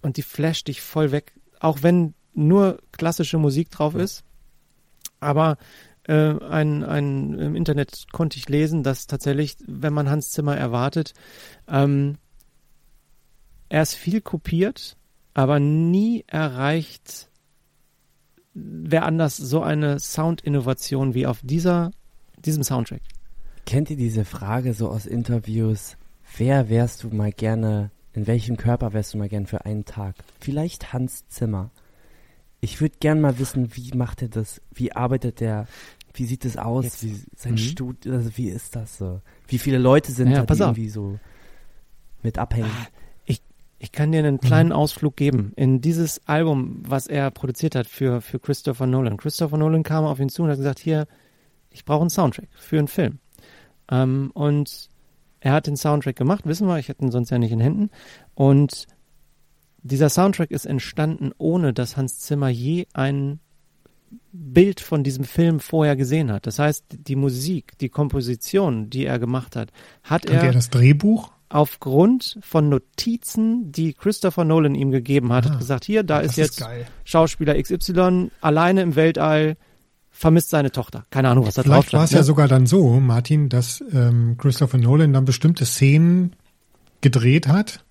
[0.00, 4.24] und die flasht dich voll weg, auch wenn nur klassische Musik drauf ist.
[5.20, 5.58] Aber
[6.04, 11.12] äh, ein, ein, im Internet konnte ich lesen, dass tatsächlich, wenn man Hans Zimmer erwartet,
[11.68, 12.16] ähm,
[13.68, 14.96] er ist viel kopiert,
[15.34, 17.29] aber nie erreicht
[18.62, 21.90] wer anders so eine Soundinnovation wie auf dieser,
[22.44, 23.02] diesem Soundtrack.
[23.66, 25.96] Kennt ihr diese Frage so aus Interviews?
[26.36, 30.14] Wer wärst du mal gerne, in welchem Körper wärst du mal gern für einen Tag?
[30.40, 31.70] Vielleicht Hans Zimmer.
[32.60, 34.60] Ich würde gern mal wissen, wie macht er das?
[34.74, 35.66] Wie arbeitet er?
[36.14, 36.84] Wie sieht es aus?
[36.84, 37.58] Jetzt- Wie, sein Mhm.
[37.58, 39.20] Studio, also wie ist das so?
[39.48, 40.68] Wie viele Leute sind Ja, da, die auf.
[40.68, 41.18] irgendwie so
[42.22, 42.70] mit abhängen?
[43.82, 48.20] Ich kann dir einen kleinen Ausflug geben in dieses Album, was er produziert hat für,
[48.20, 49.16] für Christopher Nolan.
[49.16, 51.06] Christopher Nolan kam auf ihn zu und hat gesagt, hier,
[51.70, 53.20] ich brauche einen Soundtrack für einen Film.
[53.90, 54.90] Ähm, und
[55.40, 57.88] er hat den Soundtrack gemacht, wissen wir, ich hätte ihn sonst ja nicht in Händen.
[58.34, 58.86] Und
[59.82, 63.40] dieser Soundtrack ist entstanden, ohne dass Hans Zimmer je ein
[64.30, 66.46] Bild von diesem Film vorher gesehen hat.
[66.46, 69.72] Das heißt, die Musik, die Komposition, die er gemacht hat,
[70.02, 71.32] hat Kannte er er das Drehbuch?
[71.50, 75.50] Aufgrund von Notizen, die Christopher Nolan ihm gegeben hat, Ah.
[75.50, 76.86] hat gesagt, hier, da ist jetzt geil.
[77.04, 79.56] Schauspieler XY alleine im Weltall,
[80.10, 81.04] vermisst seine Tochter.
[81.10, 82.18] Keine Ahnung, was da drauf Vielleicht war es stand.
[82.18, 82.24] ja ne?
[82.24, 86.34] sogar dann so, Martin, dass ähm, Christopher Nolan dann bestimmte Szenen
[87.00, 87.84] gedreht hat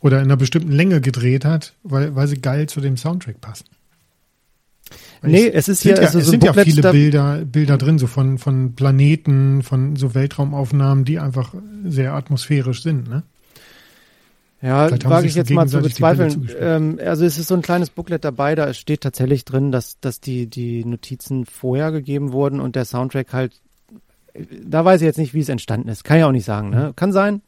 [0.00, 3.66] oder in einer bestimmten Länge gedreht hat, weil, weil sie geil zu dem Soundtrack passen.
[5.22, 7.44] Nee, es ist sind hier ja, also es so sind ja Booklet viele da- Bilder,
[7.44, 11.54] Bilder drin, so von, von Planeten, von so Weltraumaufnahmen, die einfach
[11.84, 13.08] sehr atmosphärisch sind.
[13.08, 13.22] Ne?
[14.60, 16.48] Ja, wage ich jetzt mal zu bezweifeln.
[16.58, 20.20] Ähm, also es ist so ein kleines Booklet dabei, da steht tatsächlich drin, dass, dass
[20.20, 23.60] die, die Notizen vorher gegeben wurden und der Soundtrack halt,
[24.64, 26.02] da weiß ich jetzt nicht, wie es entstanden ist.
[26.04, 26.92] Kann ja auch nicht sagen, ne?
[26.96, 27.40] Kann sein.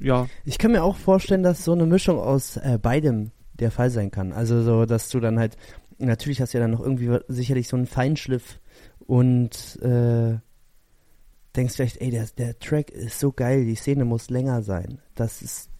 [0.00, 3.90] Ja, Ich kann mir auch vorstellen, dass so eine Mischung aus äh, beidem der Fall
[3.90, 4.32] sein kann.
[4.32, 5.56] Also so, dass du dann halt,
[5.98, 8.58] natürlich hast du ja dann noch irgendwie sicherlich so einen Feinschliff
[9.06, 10.36] und äh,
[11.56, 14.98] denkst vielleicht, ey, der, der Track ist so geil, die Szene muss länger sein.
[15.14, 15.70] Das ist,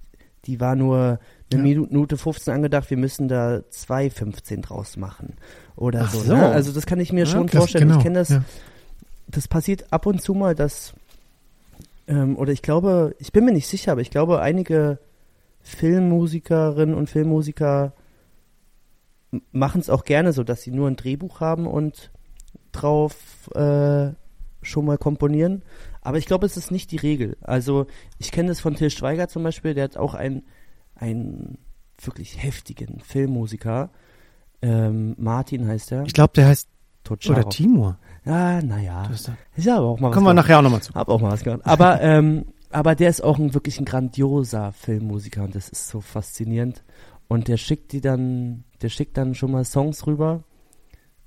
[0.47, 1.21] die war nur
[1.53, 1.77] eine Ja.
[1.81, 5.35] Minute 15 angedacht, wir müssen da 2,15 draus machen.
[5.77, 6.19] Oder so.
[6.21, 6.35] so.
[6.35, 6.47] Ne?
[6.49, 7.87] Also das kann ich mir schon Das- vorstellen.
[7.89, 8.43] genau, ich kenne das ja.
[9.29, 10.95] das passiert ab und zu mal, dass,
[12.09, 14.99] ähm, oder ich glaube, ich bin mir nicht sicher, aber ich glaube, einige
[15.63, 17.93] Filmmusikerinnen und Filmmusiker
[19.53, 22.11] machen es auch gerne so, dass sie nur ein Drehbuch haben und
[22.73, 24.13] drauf äh,
[24.63, 25.63] schon mal komponieren.
[26.01, 27.37] Aber ich glaube, es ist nicht die Regel.
[27.43, 27.87] Also
[28.19, 30.45] ich kenne das von Till Schweiger zum Beispiel, der hat auch einen,
[30.95, 31.59] einen
[32.01, 33.91] wirklich heftigen Filmmusiker.
[34.63, 36.05] Ähm, Martin heißt er.
[36.05, 36.69] ich glaube, der heißt,
[37.05, 37.39] Totscharov.
[37.45, 37.99] oder Timur.
[38.25, 39.07] Ja, naja.
[39.11, 40.93] Ist- ja aber auch mal was Kommen wir nachher auch nochmal zu.
[40.95, 41.63] Hab auch mal was gemacht.
[41.65, 46.01] Aber, ähm, aber der ist auch ein wirklich ein grandioser Filmmusiker und das ist so
[46.01, 46.83] faszinierend.
[47.29, 50.45] Und der schickt die dann, der schickt dann schon mal Songs rüber,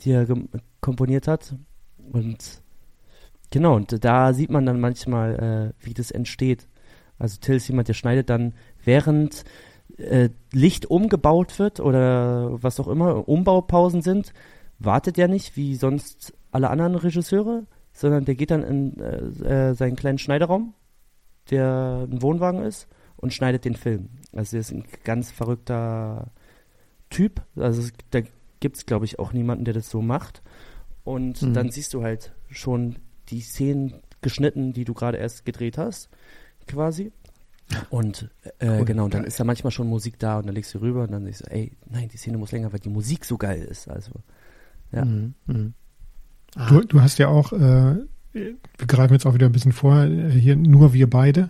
[0.01, 0.27] die er
[0.79, 1.55] komponiert hat.
[2.11, 2.61] Und
[3.51, 6.67] genau, und da sieht man dann manchmal, äh, wie das entsteht.
[7.17, 8.53] Also Till ist jemand, der schneidet dann,
[8.83, 9.43] während
[9.97, 14.33] äh, Licht umgebaut wird oder was auch immer, Umbaupausen sind,
[14.79, 19.73] wartet er nicht wie sonst alle anderen Regisseure, sondern der geht dann in äh, äh,
[19.75, 20.73] seinen kleinen Schneiderraum,
[21.49, 22.87] der ein Wohnwagen ist,
[23.17, 24.09] und schneidet den Film.
[24.33, 26.31] Also er ist ein ganz verrückter
[27.11, 27.41] Typ.
[27.55, 28.21] Also es, da
[28.59, 30.41] gibt es, glaube ich, auch niemanden, der das so macht.
[31.03, 31.53] Und Mhm.
[31.53, 32.95] dann siehst du halt schon
[33.29, 36.09] die Szenen geschnitten, die du gerade erst gedreht hast,
[36.67, 37.11] quasi.
[37.89, 38.29] Und
[38.59, 38.85] äh, Cool.
[38.85, 41.11] genau, und dann ist da manchmal schon Musik da und dann legst du rüber und
[41.11, 43.87] dann denkst du, ey, nein, die Szene muss länger, weil die Musik so geil ist.
[43.87, 44.11] Also,
[44.91, 45.05] ja.
[45.05, 45.33] Mhm.
[45.45, 45.73] Mhm.
[46.55, 47.95] Ah, Du, du hast ja auch, äh,
[48.33, 48.57] wir
[48.87, 51.49] greifen jetzt auch wieder ein bisschen vor, äh, hier nur wir beide.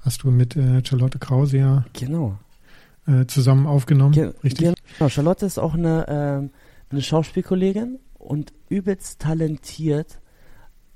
[0.00, 2.36] Hast du mit äh, Charlotte Krause ja Genau.
[3.08, 4.74] Äh, zusammen aufgenommen, Ge richtig?
[4.98, 6.50] Genau, Charlotte ist auch eine, ähm,
[6.90, 10.20] eine Schauspielkollegin und übelst talentiert,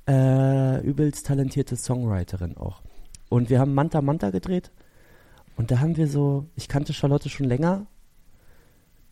[0.07, 2.81] äh, übelst talentierte Songwriterin auch.
[3.29, 4.71] Und wir haben Manta Manta gedreht
[5.55, 7.87] und da haben wir so, ich kannte Charlotte schon länger,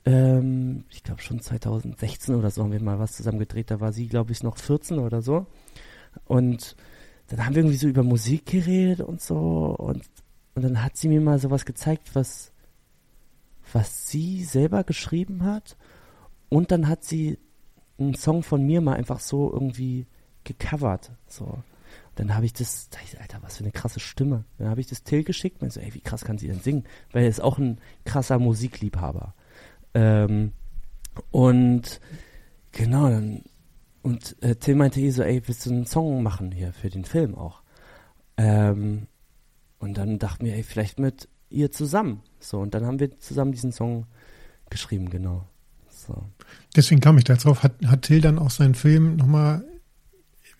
[0.05, 3.93] ähm, ich glaube schon 2016 oder so haben wir mal was zusammen gedreht, da war
[3.93, 5.47] sie, glaube ich, noch 14 oder so.
[6.25, 6.75] Und
[7.27, 9.37] dann haben wir irgendwie so über Musik geredet und so
[9.77, 10.03] und,
[10.53, 12.50] und dann hat sie mir mal sowas gezeigt, was
[13.73, 15.77] was sie selber geschrieben hat.
[16.49, 17.39] Und dann hat sie
[17.97, 20.07] einen Song von mir mal einfach so irgendwie
[20.43, 21.11] gecovert.
[21.27, 21.63] So.
[22.15, 24.45] Dann habe ich das, da ich, Alter, was für eine krasse Stimme.
[24.57, 26.83] Dann habe ich das Till geschickt und so, ey, wie krass kann sie denn singen?
[27.11, 29.33] Weil er ist auch ein krasser Musikliebhaber.
[29.93, 30.51] Ähm,
[31.31, 31.99] und
[32.71, 33.43] genau, dann,
[34.01, 37.05] und äh, Till meinte eh so, ey, willst du einen Song machen hier für den
[37.05, 37.61] Film auch?
[38.37, 39.07] Ähm,
[39.79, 42.21] und dann dachten wir, ey, vielleicht mit ihr zusammen.
[42.41, 44.05] So, und dann haben wir zusammen diesen Song
[44.69, 45.45] geschrieben, genau.
[45.89, 46.23] So.
[46.75, 47.63] Deswegen kam ich da jetzt drauf.
[47.63, 49.63] Hat, hat Till dann auch seinen Film nochmal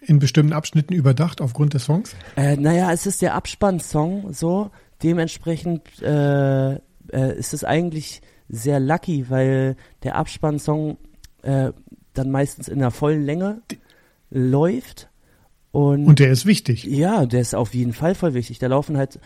[0.01, 2.15] in bestimmten Abschnitten überdacht aufgrund des Songs?
[2.35, 4.71] Äh, naja, es ist der Abspannsong, so.
[5.03, 6.79] Dementsprechend äh, äh,
[7.37, 10.97] ist es eigentlich sehr lucky, weil der Abspannsong
[11.41, 11.71] äh,
[12.13, 13.61] dann meistens in der vollen Länge
[14.29, 15.09] läuft.
[15.71, 16.83] Und, Und der ist wichtig.
[16.83, 18.59] ja, der ist auf jeden Fall voll wichtig.
[18.59, 19.19] Da laufen halt,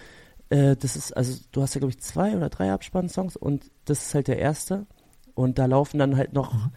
[0.50, 4.06] äh, das ist, also du hast ja, glaube ich, zwei oder drei Abspannsongs und das
[4.08, 4.86] ist halt der erste.
[5.34, 6.70] Und da laufen dann halt noch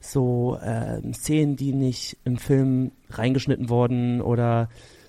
[0.00, 4.68] so äh, Szenen, die nicht im Film reingeschnitten wurden oder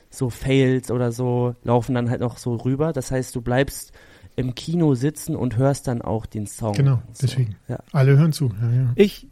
[0.10, 2.94] so Fails oder so, laufen dann halt noch so rüber.
[2.94, 3.94] Das heißt, du bleibst
[4.36, 6.74] im Kino sitzen und hörst dann auch den Song.
[6.74, 7.56] Genau, So, deswegen.
[7.68, 7.80] Ja.
[7.92, 8.52] Alle hören zu.
[8.62, 8.92] Ja, ja.
[8.96, 9.28] Ich,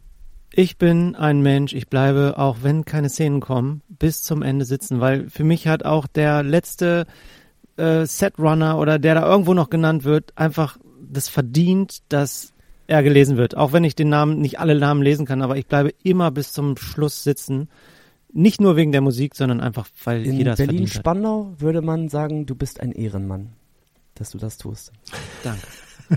[0.52, 5.00] ich bin ein Mensch, ich bleibe, auch wenn keine Szenen kommen, bis zum Ende sitzen,
[5.00, 7.06] weil für mich hat auch der letzte
[7.78, 12.52] äh, Setrunner oder der da irgendwo noch genannt wird, einfach das verdient, dass
[12.86, 13.56] er gelesen wird.
[13.56, 16.52] Auch wenn ich den Namen, nicht alle Namen lesen kann, aber ich bleibe immer bis
[16.52, 17.68] zum Schluss sitzen.
[18.32, 21.02] Nicht nur wegen der Musik, sondern einfach, weil In jeder es verdient hat.
[21.04, 23.52] Berlin-Spandau würde man sagen, du bist ein Ehrenmann,
[24.14, 24.92] dass du das tust.
[25.42, 25.66] Danke.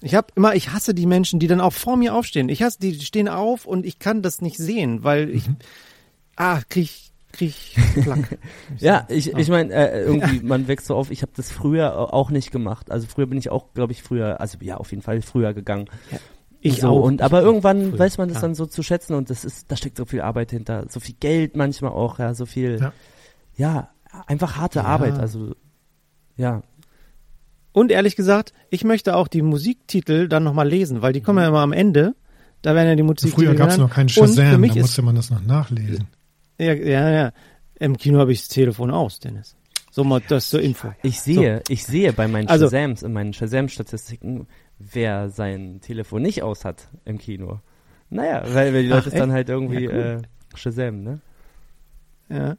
[0.00, 2.48] Ich habe immer, ich hasse die Menschen, die dann auch vor mir aufstehen.
[2.48, 5.42] Ich hasse die, die stehen auf und ich kann das nicht sehen, weil ich,
[6.36, 7.54] ah, krieg, krieg
[8.02, 8.38] Plack.
[8.78, 12.30] Ja, ich, ich meine, äh, irgendwie, man wächst so auf, ich habe das früher auch
[12.30, 12.90] nicht gemacht.
[12.90, 15.88] Also früher bin ich auch, glaube ich, früher, also ja, auf jeden Fall früher gegangen.
[16.60, 17.02] Ich so, auch.
[17.02, 18.42] Und aber irgendwann Früher, weiß man das ja.
[18.42, 21.14] dann so zu schätzen und das ist, da steckt so viel Arbeit hinter, so viel
[21.20, 22.92] Geld manchmal auch, ja, so viel, Ja.
[23.56, 23.90] ja,
[24.26, 24.84] einfach harte Ja.
[24.86, 25.54] Arbeit, also
[26.36, 26.62] ja,
[27.72, 31.48] Und ehrlich gesagt, ich möchte auch die Musiktitel dann nochmal lesen, weil die kommen ja
[31.48, 32.14] immer am Ende.
[32.62, 35.30] Da werden ja die Musiktitel Früher gab es noch keinen Shazam, da musste man das
[35.30, 36.08] noch nachlesen.
[36.58, 37.32] Ja, ja, ja.
[37.80, 39.56] Im Kino habe ich das Telefon aus, Dennis.
[39.90, 40.92] So mal das zur Info.
[41.02, 44.46] ich sehe, ich sehe bei meinen Also- Shazams, in meinen Shazam-Statistiken,
[44.78, 47.60] wer sein Telefon nicht aus hat im Kino.
[48.10, 50.22] Naja, weil, weil die Ach, Leute es dann halt irgendwie Ja, cool.
[50.22, 51.20] äh, Shazam, ne?
[52.28, 52.56] Ja.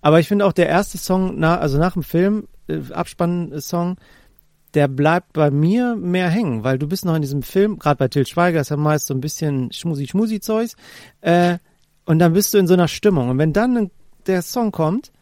[0.00, 3.96] Aber ich finde auch der erste Song, na, also nach dem Film, äh, Abspann-Song,
[4.74, 8.08] der bleibt bei mir mehr hängen, weil du bist noch in diesem Film, gerade bei
[8.08, 10.76] Till Schweiger ist ja meist so ein bisschen Schmusi-Schmusi-Zeugs,
[11.20, 11.58] äh,
[12.06, 13.28] und dann bist du in so einer Stimmung.
[13.28, 13.90] Und wenn dann
[14.26, 15.12] der Song kommt,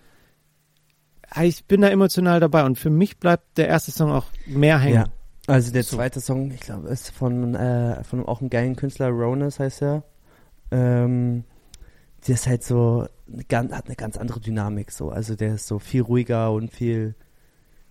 [1.31, 4.78] ah, ich bin da emotional dabei und für mich bleibt der erste Song auch mehr
[4.78, 4.94] hängen.
[4.94, 5.06] Ja.
[5.47, 9.59] Also der zweite Song, ich glaube, ist von, äh, von auch einem geilen Künstler, Ronas
[9.59, 10.05] heißt er.
[10.70, 11.44] Ähm,
[12.27, 15.11] der ist halt so, eine ganz, hat eine ganz andere Dynamik so.
[15.11, 17.15] Also der ist so viel ruhiger und viel,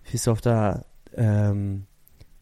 [0.02, 0.84] viel softer.
[1.14, 1.86] Ähm,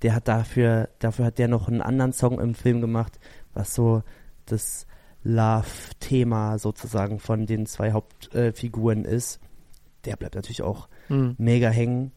[0.00, 3.18] der hat dafür, dafür hat der noch einen anderen Song im Film gemacht,
[3.52, 4.02] was so
[4.46, 4.86] das
[5.24, 9.40] Love-Thema sozusagen von den zwei Hauptfiguren äh, ist.
[10.04, 11.34] Der bleibt natürlich auch Hm.
[11.38, 12.12] mega hängen.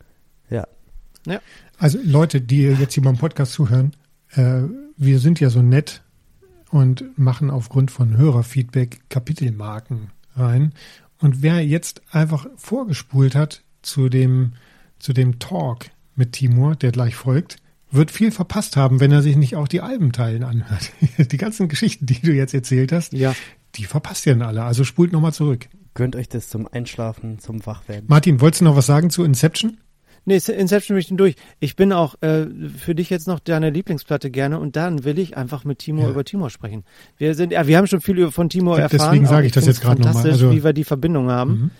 [1.27, 1.39] Ja.
[1.79, 3.95] Also Leute, die jetzt hier beim Podcast zuhören,
[4.35, 4.61] äh,
[4.95, 6.03] wir sind ja so nett
[6.69, 10.73] und machen aufgrund von Hörerfeedback Kapitelmarken rein.
[11.19, 14.53] Und wer jetzt einfach vorgespult hat zu dem,
[14.99, 17.57] zu dem Talk mit Timur, der gleich folgt,
[17.95, 20.91] wird viel verpasst haben, wenn er sich nicht auch die Albenteilen anhört.
[21.31, 23.33] Die ganzen Geschichten, die du jetzt erzählt hast, Ja.
[23.75, 24.63] die verpasst ihr dann alle.
[24.63, 25.67] Also spult nochmal zurück.
[25.93, 28.05] Gönnt euch das zum Einschlafen, zum Wachwerden.
[28.07, 29.77] Martin, wolltest du noch was sagen zu Inception?
[30.27, 31.35] Nee, Inception bin ich durch.
[31.59, 32.47] Ich bin auch äh,
[32.77, 36.09] für dich jetzt noch deine Lieblingsplatte gerne und dann will ich einfach mit Timo Ja.
[36.09, 36.83] über Timo sprechen.
[37.17, 39.09] Wir sind, ja, wir haben schon viel über- von Timo Ja, erfahren.
[39.11, 40.13] deswegen sage ich das jetzt gerade noch mal.
[40.13, 41.51] fantastisch, Also- wie wir die Verbindung haben.
[41.51, 41.71] Mhm.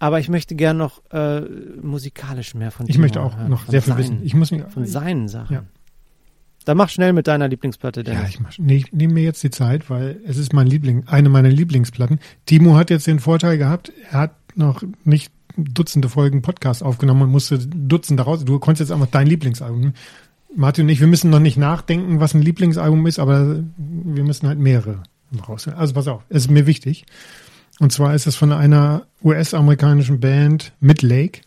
[0.00, 1.42] Aber ich möchte gern noch äh,
[1.82, 4.20] musikalisch mehr von Ich Timo möchte auch hören, noch sehr viel seinen, wissen.
[4.24, 5.54] Ich muss mir, Von seinen Sachen.
[5.54, 5.64] Ja.
[6.64, 8.30] Dann mach schnell mit deiner Lieblingsplatte, ja, Dennis.
[8.30, 11.28] ich, mach, nee, ich nehme mir jetzt die Zeit, weil es ist mein Liebling, eine
[11.28, 12.18] meiner Lieblingsplatten.
[12.46, 17.30] Timo hat jetzt den Vorteil gehabt, er hat noch nicht Dutzende Folgen Podcast aufgenommen und
[17.30, 18.44] musste Dutzende raus.
[18.44, 19.92] Du konntest jetzt einfach dein Lieblingsalbum.
[20.56, 24.48] Martin und ich, wir müssen noch nicht nachdenken, was ein Lieblingsalbum ist, aber wir müssen
[24.48, 25.02] halt mehrere
[25.46, 25.68] raus.
[25.68, 27.04] Also pass auf, es ist mir wichtig.
[27.80, 31.40] Und zwar ist es von einer US-amerikanischen Band Midlake.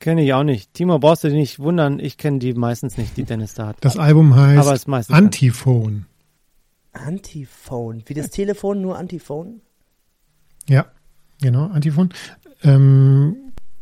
[0.00, 0.74] Kenne ich auch nicht.
[0.74, 3.76] Timo, brauchst du dich nicht wundern, ich kenne die meistens nicht, die Dennis da hat.
[3.80, 6.06] Das Album Aber es heißt Antiphone.
[6.92, 8.02] Antiphone.
[8.06, 9.60] Wie das Telefon, nur Antiphone?
[10.68, 10.86] Ja,
[11.40, 12.10] genau, Antiphon.
[12.64, 13.36] Ähm,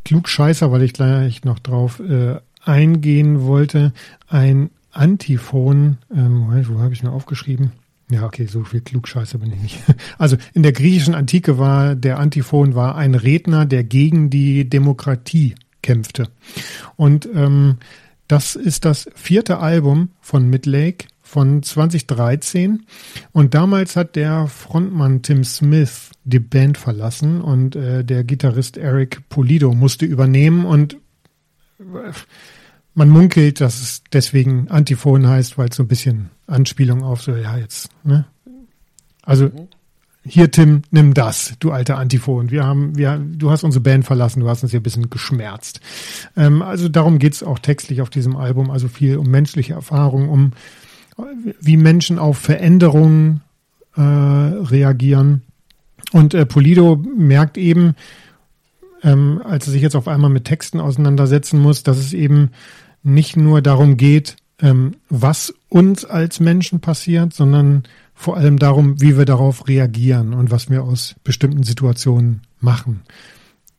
[0.04, 3.94] Klugscheißer, weil ich gleich noch drauf äh, eingehen wollte.
[4.28, 7.72] Ein Antiphon, ähm, Moment, wo habe ich mir aufgeschrieben?
[8.10, 9.82] Ja, okay, so viel Klugscheißer bin ich nicht.
[10.18, 15.54] Also in der griechischen Antike war der Antiphon war ein Redner, der gegen die Demokratie
[15.82, 16.28] kämpfte.
[16.96, 17.76] Und ähm,
[18.28, 22.86] das ist das vierte Album von Midlake von 2013.
[23.32, 29.28] Und damals hat der Frontmann Tim Smith die Band verlassen und äh, der Gitarrist Eric
[29.28, 30.94] Pulido musste übernehmen und
[31.80, 32.12] äh,
[32.94, 37.34] man munkelt, dass es deswegen Antiphon heißt, weil es so ein bisschen Anspielung auf so,
[37.34, 38.26] ja, jetzt, ne?
[39.22, 39.50] Also,
[40.26, 42.50] hier, Tim, nimm das, du alter Antiphon.
[42.50, 45.80] Wir haben, wir, du hast unsere Band verlassen, du hast uns hier ein bisschen geschmerzt.
[46.36, 50.52] Ähm, also darum geht's auch textlich auf diesem Album, also viel um menschliche Erfahrung, um
[51.60, 53.42] wie Menschen auf Veränderungen
[53.96, 55.42] äh, reagieren.
[56.12, 57.94] Und äh, Polido merkt eben,
[59.02, 62.50] ähm, als er sich jetzt auf einmal mit Texten auseinandersetzen muss, dass es eben
[63.04, 69.16] nicht nur darum geht, ähm, was uns als Menschen passiert, sondern vor allem darum, wie
[69.18, 73.02] wir darauf reagieren und was wir aus bestimmten Situationen machen.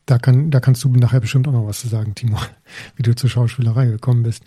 [0.06, 2.38] Da, kann, da kannst du nachher bestimmt auch noch was zu sagen, Timo,
[2.96, 4.44] wie du zur Schauspielerei gekommen bist.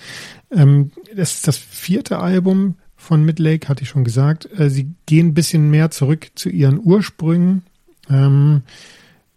[0.51, 4.49] Ähm, das ist das vierte Album von Midlake, hatte ich schon gesagt.
[4.59, 7.63] Äh, sie gehen ein bisschen mehr zurück zu ihren Ursprüngen.
[8.09, 8.63] Ähm,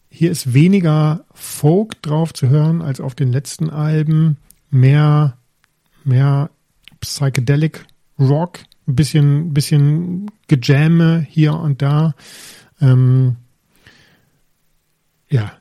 [0.09, 4.37] hier ist weniger Folk drauf zu hören als auf den letzten Alben.
[4.71, 5.37] Mehr,
[6.03, 6.49] mehr
[6.99, 7.85] Psychedelic
[8.19, 12.13] Rock, ein bisschen, bisschen Gejamme hier und da.
[12.81, 13.35] Ähm,
[15.29, 15.51] ja,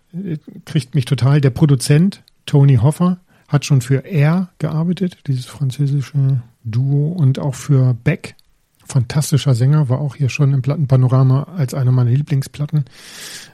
[0.64, 1.40] kriegt mich total.
[1.40, 7.94] Der Produzent Tony Hoffer hat schon für Air gearbeitet, dieses französische Duo und auch für
[7.94, 8.36] Beck.
[8.84, 12.86] Fantastischer Sänger, war auch hier schon im Plattenpanorama als eine meiner Lieblingsplatten.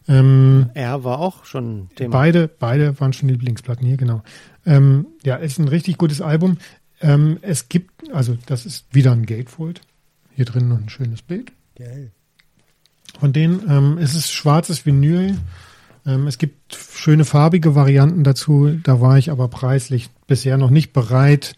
[0.08, 2.12] Ähm, Er war auch schon Thema.
[2.12, 4.22] Beide, beide waren schon Lieblingsplatten hier, genau.
[4.66, 6.58] Ähm, ja, ist ein richtig gutes Album.
[7.00, 9.80] Ähm, es gibt, also das ist wieder ein Gatefold.
[10.34, 11.52] Hier drin noch ein schönes Bild.
[11.76, 12.10] Geil.
[13.18, 15.36] Von denen ähm, es ist schwarzes Vinyl.
[16.04, 18.78] Ähm, es gibt schöne farbige Varianten dazu.
[18.82, 21.54] Da war ich aber preislich bisher noch nicht bereit,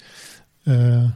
[0.67, 1.07] äh,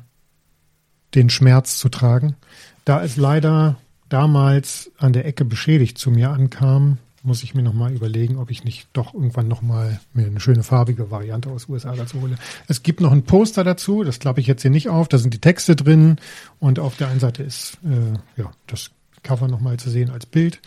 [1.15, 2.37] den Schmerz zu tragen.
[2.85, 3.77] Da es leider
[4.09, 8.65] damals an der Ecke beschädigt zu mir ankam, muss ich mir nochmal überlegen, ob ich
[8.65, 12.37] nicht doch irgendwann nochmal mir eine schöne farbige Variante aus USA dazu hole.
[12.69, 15.33] Es gibt noch ein Poster dazu, das klappe ich jetzt hier nicht auf, da sind
[15.33, 16.17] die Texte drin
[16.59, 18.91] und auf der einen Seite ist äh, ja das
[19.23, 20.61] Cover nochmal zu sehen als Bild.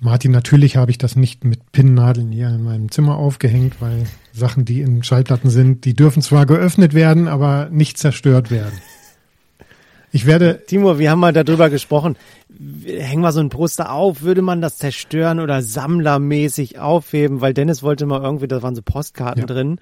[0.00, 4.64] Martin, natürlich habe ich das nicht mit Pinnnadeln hier in meinem Zimmer aufgehängt, weil Sachen,
[4.64, 8.74] die in Schallplatten sind, die dürfen zwar geöffnet werden, aber nicht zerstört werden.
[10.14, 12.16] Ich werde, Timo, wir haben mal darüber gesprochen.
[12.86, 17.40] Hängen wir so ein Poster auf, würde man das zerstören oder sammlermäßig aufheben?
[17.40, 19.46] Weil Dennis wollte mal irgendwie, da waren so Postkarten Ja.
[19.46, 19.78] drin,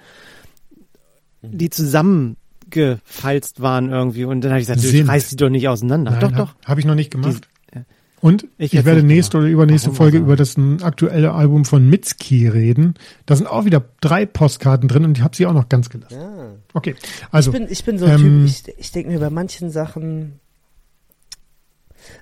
[1.42, 4.24] die zusammengefalzt waren irgendwie.
[4.24, 5.08] Und dann habe ich gesagt, du Sind.
[5.08, 6.12] reiß die doch nicht auseinander.
[6.12, 6.54] nein, doch, hab, doch.
[6.68, 7.48] habe ich noch nicht gemacht.
[7.74, 7.82] ja.
[8.20, 9.44] Und Ich ich, werde nächste gemacht.
[9.44, 12.94] oder übernächste Warum Folge über das aktuelle Album von Mitski reden.
[13.26, 16.18] Da sind auch wieder drei Postkarten drin und ich habe sie auch noch ganz gelassen.
[16.20, 16.39] Ja.
[16.74, 16.94] Okay,
[17.30, 19.70] also ich bin, ich bin so ein ähm, Typ, ich, ich denke mir bei manchen
[19.70, 20.40] Sachen,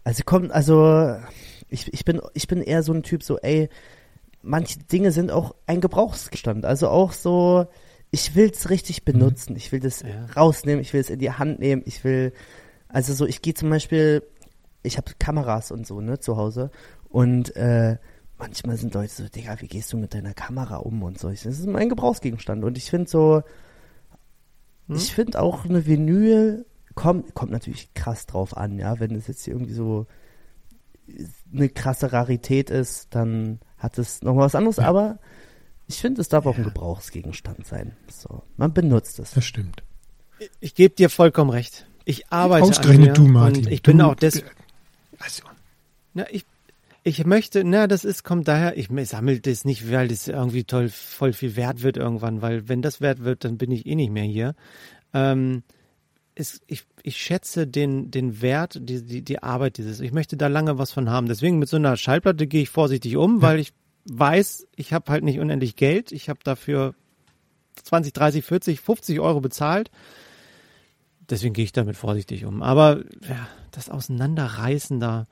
[0.05, 1.17] also kommt, also
[1.69, 3.69] ich, ich bin, ich bin eher so ein Typ, so, ey,
[4.43, 6.65] manche Dinge sind auch ein Gebrauchsgestand.
[6.65, 7.67] Also auch so,
[8.11, 10.27] ich will es richtig benutzen, ich will das Ja.
[10.37, 12.33] rausnehmen, ich will es in die Hand nehmen, ich will,
[12.89, 14.23] also so, ich gehe zum Beispiel,
[14.83, 16.71] ich habe Kameras und so, ne, zu Hause
[17.09, 17.99] und äh,
[18.39, 21.29] manchmal sind Leute so, Digga, wie gehst du mit deiner Kamera um und so.
[21.29, 23.43] Das ist mein Gebrauchsgegenstand und ich finde so,
[24.89, 24.97] Hm?
[24.97, 28.99] ich finde auch eine Vinyl kommt, kommt natürlich krass drauf an, ja.
[29.01, 30.07] Wenn es jetzt hier irgendwie so
[31.53, 35.19] eine krasse Rarität ist, dann hat es nochmal was anderes, aber
[35.87, 37.97] ich finde, es darf auch ein Gebrauchsgegenstand sein.
[38.11, 39.31] So, man benutzt es.
[39.31, 39.83] das stimmt.
[40.61, 41.87] Ich gebe dir vollkommen recht.
[42.05, 43.67] Ich arbeite Ausgerechnet an du, mir Martin.
[43.67, 44.43] und ich bin du, auch des,
[45.19, 45.43] Also,
[46.15, 46.45] Na, ich,
[47.09, 50.91] Ich möchte, na, das ist, kommt daher, ich sammle das nicht, weil das irgendwie toll,
[50.91, 54.13] voll viel wert wird irgendwann, weil wenn das wert wird, dann bin ich eh nicht
[54.13, 54.55] mehr hier.
[55.15, 55.63] Ähm,
[56.35, 60.01] es, ich, ich schätze den, den Wert, die, die, die Arbeit dieses.
[60.01, 61.29] Ich möchte da lange was von haben.
[61.29, 63.73] Deswegen mit so einer Schallplatte gehe ich vorsichtig um, weil ich
[64.05, 66.13] weiß, ich habe halt nicht unendlich Geld.
[66.13, 66.95] Ich habe dafür
[67.85, 69.91] 20, 30, 40, 50 Euro bezahlt.
[71.31, 72.63] Deswegen gehe ich damit vorsichtig um.
[72.63, 75.27] Aber ja, das Auseinanderreißen da,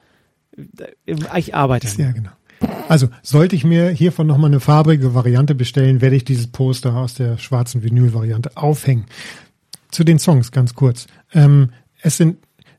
[1.34, 1.88] ich arbeite.
[2.00, 2.30] Ja, genau.
[2.88, 7.14] Also, sollte ich mir hiervon nochmal eine farbige Variante bestellen, werde ich dieses Poster aus
[7.14, 9.06] der schwarzen Vinyl-Variante aufhängen.
[9.90, 11.06] Zu den Songs ganz kurz.
[11.32, 11.70] Ähm,
[12.00, 12.38] es sind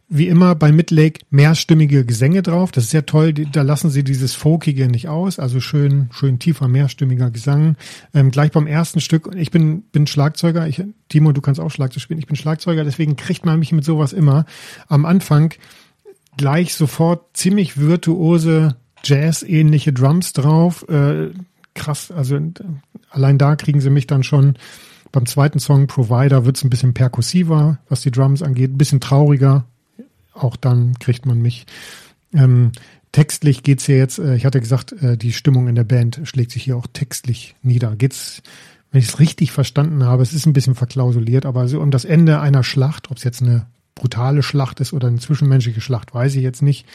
[0.09, 2.71] wie immer bei Midlake mehrstimmige Gesänge drauf.
[2.71, 3.33] Das ist sehr toll.
[3.33, 5.37] Da lassen sie dieses Folkige nicht aus.
[5.37, 7.75] Also schön, schön tiefer, mehrstimmiger Gesang.
[8.13, 9.29] Ähm, gleich beim ersten Stück.
[9.35, 10.67] Ich bin, bin Schlagzeuger.
[10.67, 12.19] Ich, Timo, du kannst auch Schlagzeug spielen.
[12.19, 12.85] Ich bin Schlagzeuger.
[12.85, 14.45] Deswegen kriegt man mich mit sowas immer
[14.87, 15.53] am Anfang
[16.37, 20.87] gleich sofort ziemlich virtuose Jazz-ähnliche Drums drauf.
[20.89, 21.31] Äh,
[21.73, 22.11] krass.
[22.11, 22.39] Also
[23.09, 24.57] allein da kriegen sie mich dann schon
[25.11, 28.99] beim zweiten Song Provider wird es ein bisschen perkussiver, was die Drums angeht, ein bisschen
[28.99, 29.65] trauriger,
[30.33, 31.65] auch dann kriegt man mich.
[32.33, 32.71] Ähm,
[33.11, 36.51] textlich geht's hier jetzt, äh, ich hatte gesagt, äh, die Stimmung in der Band schlägt
[36.51, 37.95] sich hier auch textlich nieder.
[37.95, 38.41] Geht's,
[38.91, 42.05] wenn ich es richtig verstanden habe, es ist ein bisschen verklausuliert, aber so um das
[42.05, 43.65] Ende einer Schlacht, ob es jetzt eine
[43.97, 46.85] brutale Schlacht ist oder eine zwischenmenschliche Schlacht, weiß ich jetzt nicht.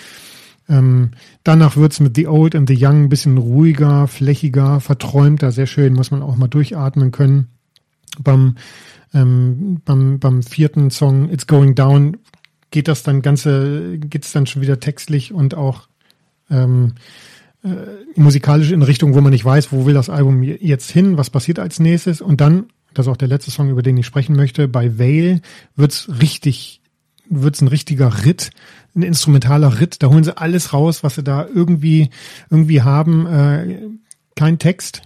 [0.69, 1.11] Ähm,
[1.45, 5.95] danach wird's mit The Old and the Young ein bisschen ruhiger, flächiger, verträumter, sehr schön,
[5.95, 7.49] muss man auch mal durchatmen können.
[8.23, 8.57] Beim,
[9.13, 12.19] ähm, beim, beim vierten Song It's Going Down
[12.71, 15.89] geht das dann ganze, geht es dann schon wieder textlich und auch
[16.51, 16.95] ähm,
[17.65, 17.69] äh,
[18.17, 21.59] musikalisch in Richtung, wo man nicht weiß, wo will das Album jetzt hin, was passiert
[21.59, 22.21] als nächstes.
[22.21, 25.41] Und dann, das ist auch der letzte Song, über den ich sprechen möchte, bei Vale
[25.77, 26.82] wird's richtig,
[27.41, 28.51] wird's ein richtiger Ritt,
[28.95, 30.03] ein instrumentaler Ritt.
[30.03, 32.11] Da holen sie alles raus, was sie da irgendwie,
[32.51, 33.27] irgendwie haben.
[33.27, 33.81] Äh,
[34.37, 35.03] kein Text,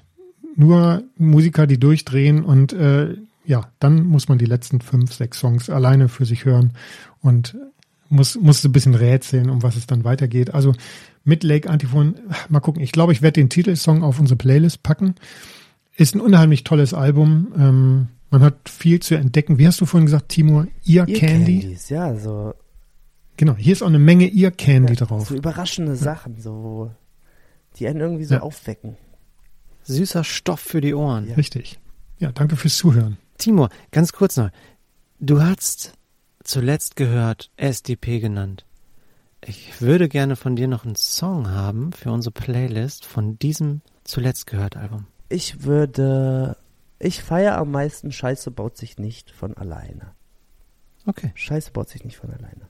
[0.57, 5.71] nur Musiker, die durchdrehen und äh, ja, dann muss man die letzten fünf, sechs Songs
[5.71, 6.73] alleine für sich hören
[7.21, 7.57] und
[8.09, 10.55] muss, muss ein bisschen rätseln, um was es dann weitergeht.
[10.55, 10.75] Also
[11.25, 12.17] mit Lake Antiphon,
[12.49, 12.83] mal gucken.
[12.83, 15.15] Ich glaube, ich werde den Titelsong auf unsere Playlist packen.
[15.97, 17.53] Ist ein unheimlich tolles Album.
[17.59, 19.59] Ähm, man hat viel zu entdecken.
[19.59, 20.69] Wie hast du vorhin gesagt, Timur?
[20.85, 21.61] Ear, Ear Candy?
[21.61, 22.55] Candies, ja, so.
[23.37, 25.29] Genau, hier ist auch eine Menge Ear Candy ja, drauf.
[25.29, 25.97] So überraschende ja.
[25.97, 26.91] Sachen, so,
[27.77, 28.41] die einen irgendwie so ja.
[28.41, 28.97] aufwecken.
[29.85, 31.31] Süßer Stoff für die Ohren.
[31.33, 31.79] Richtig.
[32.19, 33.19] Ja, danke fürs Zuhören.
[33.39, 34.51] Timo, ganz kurz noch.
[35.21, 35.93] Du hast
[36.43, 38.65] zuletzt gehört SDP genannt.
[39.45, 44.47] Ich würde gerne von dir noch einen Song haben für unsere Playlist von diesem zuletzt
[44.47, 45.07] gehört Album.
[45.29, 46.57] Ich würde,
[46.99, 50.13] ich feiere am meisten Scheiße baut sich nicht von alleine.
[51.07, 51.31] Okay.
[51.35, 52.69] Scheiße baut sich nicht von alleine.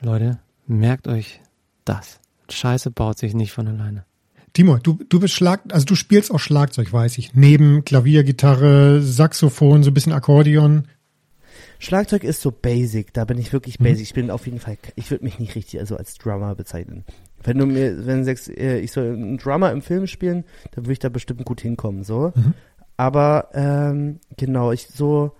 [0.00, 1.40] Leute, merkt euch
[1.84, 2.20] das.
[2.48, 4.04] Scheiße baut sich nicht von alleine.
[4.52, 7.34] Timo, du, du bist Schlag, also du spielst auch Schlagzeug, weiß ich.
[7.34, 10.86] Neben Klavier, Gitarre, Saxophon, so ein bisschen Akkordeon.
[11.78, 13.84] Schlagzeug ist so basic, da bin ich wirklich mhm.
[13.84, 13.98] basic.
[13.98, 14.04] Mhm.
[14.04, 17.04] Ich bin auf jeden Fall, ich würde mich nicht richtig also als Drummer bezeichnen.
[17.42, 20.84] Wenn du mir, wenn du sagst, äh, ich soll einen Drummer im Film spielen, dann
[20.84, 22.32] würde ich da bestimmt gut hinkommen, so.
[22.34, 22.54] Mhm.
[22.96, 25.32] Aber ähm, genau, ich so,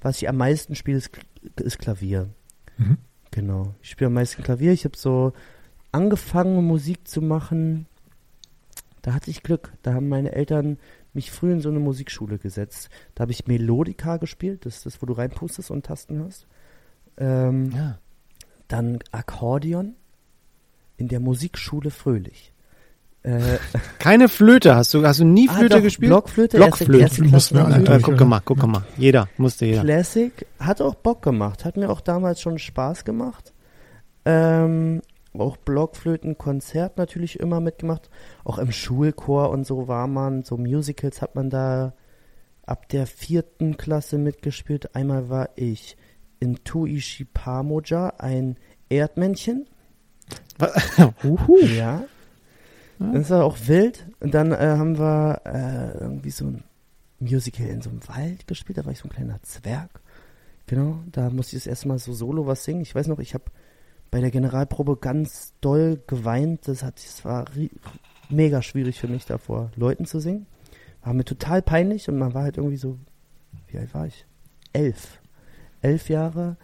[0.00, 1.10] was ich am meisten spiele, ist,
[1.56, 2.28] ist Klavier.
[2.76, 2.98] Mhm.
[3.30, 4.72] Genau, ich spiele am meisten Klavier.
[4.72, 5.32] Ich habe so
[5.92, 7.86] angefangen, Musik zu machen
[9.08, 9.72] da hatte ich Glück.
[9.82, 10.76] Da haben meine Eltern
[11.14, 12.90] mich früh in so eine Musikschule gesetzt.
[13.14, 16.46] Da habe ich Melodika gespielt, das ist das, wo du reinpustest und Tasten hast.
[17.16, 17.98] Ähm, ja.
[18.68, 19.94] Dann Akkordeon
[20.98, 22.52] in der Musikschule Fröhlich.
[23.22, 23.58] Äh,
[23.98, 26.10] Keine Flöte, hast du, hast du nie ah, Flöte ah, doch, gespielt?
[26.10, 27.00] Blockflöte, Blockflöte.
[27.00, 28.84] Erste, erste wir alle durch, guck mal, guck mal.
[28.96, 29.82] Jeder, musste jeder.
[29.82, 33.52] Classic hat auch Bock gemacht, hat mir auch damals schon Spaß gemacht.
[34.24, 35.02] Ähm,
[35.36, 38.08] auch Blockflötenkonzert natürlich immer mitgemacht.
[38.44, 41.94] Auch im Schulchor und so war man, so Musicals hat man da
[42.66, 44.94] ab der vierten Klasse mitgespielt.
[44.94, 45.96] Einmal war ich
[46.40, 48.56] in Tuishi Pamoja, ein
[48.88, 49.66] Erdmännchen.
[51.24, 51.58] Uhu.
[51.64, 52.04] Ja.
[52.98, 54.06] Das war auch wild.
[54.20, 56.64] Und dann äh, haben wir äh, irgendwie so ein
[57.20, 58.78] Musical in so einem Wald gespielt.
[58.78, 60.00] Da war ich so ein kleiner Zwerg.
[60.66, 62.82] Genau, da musste ich das erste Mal so solo was singen.
[62.82, 63.44] Ich weiß noch, ich habe
[64.10, 66.68] bei der Generalprobe ganz doll geweint.
[66.68, 67.46] Das, hat, das war
[68.28, 70.46] mega schwierig für mich, da vor Leuten zu singen.
[71.02, 72.98] War mir total peinlich und man war halt irgendwie so,
[73.68, 74.26] wie alt war ich?
[74.72, 75.20] Elf.
[75.80, 76.56] Elf Jahre.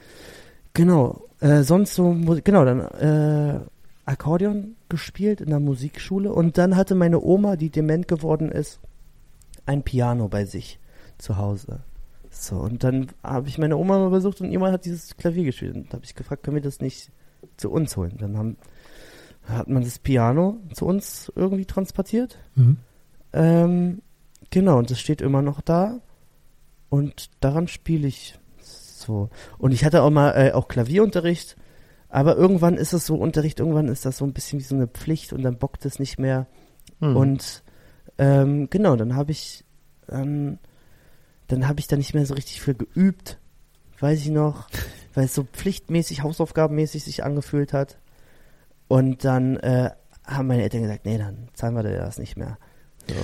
[0.75, 1.23] Genau.
[1.41, 3.61] Äh, sonst so, genau, dann äh,
[4.05, 8.81] Akkordeon gespielt in der Musikschule und dann hatte meine Oma, die dement geworden ist,
[9.67, 10.79] ein Piano bei sich
[11.19, 11.81] zu Hause.
[12.31, 15.75] So, und dann habe ich meine Oma mal besucht und jemand hat dieses Klavier gespielt.
[15.75, 17.11] Und da habe ich gefragt, können wir das nicht
[17.57, 18.17] zu uns holen.
[18.19, 18.57] Dann haben,
[19.45, 22.39] hat man das Piano zu uns irgendwie transportiert.
[22.57, 22.79] Mhm.
[23.33, 24.03] Ähm,
[24.51, 26.01] genau, und das steht immer noch da.
[26.91, 29.31] Und daran spiele ich so.
[29.59, 31.57] Und ich hatte auch mal äh, auch Klavierunterricht,
[32.15, 34.87] aber irgendwann ist es so Unterricht, irgendwann ist das so ein bisschen wie so eine
[34.87, 36.47] Pflicht und dann bockt es nicht mehr.
[37.01, 37.17] Hm.
[37.17, 37.65] Und
[38.19, 39.65] ähm, genau, dann habe ich
[40.09, 40.61] ähm,
[41.49, 43.41] dann habe ich da nicht mehr so richtig viel geübt,
[43.99, 44.69] weiß ich noch,
[45.15, 47.99] weil es so pflichtmäßig, hausaufgabenmäßig sich angefühlt hat.
[48.87, 49.91] Und dann äh,
[50.25, 52.59] haben meine Eltern gesagt, nee, dann zahlen wir dir das nicht mehr.
[53.09, 53.17] So.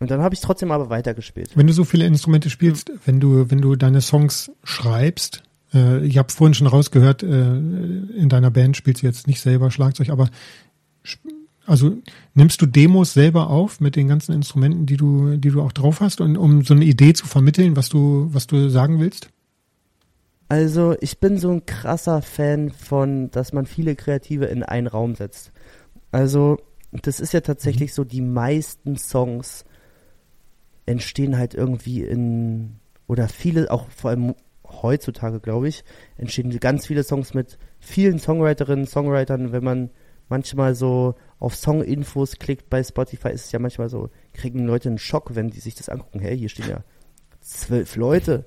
[0.00, 1.56] Und dann habe ich trotzdem aber weitergespielt.
[1.56, 6.18] Wenn du so viele Instrumente spielst, wenn du, wenn du deine Songs schreibst, äh, ich
[6.18, 10.30] habe vorhin schon rausgehört, äh, in deiner Band spielst du jetzt nicht selber Schlagzeug, aber
[11.66, 11.96] also
[12.34, 16.00] nimmst du Demos selber auf mit den ganzen Instrumenten, die du, die du auch drauf
[16.00, 19.28] hast, und um so eine Idee zu vermitteln, was du, was du sagen willst?
[20.48, 25.14] Also ich bin so ein krasser Fan von, dass man viele Kreative in einen Raum
[25.14, 25.52] setzt.
[26.12, 26.58] Also
[26.92, 29.64] das ist ja tatsächlich so, die meisten Songs
[30.86, 32.76] entstehen halt irgendwie in,
[33.06, 34.34] oder viele, auch vor allem
[34.82, 35.84] heutzutage, glaube ich,
[36.16, 39.52] entstehen ganz viele Songs mit vielen Songwriterinnen, Songwritern.
[39.52, 39.90] Wenn man
[40.28, 44.98] manchmal so auf Song-Infos klickt bei Spotify, ist es ja manchmal so, kriegen Leute einen
[44.98, 46.20] Schock, wenn die sich das angucken.
[46.20, 46.84] Hey, hier stehen ja
[47.40, 48.46] zwölf Leute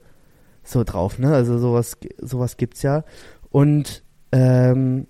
[0.63, 1.33] so drauf, ne?
[1.33, 3.03] Also sowas, sowas gibt's ja.
[3.49, 5.07] Und, ähm,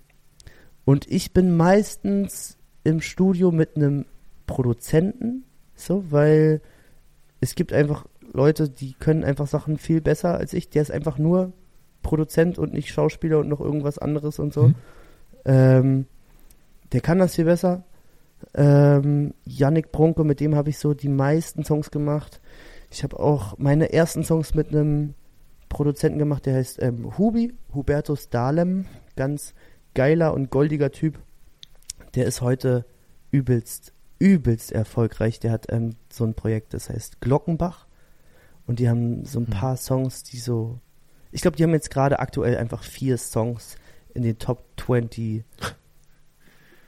[0.84, 4.06] und ich bin meistens im Studio mit einem
[4.46, 6.60] Produzenten, so, weil
[7.40, 10.70] es gibt einfach Leute, die können einfach Sachen viel besser als ich.
[10.70, 11.52] Der ist einfach nur
[12.02, 14.68] Produzent und nicht Schauspieler und noch irgendwas anderes und so.
[14.68, 14.74] Mhm.
[15.44, 16.06] Ähm,
[16.92, 17.84] der kann das viel besser.
[18.54, 22.40] Ähm, Yannick Brunke, mit dem habe ich so die meisten Songs gemacht.
[22.90, 25.14] Ich habe auch meine ersten Songs mit einem
[25.68, 28.86] Produzenten gemacht, der heißt ähm, Hubi, Hubertus Dahlem,
[29.16, 29.54] ganz
[29.94, 31.18] geiler und goldiger Typ.
[32.14, 32.86] Der ist heute
[33.30, 35.40] übelst, übelst erfolgreich.
[35.40, 37.87] Der hat ähm, so ein Projekt, das heißt Glockenbach.
[38.68, 39.52] Und die haben so ein Hm.
[39.52, 40.78] paar Songs, die so.
[41.32, 43.76] Ich glaube, die haben jetzt gerade aktuell einfach vier Songs
[44.14, 45.42] in den Top 20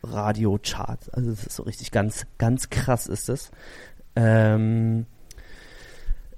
[0.02, 1.08] Radio-Charts.
[1.08, 3.50] Also das ist so richtig ganz, ganz krass ist das.
[4.14, 5.06] Ähm,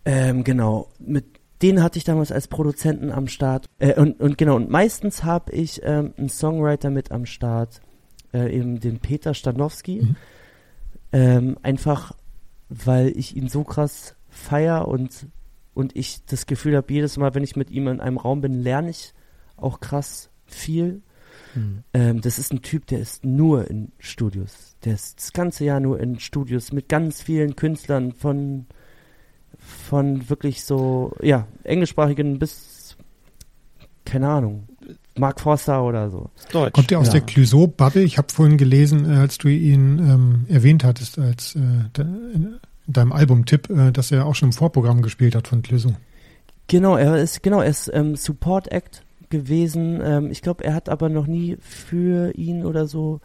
[0.04, 1.24] ähm, genau, mit
[1.60, 3.66] den hatte ich damals als Produzenten am Start.
[3.78, 7.80] Äh, und, und genau, und meistens habe ich ähm, einen Songwriter mit am Start,
[8.32, 10.02] äh, eben den Peter Stanowski.
[10.02, 10.16] Mhm.
[11.12, 12.12] Ähm, einfach,
[12.68, 15.26] weil ich ihn so krass feier und,
[15.74, 18.54] und ich das Gefühl habe, jedes Mal, wenn ich mit ihm in einem Raum bin,
[18.62, 19.12] lerne ich
[19.56, 21.02] auch krass viel.
[21.54, 21.84] Hm.
[21.92, 24.74] Ähm, das ist ein Typ, der ist nur in Studios.
[24.84, 28.66] Der ist das ganze Jahr nur in Studios mit ganz vielen Künstlern von,
[29.58, 32.96] von wirklich so, ja, englischsprachigen bis,
[34.04, 34.66] keine Ahnung,
[35.16, 36.30] Mark Forster oder so.
[36.52, 36.72] Deutsch.
[36.72, 37.12] Kommt der aus Ja.
[37.14, 38.02] der Clouseau-Bubble?
[38.02, 41.60] Ich habe vorhin gelesen, äh, als du ihn ähm, erwähnt hattest, als äh,
[42.86, 45.94] deinem Albumtipp, äh, dass er auch schon im Vorprogramm gespielt hat von Clouseau.
[46.68, 50.00] Genau, er ist, genau, er ist ähm, Support Act gewesen.
[50.02, 53.20] Ähm, ich glaube, er hat aber noch nie für ihn oder so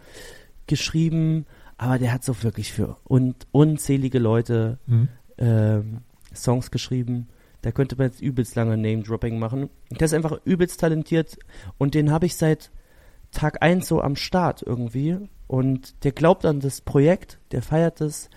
[0.68, 1.46] geschrieben,
[1.78, 5.08] aber der hat so wirklich für und unzählige Leute Mhm.
[5.38, 5.98] ähm,
[6.36, 7.28] Songs geschrieben.
[7.62, 9.70] Da könnte man jetzt übelst lange Name-Dropping machen.
[9.92, 11.38] Der ist einfach übelst talentiert
[11.78, 12.72] und den habe ich seit
[13.32, 15.18] Tag 1 so am Start irgendwie.
[15.48, 18.30] Und der glaubt an das Projekt, der feiert es.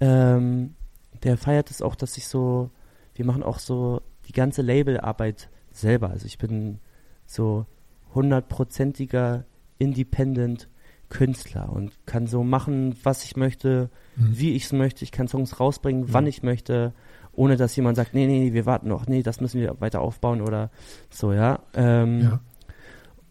[0.00, 0.74] Ähm,
[1.22, 2.70] der feiert es auch, dass ich so,
[3.14, 6.10] wir machen auch so die ganze Labelarbeit selber.
[6.10, 6.78] Also ich bin
[7.26, 7.66] so
[8.14, 9.44] hundertprozentiger
[9.78, 10.68] Independent
[11.08, 14.38] Künstler und kann so machen, was ich möchte, Mhm.
[14.38, 15.02] wie ich es möchte.
[15.04, 16.28] Ich kann Songs rausbringen, wann Mhm.
[16.30, 16.94] ich möchte,
[17.32, 20.00] ohne dass jemand sagt, nee, nee, nee, wir warten noch, nee, das müssen wir weiter
[20.00, 20.70] aufbauen oder
[21.10, 21.60] so, ja.
[21.74, 22.40] Ähm, Ja.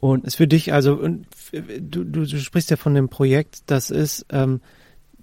[0.01, 4.25] Und Ist für dich, also du, du, du sprichst ja von dem Projekt, das ist,
[4.29, 4.61] ähm,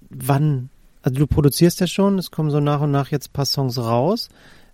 [0.09, 0.69] wann,
[1.01, 3.77] also du produzierst ja schon, es kommen so nach und nach jetzt ein paar Songs
[3.77, 4.29] raus.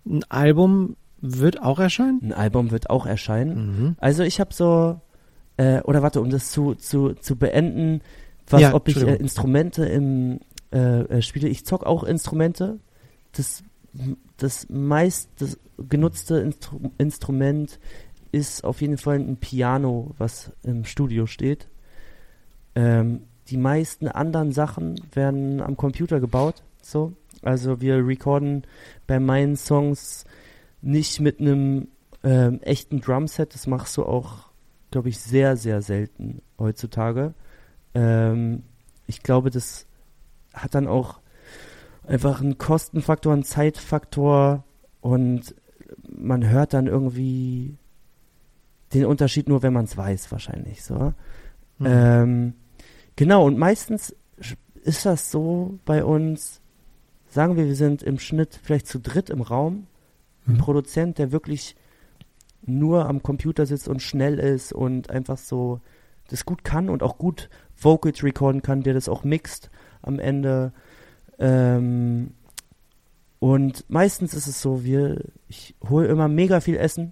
[0.05, 2.19] Ein Album wird auch erscheinen?
[2.21, 3.55] ein Album wird auch erscheinen.
[3.55, 3.95] Mhm.
[3.99, 4.99] Also ich habe so,
[5.57, 8.01] äh, oder warte, um das zu, zu, zu beenden,
[8.47, 9.15] was, Ja, ob ich äh.
[9.15, 10.39] Instrumente im
[10.73, 11.47] äh, äh, spiele.
[11.47, 12.79] Ich zock auch Instrumente.
[13.31, 13.63] Das,
[14.37, 17.79] das meist das genutzte Instru Instrument
[18.31, 21.69] ist auf jeden Fall ein Piano, was im Studio steht.
[22.75, 26.63] Ähm, die meisten anderen Sachen werden am Computer gebaut.
[26.81, 28.63] So, also wir recorden
[29.07, 30.25] bei meinen Songs
[30.81, 31.87] nicht mit einem
[32.23, 33.53] ähm, echten Drumset.
[33.53, 34.49] Das machst du auch,
[34.91, 37.33] glaube ich, sehr, sehr selten heutzutage.
[37.93, 38.63] Ähm,
[39.07, 39.85] ich glaube, das
[40.53, 41.19] hat dann auch
[42.07, 44.63] einfach einen Kostenfaktor, einen Zeitfaktor
[45.01, 45.55] und
[46.09, 47.77] man hört dann irgendwie
[48.93, 51.13] den Unterschied nur, wenn man es weiß, wahrscheinlich so.
[51.79, 51.85] Mhm.
[51.85, 52.53] Ähm,
[53.15, 54.15] Genau, und meistens
[54.83, 56.61] ist das so bei uns,
[57.29, 59.87] sagen wir, wir sind im Schnitt vielleicht zu dritt im Raum,
[60.47, 60.57] ein Mhm.
[60.57, 61.75] Produzent, der wirklich
[62.65, 65.81] nur am Computer sitzt und schnell ist und einfach so
[66.27, 69.69] das gut kann und auch gut Vocals recorden kann, der das auch mixt
[70.01, 70.71] am Ende.
[71.39, 72.33] Ähm,
[73.39, 77.11] und meistens ist es so, wir, ich hole immer mega viel Essen.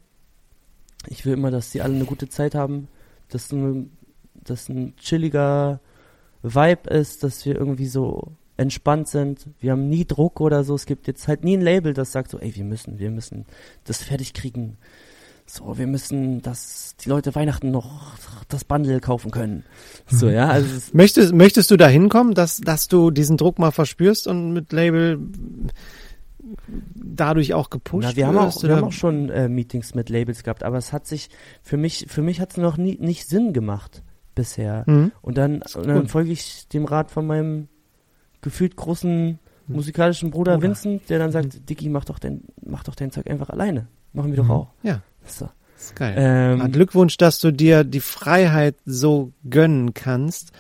[1.08, 2.88] Ich will immer, dass die alle eine gute Zeit haben,
[3.28, 3.92] dass ein,
[4.34, 5.82] dass ein chilliger
[6.44, 9.48] Vibe ist, dass wir irgendwie so entspannt sind.
[9.60, 10.76] Wir haben nie Druck oder so.
[10.76, 13.46] Es gibt jetzt halt nie ein Label, das sagt so, ey, wir müssen, wir müssen
[13.84, 14.78] das fertig kriegen.
[15.46, 18.14] So, wir müssen, dass die Leute Weihnachten noch
[18.48, 19.66] das Bundle kaufen können.
[20.08, 24.28] So, ja, also Möchtest, möchtest du da hinkommen, dass, dass du diesen Druck mal verspürst
[24.28, 25.20] und mit Label
[26.96, 30.44] dadurch auch gepusht na, wir haben auch, wir haben auch schon äh, Meetings mit Labels
[30.44, 31.30] gehabt, aber es hat sich
[31.62, 34.04] für mich, für mich hat es noch nie nicht Sinn gemacht
[34.36, 34.84] bisher.
[34.88, 35.12] Mhm.
[35.22, 37.68] Und dann, und dann folge ich dem Rat von meinem
[38.42, 40.68] gefühlt großen musikalischen Bruder, Bruder.
[40.70, 43.88] Vincent, der dann sagt, Dicky, mach doch dein, mach doch dein Zeug einfach alleine.
[44.14, 44.52] Machen wir doch Mhm.
[44.52, 44.68] auch.
[44.84, 45.50] Ja, So.
[45.78, 46.16] ist geil.
[46.18, 50.52] Ähm, Glückwunsch, dass du dir die Freiheit so gönnen kannst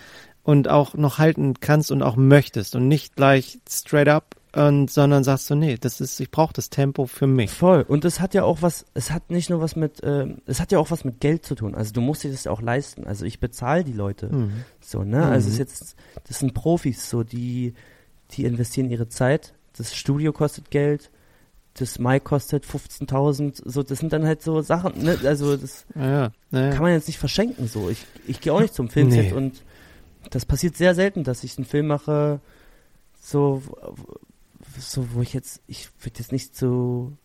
[0.43, 5.23] und auch noch halten kannst und auch möchtest und nicht gleich straight up und sondern
[5.23, 7.51] sagst du, nee, das ist, ich brauche das Tempo für mich.
[7.51, 7.83] Voll.
[7.87, 10.71] Und es hat ja auch was, es hat nicht nur was mit, ähm, es hat
[10.73, 11.73] ja auch was mit Geld zu tun.
[11.73, 13.05] Also du musst dir das ja auch leisten.
[13.07, 14.27] Also ich bezahle die Leute.
[14.33, 14.51] Mhm.
[14.81, 15.23] So, ne?
[15.25, 15.65] Also es ist Mhm.
[15.65, 15.95] jetzt,
[16.27, 17.73] das sind Profis, so, die,
[18.31, 19.53] die investieren ihre Zeit.
[19.77, 21.11] Das Studio kostet Geld.
[21.75, 23.61] Das Mic kostet 15.000.
[23.63, 25.17] So, das sind dann halt so Sachen, ne?
[25.23, 26.69] Also das ja, ja.
[26.71, 27.89] kann man jetzt nicht verschenken, so.
[27.89, 29.33] Ich, ich gehe auch nicht zum Filmset Nee.
[29.33, 29.63] und
[30.29, 32.41] das passiert sehr selten, dass ich einen Film mache,
[33.21, 33.61] so,
[34.79, 37.17] so, wo ich jetzt, ich würde jetzt nicht zu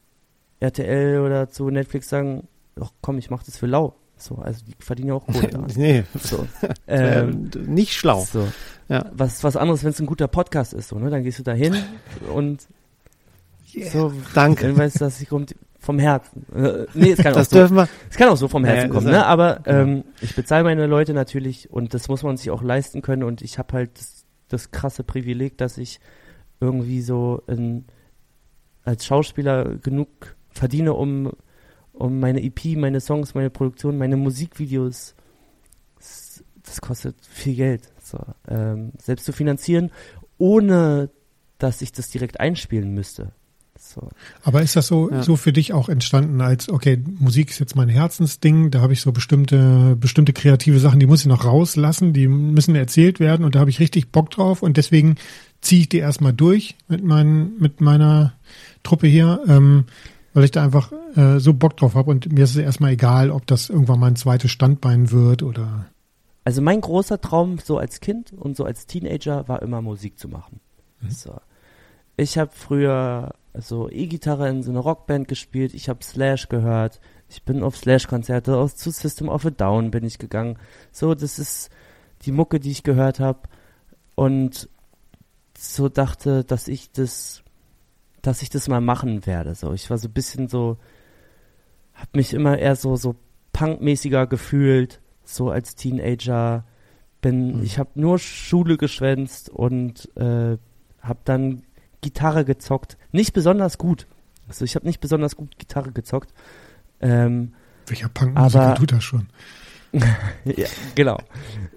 [0.60, 2.48] RTL oder zu Netflix sagen,
[2.80, 3.94] ach komm, ich mach das für lau.
[4.18, 5.70] So, also die verdienen ja auch Kohle daran.
[5.76, 6.46] nee, So.
[6.86, 8.24] Ähm, nicht schlau.
[8.24, 8.48] so.
[8.88, 9.10] Ja.
[9.12, 11.10] Was, was anderes, wenn es ein guter Podcast ist, so, ne?
[11.10, 11.76] Dann gehst du da hin
[12.32, 12.66] und
[13.92, 14.68] so, Danke.
[14.68, 16.46] dann weißt du, dass ich kommt vom Herzen.
[16.54, 17.88] Äh, nee, es kann auch Das so, dürfen wir.
[18.08, 19.12] es kann auch so vom Ja, Herzen das kommen, ne?
[19.18, 23.02] ja- Aber ähm, ich bezahle meine Leute natürlich und das muss man sich auch leisten
[23.02, 26.00] können und ich habe halt das, das krasse Privileg, dass ich
[26.60, 27.84] irgendwie so in,
[28.84, 31.32] als Schauspieler genug verdiene, um,
[31.92, 35.14] um meine EP, meine Songs, meine Produktion, meine Musikvideos,
[35.98, 38.18] das, das kostet viel Geld, so,
[38.48, 39.90] ähm, selbst zu finanzieren,
[40.38, 41.10] ohne
[41.58, 43.32] dass ich das direkt einspielen müsste.
[43.78, 44.08] So.
[44.42, 45.22] Aber ist das so, Ja.
[45.22, 49.00] so für dich auch entstanden als, okay, Musik ist jetzt mein Herzensding, da habe ich
[49.00, 53.54] so bestimmte, bestimmte kreative Sachen, die muss ich noch rauslassen, die müssen erzählt werden und
[53.54, 55.16] da habe ich richtig Bock drauf und deswegen
[55.60, 58.34] ziehe ich die erstmal durch mit, meinen, mit meiner
[58.82, 59.84] Truppe hier, ähm,
[60.32, 63.30] weil ich da einfach äh, so Bock drauf habe und mir ist es erstmal egal,
[63.30, 65.86] ob das irgendwann mein zweites Standbein wird oder
[66.44, 70.28] Also mein großer Traum so als Kind und so als Teenager war immer Musik zu
[70.28, 70.60] machen.
[71.08, 71.40] So.
[72.16, 77.42] Ich habe früher so E-Gitarre in so einer Rockband gespielt, ich habe Slash gehört, ich
[77.42, 80.58] bin auf Slash-Konzerte, aus zu System of a Down bin ich gegangen.
[80.92, 81.70] So, das ist
[82.22, 83.40] die Mucke, die ich gehört habe
[84.14, 84.68] und
[85.58, 87.42] so dachte, dass ich das,
[88.22, 89.54] dass ich das mal machen werde.
[89.54, 90.76] So, ich war so ein bisschen so,
[91.94, 93.16] habe mich immer eher so so
[93.52, 96.64] punkmäßiger gefühlt, so als Teenager.
[97.22, 97.62] Bin, Mhm.
[97.64, 100.58] ich habe nur Schule geschwänzt und äh,
[101.00, 101.62] habe dann
[102.02, 102.98] Gitarre gezockt.
[103.10, 104.06] Nicht besonders gut.
[104.48, 106.32] Also ich habe nicht besonders gut Gitarre gezockt.
[107.00, 107.54] Ähm,
[107.86, 109.28] welcher Punkmusiker Aber- tut das schon?
[110.44, 111.18] ja, genau.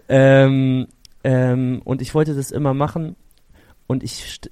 [0.10, 0.88] Ähm,
[1.24, 3.16] ähm, und ich wollte das immer machen.
[3.90, 4.52] Und ich, st-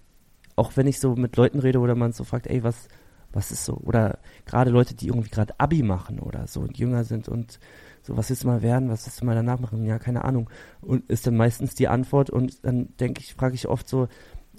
[0.55, 2.87] auch wenn ich so mit Leuten rede oder man so fragt, ey, was,
[3.31, 3.75] was ist so?
[3.75, 7.59] Oder gerade Leute, die irgendwie gerade Abi machen oder so und jünger sind und
[8.01, 9.85] so, was willst du mal werden, was willst du mal danach machen?
[9.85, 10.49] Ja, keine Ahnung.
[10.81, 14.07] Und ist dann meistens die Antwort und dann denke ich, frage ich oft so,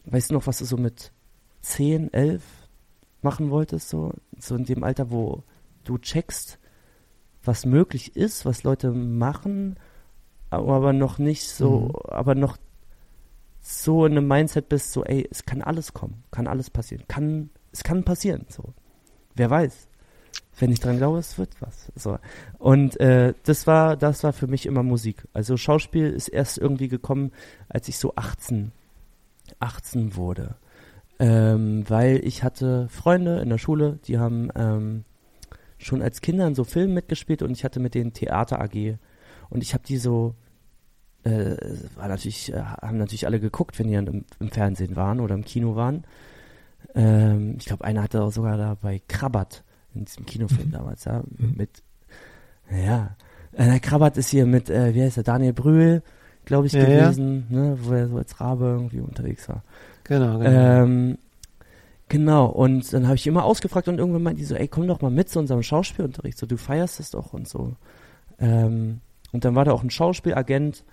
[0.04, 1.10] weißt du noch, was du so mit
[1.62, 2.44] 10, 11
[3.20, 3.88] machen wolltest?
[3.88, 5.42] So, so in dem Alter, wo
[5.82, 6.60] du checkst,
[7.42, 9.76] was möglich ist, was Leute machen,
[10.50, 12.58] aber noch nicht so, aber noch
[13.70, 17.50] so in einem Mindset bist, so, ey, es kann alles kommen, kann alles passieren, kann,
[17.70, 18.72] es kann passieren, so.
[19.34, 19.88] Wer weiß.
[20.58, 21.92] Wenn ich dran glaube, es wird was.
[21.94, 22.18] So.
[22.58, 25.28] Und äh, das war, das war für mich immer Musik.
[25.32, 27.30] Also Schauspiel ist erst irgendwie gekommen,
[27.68, 28.72] als ich so 18,
[29.60, 30.56] 18 wurde.
[31.20, 35.04] Ähm, weil ich hatte Freunde in der Schule, die haben ähm,
[35.76, 38.96] schon als Kinder in so Filmen mitgespielt und ich hatte mit denen Theater AG.
[39.50, 40.34] Und ich habe die so,
[41.28, 41.56] äh,
[41.96, 45.34] war natürlich, äh, haben natürlich alle geguckt, wenn die dann im, im Fernsehen waren oder
[45.34, 46.04] im Kino waren.
[46.94, 49.64] Ähm, ich glaube, einer hatte auch sogar da bei Krabbert
[49.94, 50.72] in diesem Kinofilm Mhm.
[50.72, 51.54] damals, ja, Mhm.
[51.56, 51.82] mit,
[52.70, 53.16] ja,
[53.52, 56.02] äh, Krabbert ist hier mit, äh, wie heißt der, Daniel Brühl,
[56.44, 57.08] glaube ich, Ja, ja.
[57.08, 59.62] gewesen, Ne, wo er so als Rabe irgendwie unterwegs war.
[60.04, 60.50] Genau, genau.
[60.50, 61.18] Ähm,
[62.08, 65.00] genau, und dann habe ich immer ausgefragt und irgendwann meinte die so, ey, komm doch
[65.02, 67.76] mal mit zu unserem Schauspielunterricht, so du feierst es doch und so.
[68.38, 69.00] Ähm,
[69.32, 70.84] und dann war da auch ein Schauspielagent,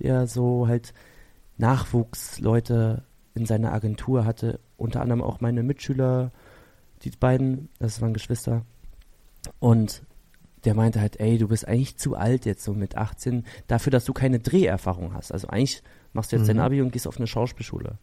[0.00, 0.92] der so halt
[1.58, 3.04] Nachwuchsleute
[3.34, 6.32] in seiner Agentur hatte, unter anderem auch meine Mitschüler,
[7.02, 8.64] die beiden, das waren Geschwister.
[9.58, 10.02] Und
[10.64, 14.04] der meinte halt, ey, du bist eigentlich zu alt jetzt so mit 18, dafür, dass
[14.04, 15.32] du keine Dreherfahrung hast.
[15.32, 15.82] Also eigentlich
[16.12, 16.62] machst du jetzt dein Mhm.
[16.62, 17.98] Abi und gehst auf eine Schauspielschule.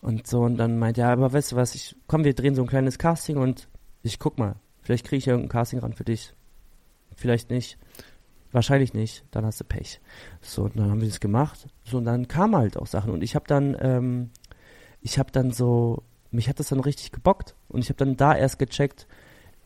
[0.00, 2.62] Und so, und dann meinte er, aber weißt du was, ich, komm, wir drehen so
[2.62, 3.68] ein kleines Casting und
[4.02, 6.32] ich guck mal, vielleicht kriege ich ja irgendein Casting ran für dich.
[7.14, 7.76] Vielleicht nicht.
[8.52, 10.00] Wahrscheinlich nicht, dann hast du Pech.
[10.40, 11.68] So, und dann haben wir das gemacht.
[11.84, 13.12] So, und dann kamen halt auch Sachen.
[13.12, 14.30] Und ich habe dann, ähm,
[15.02, 16.02] ich habe dann so,
[16.32, 17.54] mich hat das dann richtig gebockt.
[17.68, 19.06] Und ich habe dann da erst gecheckt,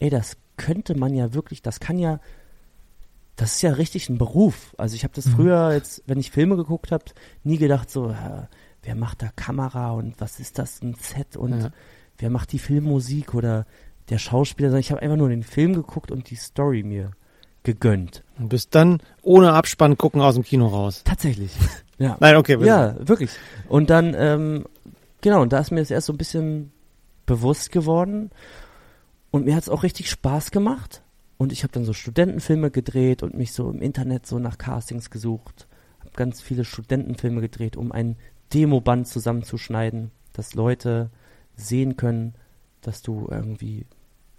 [0.00, 2.20] ey, das könnte man ja wirklich, das kann ja,
[3.36, 4.74] das ist ja richtig ein Beruf.
[4.78, 5.30] Also ich habe das Mhm.
[5.30, 7.04] früher, jetzt, wenn ich Filme geguckt habe,
[7.42, 8.46] nie gedacht so, äh,
[8.82, 11.70] wer macht da Kamera und was ist das, ein Set und Ja.
[12.18, 13.66] wer macht die Filmmusik oder
[14.10, 17.12] der Schauspieler, sondern ich habe einfach nur den Film geguckt und die Story mir
[17.64, 18.22] gegönnt.
[18.38, 21.02] Und bist dann ohne Abspann gucken aus dem Kino raus.
[21.04, 21.52] Tatsächlich.
[21.96, 22.16] Ja.
[22.18, 22.56] Nein, okay.
[22.56, 22.66] bitte.
[22.66, 23.30] Ja, wirklich.
[23.68, 24.64] Und dann, ähm,
[25.20, 26.72] genau, und da ist mir das erst so ein bisschen
[27.24, 28.30] bewusst geworden.
[29.30, 31.02] Und mir hat es auch richtig Spaß gemacht.
[31.38, 35.08] Und ich habe dann so Studentenfilme gedreht und mich so im Internet so nach Castings
[35.08, 35.68] gesucht.
[36.00, 38.16] Habe ganz viele Studentenfilme gedreht, um ein
[38.52, 41.10] Demoband zusammenzuschneiden, dass Leute
[41.54, 42.34] sehen können,
[42.80, 43.86] dass du irgendwie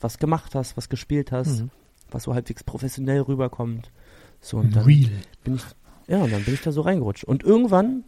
[0.01, 1.71] was gemacht hast, was gespielt hast, Mhm.
[2.11, 3.91] Was so halbwegs professionell rüberkommt.
[4.41, 5.11] So und dann Real.
[5.43, 5.63] bin ich,
[6.07, 7.23] ja, und dann bin ich da so reingerutscht.
[7.23, 8.03] Und irgendwann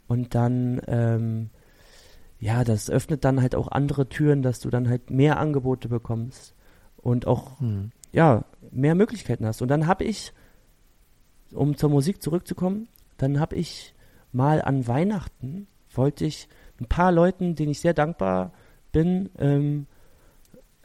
[0.07, 1.51] Und dann, ähm,
[2.39, 6.55] ja, das öffnet dann halt auch andere Türen, dass du dann halt mehr Angebote bekommst
[7.07, 7.91] und auch Mhm.
[8.13, 9.63] ja, mehr Möglichkeiten hast.
[9.63, 10.33] Und dann habe ich,
[11.53, 13.95] um zur Musik zurückzukommen, dann habe ich
[14.33, 16.49] mal an Weihnachten, wollte ich
[16.81, 18.53] ein paar Leuten, denen ich sehr dankbar
[18.93, 19.87] bin, ähm,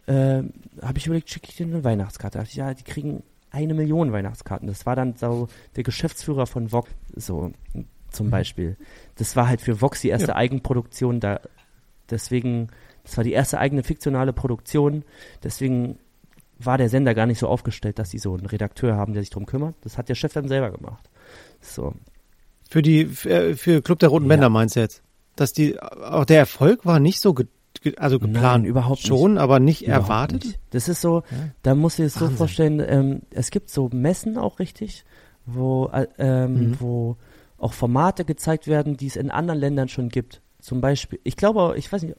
[0.05, 0.43] äh,
[0.81, 2.37] habe ich überlegt, schicke ich denen eine Weihnachtskarte.
[2.37, 4.67] Da dachte ich, ja, die kriegen eine Million Weihnachtskarten.
[4.67, 7.51] Das war dann so der Geschäftsführer von Vox, so
[8.11, 8.31] zum Mhm.
[8.31, 8.77] Beispiel.
[9.15, 10.35] Das war halt für Vox die erste Ja.
[10.35, 11.41] Eigenproduktion, da
[12.09, 12.67] deswegen,
[13.03, 15.03] das war die erste eigene fiktionale Produktion,
[15.43, 15.97] deswegen
[16.65, 19.29] war der Sender gar nicht so aufgestellt, dass sie so einen Redakteur haben, der sich
[19.29, 19.75] drum kümmert.
[19.81, 21.09] Das hat der Chef dann selber gemacht.
[21.61, 21.93] So.
[22.69, 24.29] Für die, für, für Club der Roten Ja.
[24.29, 25.01] Bänder meinst du jetzt?
[25.35, 27.47] Dass die, auch der Erfolg war nicht so, ge,
[27.81, 28.63] ge, also geplant.
[28.63, 30.45] Nein, überhaupt schon, aber nicht Überhaupt erwartet?
[30.45, 30.59] Nicht.
[30.71, 31.37] Das ist so, Ja.
[31.63, 35.03] da musst du dir das so vorstellen, ähm, es gibt so Messen auch richtig,
[35.45, 36.75] wo, äh, ähm, Mhm.
[36.79, 37.17] wo
[37.57, 40.41] auch Formate gezeigt werden, die es in anderen Ländern schon gibt.
[40.61, 42.15] Zum Beispiel, ich glaube, ich weiß nicht,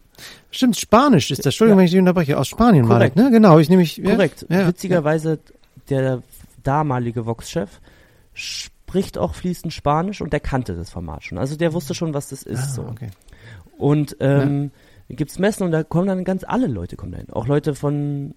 [0.51, 1.47] Stimmt, Spanisch ist das.
[1.47, 1.81] Entschuldigung, Ja.
[1.81, 2.39] wenn ich dich unterbreche.
[2.39, 3.31] Aus Spanien war das, ne?
[3.31, 3.97] Genau, ich nehme ich.
[3.99, 5.39] Ja, korrekt, Ja, witzigerweise,
[5.89, 6.23] der
[6.65, 7.81] damalige Vox-Chef
[8.35, 11.39] spricht auch fließend Spanisch und der kannte das Format schon.
[11.39, 12.59] Also der wusste schon, was das ist.
[12.61, 12.83] Ah, so.
[12.83, 13.11] okay.
[13.79, 14.71] Und ähm,
[15.09, 17.31] gibt's Messen und da kommen dann ganz alle Leute kommen dahin.
[17.31, 18.35] Auch Leute von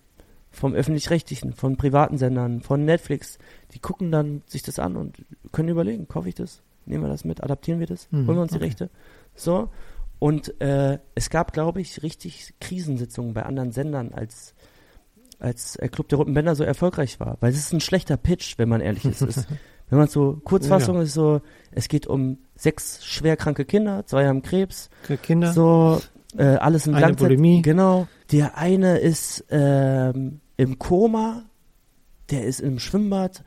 [0.52, 3.38] vom öffentlich-rechtlichen, von privaten Sendern, von Netflix,
[3.73, 5.18] die gucken dann sich das an und
[5.52, 8.41] können überlegen, kaufe ich das, nehmen wir das mit, adaptieren wir das, Mhm, holen wir
[8.44, 8.65] uns die okay.
[8.65, 8.90] Rechte.
[9.36, 9.68] So.
[10.26, 14.56] Und äh, es gab, glaube ich, richtig Krisensitzungen bei anderen Sendern, als
[15.38, 17.38] als äh, Club der Roten Bänder so erfolgreich war.
[17.42, 19.22] Weil es ist ein schlechter Pitch, wenn man ehrlich ist.
[19.22, 19.48] ist
[19.88, 21.04] wenn man so, Kurzfassung Ja.
[21.04, 24.90] ist so, es geht um sechs schwerkranke Kinder, zwei haben Krebs,
[25.22, 25.54] Kinder.
[25.54, 26.02] so,
[26.36, 27.28] äh, alles in Eine Langzeit.
[27.28, 27.62] Bulimie.
[27.62, 28.08] Genau.
[28.32, 31.44] Der eine ist ähm, im Koma,
[32.32, 33.44] der ist im Schwimmbad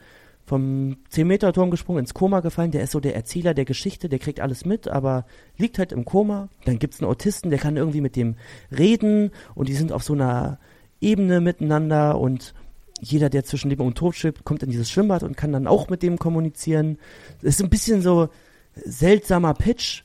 [0.49, 2.71] vom 10-Meter-Turm gesprungen, ins Koma gefallen.
[2.71, 5.27] Der ist so der Erzähler der Geschichte, der kriegt alles mit, aber
[5.57, 6.49] liegt halt im Koma.
[6.65, 8.37] Dann gibt's einen Autisten, der kann irgendwie mit dem
[8.77, 10.59] reden und die sind auf so einer
[11.01, 12.55] Ebene miteinander und
[13.01, 15.89] jeder, der zwischen Leben und Tod schwebt, kommt in dieses Schwimmbad und kann dann auch
[15.89, 16.99] mit dem kommunizieren.
[17.43, 18.29] Das ist ein bisschen so
[18.75, 20.03] seltsamer Pitch.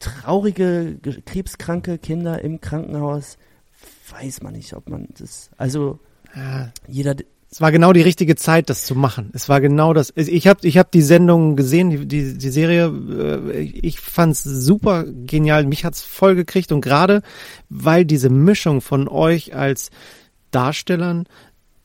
[0.00, 3.38] Traurige, ge- krebskranke Kinder im Krankenhaus.
[4.10, 5.48] Weiß man nicht, ob man das.
[5.56, 5.98] Also,
[6.86, 7.14] jeder.
[7.54, 9.30] Es war genau die richtige Zeit, das zu machen.
[9.32, 10.12] Es war genau das.
[10.16, 12.86] Ich habe ich hab die Sendung gesehen, die, die, die Serie.
[12.88, 15.64] äh, Ich fand's super genial.
[15.64, 16.72] Mich hat's voll gekriegt.
[16.72, 17.22] Und gerade,
[17.68, 19.92] weil diese Mischung von euch als
[20.50, 21.28] Darstellern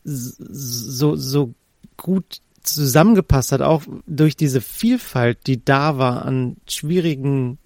[0.03, 1.53] so, so
[1.97, 7.59] gut zusammengepasst hat, auch durch diese Vielfalt, die da war an schwierigen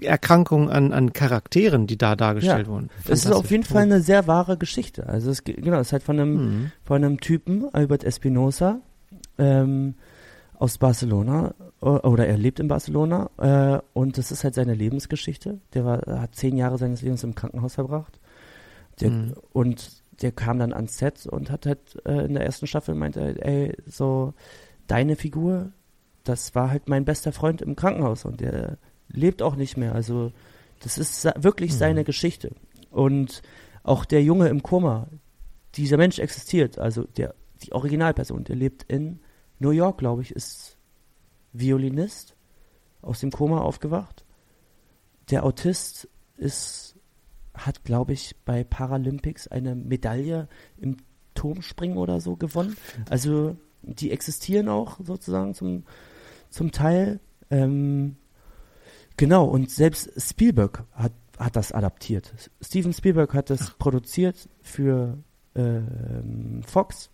[0.00, 2.90] Erkrankungen, an, an Charakteren, die da dargestellt Ja, wurden.
[3.08, 5.06] Es ist auf jeden Fall eine sehr wahre Geschichte.
[5.08, 6.72] Also, es, ge- genau, es ist halt von einem, Mhm.
[6.84, 8.80] von einem Typen, Albert Espinosa,
[9.38, 9.94] ähm,
[10.58, 15.58] aus Barcelona oder er lebt in Barcelona äh, und das ist halt seine Lebensgeschichte.
[15.74, 18.20] Der war, hat zehn Jahre seines Lebens im Krankenhaus verbracht.
[19.00, 19.34] Der, Mhm.
[19.52, 19.90] Und
[20.22, 23.76] der kam dann ans Set und hat halt äh, in der ersten Staffel meinte, ey,
[23.86, 24.32] so
[24.86, 25.72] deine Figur,
[26.22, 28.78] das war halt mein bester Freund im Krankenhaus und der
[29.14, 29.94] lebt auch nicht mehr.
[29.94, 30.32] Also
[30.80, 31.76] das ist wirklich Mhm.
[31.76, 32.52] seine Geschichte.
[32.90, 33.42] Und
[33.82, 35.08] auch der Junge im Koma,
[35.74, 39.20] dieser Mensch existiert, also der, die Originalperson, der lebt in
[39.58, 40.76] New York, glaube ich, ist
[41.52, 42.34] Violinist,
[43.02, 44.24] aus dem Koma aufgewacht.
[45.30, 46.96] Der Autist ist,
[47.54, 50.48] hat, glaube ich, bei Paralympics eine Medaille
[50.80, 50.96] im
[51.34, 52.76] Turmspringen oder so gewonnen.
[53.10, 55.84] Also die existieren auch sozusagen zum,
[56.50, 57.20] zum Teil.
[57.50, 58.16] Ähm,
[59.16, 62.32] genau, und selbst Spielberg hat, hat das adaptiert.
[62.60, 65.18] Steven Spielberg hat das produziert für
[65.54, 67.10] ähm, Fox,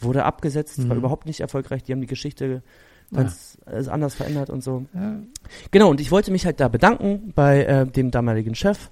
[0.00, 1.00] wurde abgesetzt, war Mhm.
[1.00, 1.82] überhaupt nicht erfolgreich.
[1.84, 2.62] Die haben die Geschichte
[3.14, 4.86] ganz äh, anders verändert und so.
[4.94, 5.16] Ja.
[5.70, 8.90] Genau, und ich wollte mich halt da bedanken bei äh, dem damaligen Chef.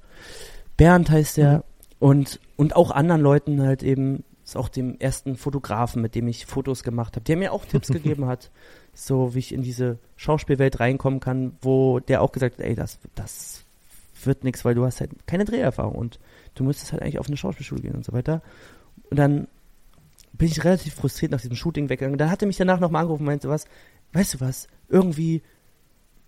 [0.77, 1.59] Bernd heißt der.
[1.59, 1.62] Mhm.
[2.01, 6.47] Und, und auch anderen Leuten halt eben, ist auch dem ersten Fotografen, mit dem ich
[6.47, 8.51] Fotos gemacht habe, der mir auch Tipps gegeben hat,
[8.95, 12.99] so wie ich in diese Schauspielwelt reinkommen kann, wo der auch gesagt hat, ey, das,
[13.15, 13.65] das
[14.25, 16.19] wird nichts, weil du hast halt keine Dreherfahrung und
[16.55, 18.43] du müsstest halt eigentlich auf eine Schauspielschule gehen und so weiter.
[19.11, 19.49] Und dann
[20.33, 22.19] bin ich relativ frustriert nach diesem Shooting weggegangen.
[22.19, 23.67] Dann hat er mich danach nochmal angerufen und meinte, was,
[24.12, 25.43] weißt du was, irgendwie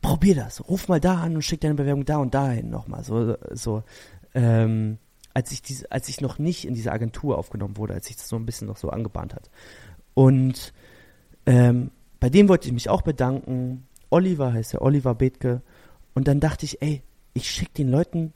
[0.01, 3.05] probier das, ruf mal da an und schick deine Bewerbung da und dahin nochmal.
[3.05, 3.85] So, so,
[4.35, 4.99] ähm,
[5.35, 8.29] als ich diese, als ich noch nicht in diese Agentur aufgenommen wurde, als sich das
[8.29, 9.51] so ein bisschen noch so angebahnt hat.
[10.15, 10.73] Und
[11.47, 11.91] ähm,
[12.23, 13.89] bei dem wollte ich mich auch bedanken.
[14.09, 15.61] Oliver heißt er, Oliver Bethke.
[16.15, 17.03] Und dann dachte ich, ey,
[17.35, 18.33] ich schicke den Leuten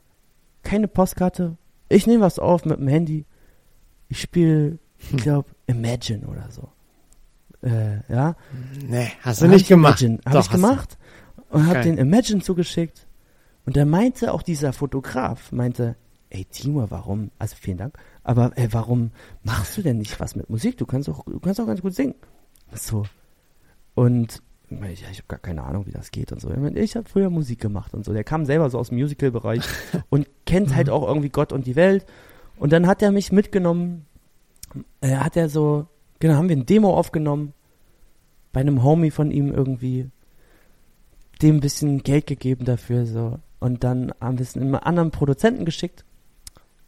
[0.61, 1.55] keine Postkarte.
[1.87, 3.23] Ich nehme was auf mit dem Handy.
[4.09, 6.67] Ich spiele, ich glaube, Imagine oder so.
[7.65, 8.35] Äh, ja.
[8.85, 10.01] Nee, hast du Dann nicht ich gemacht.
[10.01, 10.97] Imagine, hab Doch, ich gemacht
[11.49, 11.83] und habe Geil.
[11.85, 13.07] den Imagine zugeschickt.
[13.65, 15.95] Und da meinte auch dieser Fotograf, meinte,
[16.29, 19.11] ey Timur, warum, also vielen Dank, aber ey, warum
[19.43, 20.77] machst du denn nicht was mit Musik?
[20.77, 22.15] Du kannst auch, du kannst auch ganz gut singen.
[22.73, 23.05] So.
[23.97, 26.51] Und ich meine, ich habe gar keine Ahnung, wie das geht und so.
[26.51, 28.13] Ich, meine, ich habe früher Musik gemacht und so.
[28.13, 29.63] Der kam selber so aus dem Musical-Bereich
[30.09, 32.05] und kennt halt auch irgendwie Gott und die Welt.
[32.57, 34.05] Und dann hat er mich mitgenommen,
[35.01, 35.87] äh, hat er so,
[36.19, 37.53] genau, haben wir ein Demo aufgenommen
[38.53, 40.11] bei einem Homie von ihm irgendwie,
[41.41, 43.39] dem ein bisschen Geld gegeben dafür, so.
[43.59, 46.05] Und dann haben wir es einem anderen Produzenten geschickt.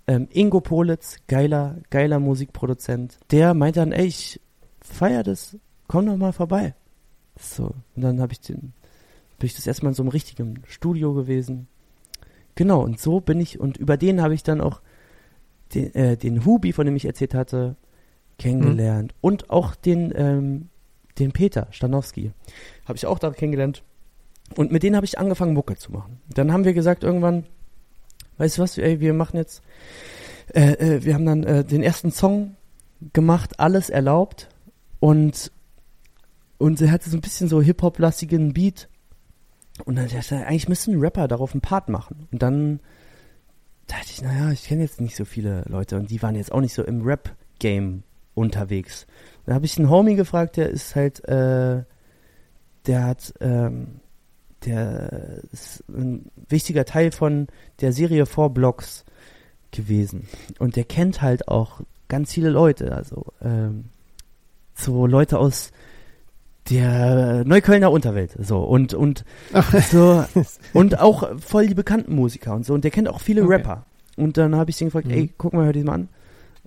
[0.05, 3.17] Ähm, Ingo Politz, geiler, geiler Musikproduzent.
[3.31, 4.39] Der meinte dann, ey, ich
[4.79, 5.57] feier das,
[5.87, 6.75] komm doch mal vorbei.
[7.39, 7.73] So.
[7.95, 8.73] Und dann habe ich den,
[9.39, 11.67] bin ich das erstmal in so einem richtigen Studio gewesen.
[12.55, 14.81] Genau, und so bin ich, und über den habe ich dann auch
[15.73, 17.75] den, äh, den Hubi, von dem ich erzählt hatte,
[18.37, 19.13] kennengelernt.
[19.21, 20.69] Und auch den, ähm,
[21.19, 22.31] den Peter Stanowski.
[22.85, 23.83] Habe ich auch da kennengelernt.
[24.55, 26.19] Und mit denen habe ich angefangen, Mucke zu machen.
[26.33, 27.45] Dann haben wir gesagt irgendwann,
[28.37, 29.61] weißt du was, ey, wir machen jetzt,
[30.53, 32.55] äh, äh, wir haben dann äh, den ersten Song
[33.13, 34.49] gemacht, alles erlaubt.
[34.99, 35.51] Und,
[36.59, 38.89] und er hatte so ein bisschen so Hip-Hop-lastigen Beat.
[39.85, 42.27] Und dann dachte ich, eigentlich müsste ein Rapper darauf einen Part machen.
[42.31, 42.81] Und dann
[43.87, 46.59] dachte ich, naja, ich kenne jetzt nicht so viele Leute und die waren jetzt auch
[46.59, 48.03] nicht so im Rap-Game
[48.35, 49.07] unterwegs.
[49.45, 51.83] Da habe ich einen Homie gefragt, der ist halt, äh,
[52.85, 54.01] der hat, ähm,
[54.65, 57.47] der ist ein wichtiger Teil von
[57.79, 59.05] der Serie Four Blocks
[59.71, 60.27] gewesen.
[60.59, 61.79] Und der kennt halt auch
[62.09, 63.85] ganz viele Leute, also ähm,
[64.75, 65.71] so Leute aus
[66.69, 69.25] der Neuköllner Unterwelt, so und und
[69.89, 70.23] so
[70.73, 73.53] und auch voll die bekannten Musiker und so und der kennt auch viele Okay.
[73.55, 73.85] Rapper.
[74.17, 75.13] Und dann habe ich ihn gefragt, Mhm.
[75.13, 76.09] ey, guck mal, hör dir mal an.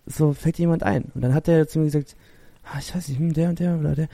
[0.07, 1.05] So fällt dir jemand ein.
[1.15, 2.17] Und dann hat er zu mir gesagt,
[2.65, 4.09] ah, ich weiß nicht, hm, der und der oder der.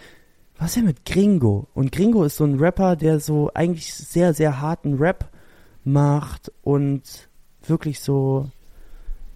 [0.58, 1.68] Was ist denn mit Gringo?
[1.72, 5.30] Und Gringo ist so ein Rapper, der so eigentlich sehr, sehr harten Rap
[5.84, 7.02] macht und
[7.66, 8.48] wirklich so,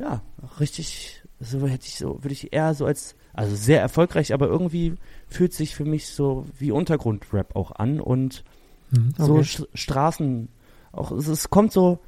[0.01, 0.21] ja,
[0.59, 4.95] richtig, so hätte ich so, würde ich eher so als, also sehr erfolgreich, aber irgendwie
[5.33, 8.45] fühlt sich für mich so wie Untergrundrap auch an und
[8.93, 9.15] Mhm.
[9.17, 9.45] so Okay.
[9.45, 10.49] Sch Straßen,
[10.93, 11.99] auch es, es kommt so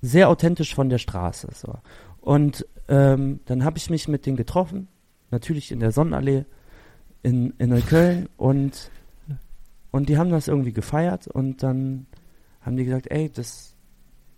[0.00, 1.48] sehr authentisch von der Straße.
[1.54, 1.74] So.
[2.20, 4.88] Und ähm, dann habe ich mich mit denen getroffen,
[5.30, 6.44] natürlich in der Sonnenallee
[7.22, 8.90] in, in Neukölln und,
[9.92, 12.06] und die haben das irgendwie gefeiert und dann
[12.62, 13.74] haben die gesagt, ey, das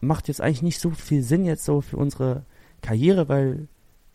[0.01, 2.45] macht jetzt eigentlich nicht so viel Sinn jetzt so für unsere
[2.83, 3.69] Karriere, weil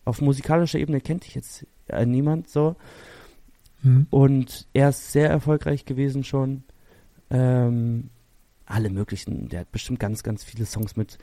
[0.04, 2.76] auf musikalischer Ebene kennt dich jetzt äh, niemand so.
[3.82, 4.06] Mhm.
[4.10, 6.64] Und er ist sehr erfolgreich gewesen schon.
[7.30, 8.10] Ähm,
[8.66, 11.18] alle möglichen, der hat bestimmt ganz, ganz viele Songs mit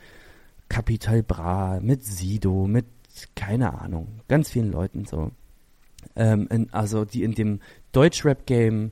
[0.69, 2.85] Capital Bra, mit Sido, mit
[3.35, 5.31] keine Ahnung, ganz vielen Leuten so.
[6.15, 7.61] Ähm, in, also die in dem
[7.91, 8.91] Deutschrap-Game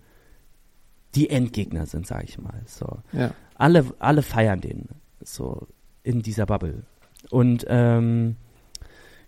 [1.16, 2.62] die Endgegner sind, sag ich mal.
[2.66, 3.00] So.
[3.14, 3.34] Ja.
[3.56, 4.90] Alle, alle feiern den
[5.22, 5.68] so
[6.04, 6.84] in dieser Bubble.
[7.32, 8.36] Und ähm,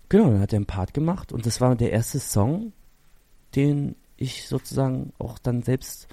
[0.09, 2.73] genau, dann hat er einen Part gemacht und das war der erste Song,
[3.55, 6.07] den ich sozusagen auch dann selbst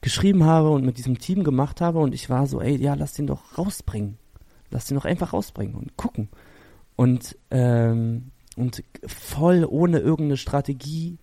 [0.00, 3.14] geschrieben habe und mit diesem Team gemacht habe und ich war so, ey, ja, lass
[3.14, 4.18] den doch rausbringen.
[4.70, 6.28] Lass den doch einfach rausbringen und gucken.
[6.96, 11.18] Und, ähm, und voll ohne irgendeine Strategie,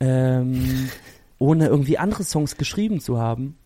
[0.00, 0.90] ähm,
[1.38, 3.56] ohne irgendwie andere Songs geschrieben zu haben.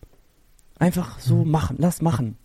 [0.79, 2.37] Einfach so machen, lass machen.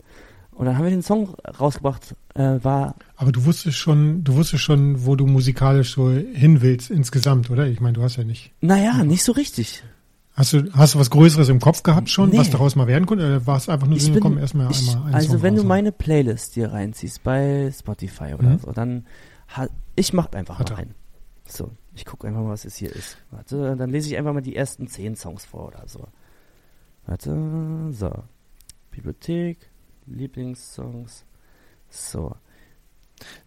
[0.51, 4.63] Und dann haben wir den Song rausgebracht, äh, war Aber du wusstest schon, du wusstest
[4.63, 7.67] schon, wo du musikalisch so hin willst insgesamt, oder?
[7.67, 8.51] Ich meine, du hast ja nicht.
[8.61, 9.83] Naja, nicht so richtig.
[10.33, 12.37] Hast du, hast du was Größeres im Kopf gehabt schon, Nee.
[12.37, 13.25] was daraus mal werden konnte?
[13.25, 15.41] Oder war es einfach nur Ich so, bin- komm, erstmal ich, einmal einen Also Song
[15.41, 15.67] wenn du raus.
[15.67, 18.59] meine Playlist dir reinziehst bei Spotify oder Mhm.
[18.59, 19.05] so, dann
[19.55, 19.67] ha,
[19.97, 20.95] ich mach einfach Hat mal rein.
[21.45, 23.17] So, ich gucke einfach mal, was es hier ist.
[23.31, 26.07] Warte, dann lese ich einfach mal die ersten zehn Songs vor oder so.
[27.05, 27.35] Warte,
[27.91, 28.11] so.
[28.91, 29.57] Bibliothek,
[30.05, 31.25] Lieblingssongs.
[31.89, 32.35] So.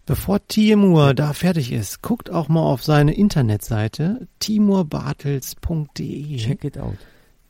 [0.05, 6.37] Bevor Timur da fertig ist, guckt auch mal auf seine Internetseite timurbartels.de.
[6.37, 6.97] Check it out.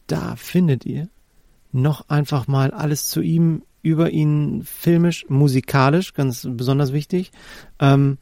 [0.07, 1.09] Da findet ihr
[1.71, 7.31] noch einfach mal alles zu ihm, über ihn filmisch, musikalisch, ganz besonders wichtig.
[7.79, 8.19] Ähm,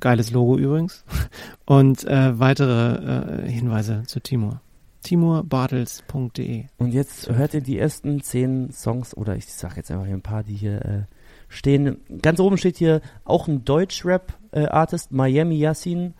[0.00, 1.04] geiles Logo übrigens.
[1.66, 4.60] Und äh, weitere äh, Hinweise zu Timur.
[5.02, 6.64] timurbartels.de.
[6.78, 10.22] Und jetzt hört ihr die ersten zehn Songs, oder ich sag jetzt einfach hier ein
[10.22, 11.02] paar, die hier äh,
[11.48, 12.00] stehen.
[12.22, 16.14] Ganz oben steht hier auch ein Deutsch-Rap-Artist, Miami Yassin.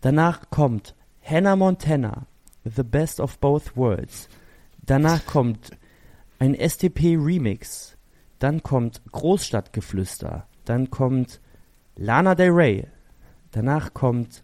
[0.00, 2.26] Danach kommt Hannah Montana,
[2.64, 4.28] The Best of Both Worlds.
[4.84, 5.70] Danach kommt
[6.38, 7.96] ein STP-Remix.
[8.38, 10.46] Dann kommt Großstadtgeflüster.
[10.64, 11.40] Dann kommt
[11.96, 12.86] Lana Del Rey.
[13.52, 14.42] Danach kommt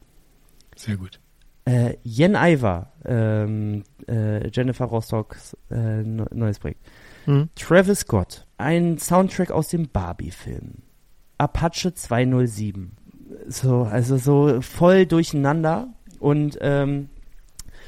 [0.77, 1.21] Sehr gut.
[1.65, 6.81] äh, Jen Iver, ähm, äh, Jennifer Rostocks äh, neu- neues Projekt.
[7.27, 7.49] Hm?
[7.57, 10.75] Travis Scott, ein Soundtrack aus dem Barbie-Film.
[11.39, 12.93] Apache 207.
[13.49, 15.89] So, also so voll durcheinander.
[16.19, 17.09] Und, ähm,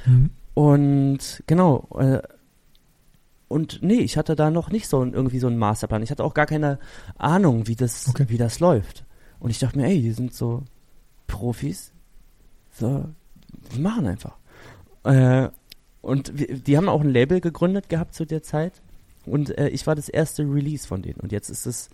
[0.06, 0.30] Mhm.
[0.54, 2.22] und genau, äh,
[3.48, 6.02] und nee, ich hatte da noch nicht so ein, irgendwie so einen Masterplan.
[6.02, 6.78] Ich hatte auch gar keine
[7.18, 8.24] Ahnung, wie das, Okay.
[8.28, 9.04] wie das läuft.
[9.38, 10.62] Und ich dachte mir, ey, die sind so
[11.26, 11.92] Profis.
[12.72, 13.04] So,
[13.74, 14.36] die machen einfach.
[15.04, 15.48] Äh,
[16.00, 18.80] und wir, die haben auch ein Label gegründet gehabt zu der Zeit.
[19.26, 21.20] Und äh, ich war das erste Release von denen.
[21.20, 21.90] Und jetzt ist es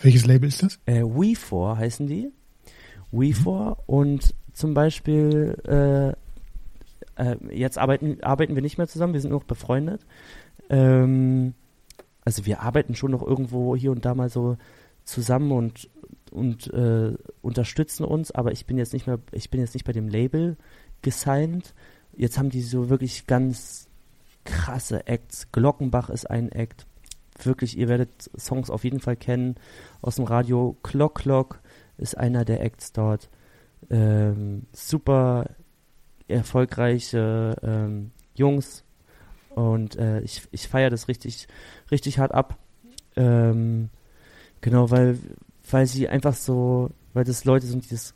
[0.00, 0.78] Welches Label ist das?
[0.86, 2.30] äh, We4 heißen die.
[3.12, 9.30] We4 und zum Beispiel äh, äh, jetzt arbeiten, arbeiten wir nicht mehr zusammen, wir sind
[9.30, 10.00] nur noch befreundet.
[10.70, 11.54] Ähm,
[12.24, 14.56] also wir arbeiten schon noch irgendwo hier und da mal so
[15.04, 15.88] zusammen und
[16.30, 17.12] und äh,
[17.42, 20.56] unterstützen uns, aber ich bin jetzt nicht mehr, ich bin jetzt nicht bei dem Label
[21.00, 21.74] gesigned.
[22.16, 23.88] Jetzt haben die so wirklich ganz
[24.44, 25.50] krasse Acts.
[25.52, 26.86] Glockenbach ist ein Act.
[27.42, 29.56] Wirklich, ihr werdet Songs auf jeden Fall kennen
[30.02, 30.76] aus dem Radio.
[30.82, 31.60] Clock Clock
[31.98, 33.28] ist einer der Acts dort.
[33.90, 35.50] Ähm, super
[36.28, 38.84] erfolgreiche ähm, Jungs
[39.54, 41.46] und äh, ich, ich feiere das richtig,
[41.90, 42.58] richtig hart ab.
[43.16, 43.90] Ähm,
[44.60, 45.18] genau, weil,
[45.70, 48.14] weil sie einfach so, weil das Leute sind, die das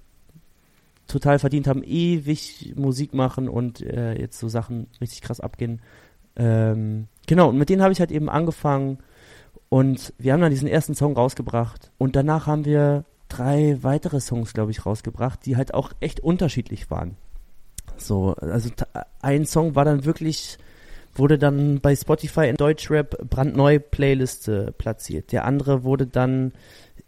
[1.07, 5.81] total verdient haben, ewig Musik machen und äh, jetzt so Sachen richtig krass abgehen.
[6.39, 8.99] Ähm, genau, und mit denen habe ich halt eben angefangen
[9.69, 14.55] und wir haben dann diesen ersten Song rausgebracht und danach haben wir drei weitere Songs,
[14.55, 17.17] glaube ich, rausgebracht, die halt auch echt unterschiedlich waren.
[17.97, 18.71] So, also
[19.21, 20.59] ein Song war dann wirklich,
[21.15, 25.33] wurde dann bei Spotify in Deutschrap brandneu Playliste platziert.
[25.33, 26.53] Der andere wurde dann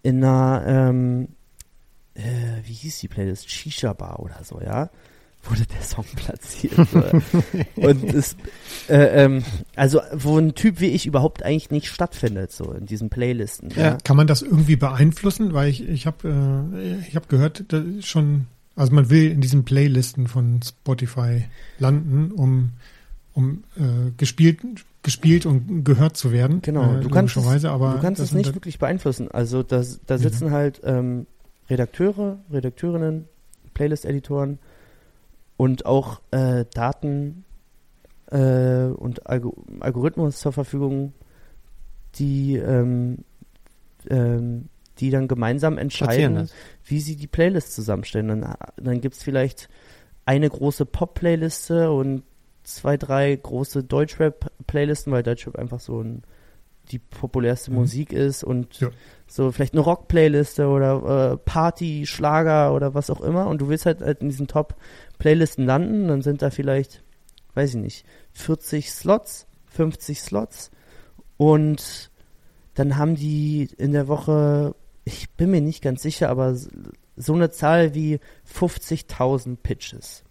[0.02, 1.28] in einer, ähm,
[2.14, 2.22] äh,
[2.64, 3.48] wie hieß die Playlist?
[3.48, 4.90] Shisha Bar oder so, ja?
[5.44, 6.74] Wurde der Song platziert.
[7.76, 8.36] Und es,
[8.88, 9.42] äh, ähm,
[9.74, 13.70] also, wo ein Typ wie ich überhaupt eigentlich nicht stattfindet, so in diesen Playlisten.
[13.74, 13.96] Ja.
[14.04, 15.54] Kann man das irgendwie beeinflussen?
[15.54, 17.64] Weil ich, ich habe äh, ich hab gehört,
[18.00, 18.46] schon,
[18.76, 21.44] also man will in diesen Playlisten von Spotify
[21.78, 22.72] landen, um,
[23.32, 24.60] um äh, gespielt,
[25.02, 26.60] gespielt und gehört zu werden.
[26.60, 29.30] Genau, äh, du kannst, es, aber du kannst das es nicht dann- wirklich beeinflussen.
[29.30, 30.20] Also da, da Mhm.
[30.20, 31.26] sitzen halt ähm,
[31.70, 33.24] Redakteure, Redakteurinnen,
[33.72, 34.58] Playlist-Editoren
[35.60, 37.44] und auch äh, Daten
[38.30, 41.12] äh, und Algo Algorithmus zur Verfügung,
[42.14, 43.18] die, ähm,
[44.08, 44.70] ähm,
[45.00, 46.48] die dann gemeinsam entscheiden,
[46.86, 48.28] wie sie die Playlist zusammenstellen.
[48.28, 49.68] Dann, dann gibt's vielleicht
[50.24, 52.22] eine große Pop-Playliste und
[52.62, 56.22] zwei, drei große Deutschrap-Playlisten, weil Deutschrap einfach so ein,
[56.90, 57.76] die populärste Mhm.
[57.76, 58.88] Musik ist und Ja.
[59.26, 63.84] so vielleicht eine Rock-Playliste oder äh, Party, Schlager oder was auch immer und du willst
[63.84, 64.46] halt, halt in diesen
[65.20, 67.02] Top-Playlisten landen, dann sind da vielleicht,
[67.54, 70.70] weiß ich nicht, 40 Slots 50 Slots
[71.36, 72.10] und
[72.74, 74.74] dann haben die in der Woche,
[75.04, 76.56] ich bin mir nicht ganz sicher, aber
[77.16, 78.18] so eine Zahl wie
[78.52, 80.24] 50.000 Pitches.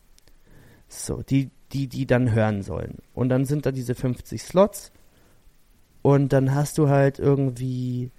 [0.88, 2.98] So, die, die, die dann hören sollen.
[3.14, 4.92] Und dann sind da diese 50 Slots
[6.02, 8.12] und dann hast du halt irgendwie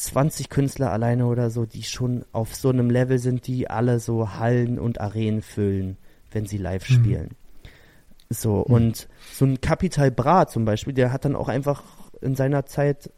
[0.00, 4.34] 20 Künstler alleine oder so, die schon auf so einem Level sind, die alle so
[4.34, 5.98] Hallen und Arenen füllen,
[6.30, 6.94] wenn sie live mhm.
[6.94, 7.28] spielen.
[8.30, 8.74] So, mhm.
[8.74, 11.82] und so ein Capital Bra zum Beispiel, der hat dann auch einfach
[12.22, 13.12] in seiner Zeit,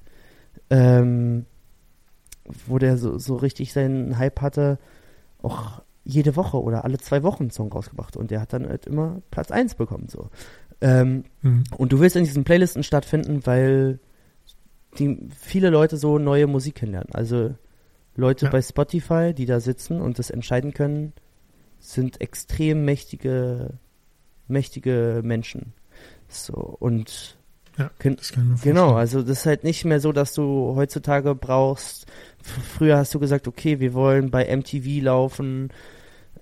[0.71, 1.47] ähm,
[2.67, 4.79] wo der so, so richtig seinen Hype hatte,
[5.41, 8.87] auch jede Woche oder alle zwei Wochen einen Song rausgebracht und der hat dann halt
[8.87, 10.31] immer Platz 1 bekommen, so.
[10.81, 11.63] Ähm, mhm.
[11.77, 14.01] Und du willst in diesen Playlisten stattfinden, weil
[14.99, 17.15] die viele Leute so neue Musik kennenlernen.
[17.15, 17.55] Also
[18.15, 18.51] Leute ja.
[18.51, 21.13] bei Spotify, die da sitzen und das entscheiden können,
[21.79, 23.75] sind extrem mächtige,
[24.49, 25.73] mächtige Menschen.
[26.29, 27.37] So und
[27.79, 32.07] ja, das kann genau, also das ist halt nicht mehr so, dass du heutzutage brauchst.
[32.43, 35.71] Früher hast du gesagt, okay, wir wollen bei MTV laufen.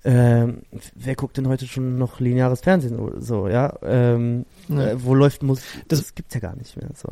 [0.03, 0.63] Ähm,
[0.95, 3.79] wer guckt denn heute schon noch lineares Fernsehen oder so, ja?
[3.83, 4.93] Ähm, ja.
[4.93, 5.85] Äh, wo läuft Musik?
[5.89, 6.89] Das, das gibt's ja gar nicht mehr.
[6.95, 7.09] So.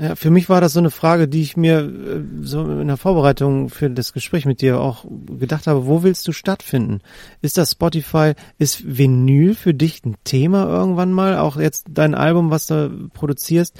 [0.00, 2.96] Ja, für mich war das so eine Frage, die ich mir äh, so in der
[2.96, 5.04] Vorbereitung für das Gespräch mit dir auch
[5.38, 7.02] gedacht habe, wo willst du stattfinden?
[7.42, 11.36] Ist das Spotify, ist Vinyl für dich ein Thema irgendwann mal?
[11.36, 13.78] Auch jetzt dein Album, was du produzierst,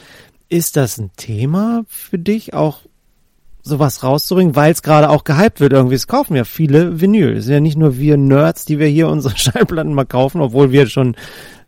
[0.50, 2.80] ist das ein Thema für dich, auch
[3.62, 5.94] sowas rauszubringen, weil es gerade auch gehypt wird irgendwie.
[5.94, 7.38] Es kaufen ja viele Vinyl.
[7.38, 10.70] Es sind ja nicht nur wir Nerds, die wir hier unsere Schallplatten mal kaufen, obwohl
[10.70, 11.14] wir schon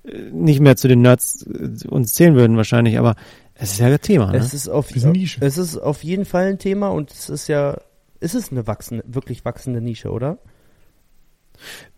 [0.05, 3.15] äh, nicht mehr zu den Nerds äh, uns zählen würden wahrscheinlich, aber
[3.63, 4.33] es ist ja ein Thema.
[4.33, 4.39] Ne?
[4.39, 5.41] Es ist auf Nische.
[5.41, 7.79] Es ist auf jeden Fall ein Thema und es ist ja,
[8.19, 10.39] ist es eine wachsende, wirklich wachsende Nische, oder?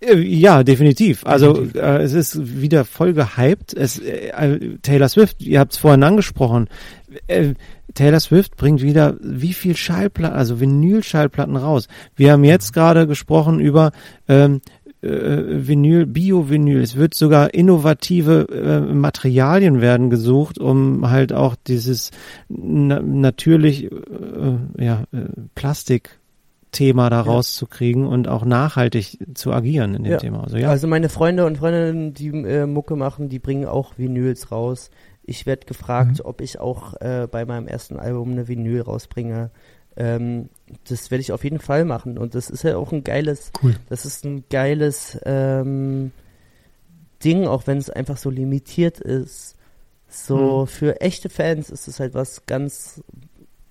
[0.01, 1.25] Äh, ja, definitiv.
[1.25, 1.83] Also definitiv.
[1.83, 3.73] Äh, es ist wieder voll gehypt.
[3.73, 6.69] Es, äh, Taylor Swift, ihr habt es vorhin angesprochen.
[7.29, 7.55] Äh,
[7.95, 11.89] Taylor Swift bringt wieder wie viel Schallplatten, also Vinyl-Schallplatten raus.
[12.15, 13.93] Wir haben jetzt gerade gesprochen über
[14.29, 14.61] ähm,
[15.05, 16.81] äh, Vinyl, Bio-Vinyl.
[16.81, 22.11] Es wird sogar innovative äh, Materialien werden gesucht, um halt auch dieses
[22.49, 26.19] na natürlich äh, ja, äh, Plastik
[26.75, 28.09] Thema da rauszukriegen ja.
[28.09, 30.19] und auch nachhaltig zu agieren in dem ja.
[30.19, 30.43] Thema.
[30.43, 30.69] Also, ja.
[30.69, 34.91] also meine Freunde und Freundinnen, die äh, Mucke machen, die bringen auch Vinyls raus.
[35.23, 36.27] Ich werde gefragt, mhm.
[36.27, 39.51] ob ich auch äh, bei meinem ersten Album eine Vinyl rausbringe.
[39.97, 40.49] Ähm,
[40.89, 42.19] das werde ich auf jeden Fall machen.
[42.19, 43.75] Und das ist ja auch ein geiles, cool.
[43.89, 46.13] das ist ein geiles ähm,
[47.25, 49.57] Ding, auch wenn es einfach so limitiert ist.
[50.09, 50.67] So hm.
[50.67, 53.03] für echte Fans ist es halt was ganz,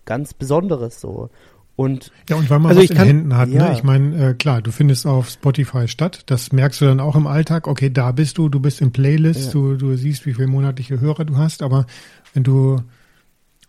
[0.06, 1.30] ganz Besonderes so.
[1.76, 3.56] Und ja, und weil man also was in kann, Händen hat, ne?
[3.56, 3.70] ja.
[3.70, 3.74] ne?
[3.74, 6.24] Ich meine, äh, klar, du findest auf Spotify statt.
[6.28, 7.68] Das merkst du dann auch im Alltag.
[7.68, 9.52] Okay, da bist du, du bist im Playlist, ja.
[9.54, 11.88] du, du siehst, wie viele monatliche Hörer du hast, aber
[12.34, 12.78] wenn du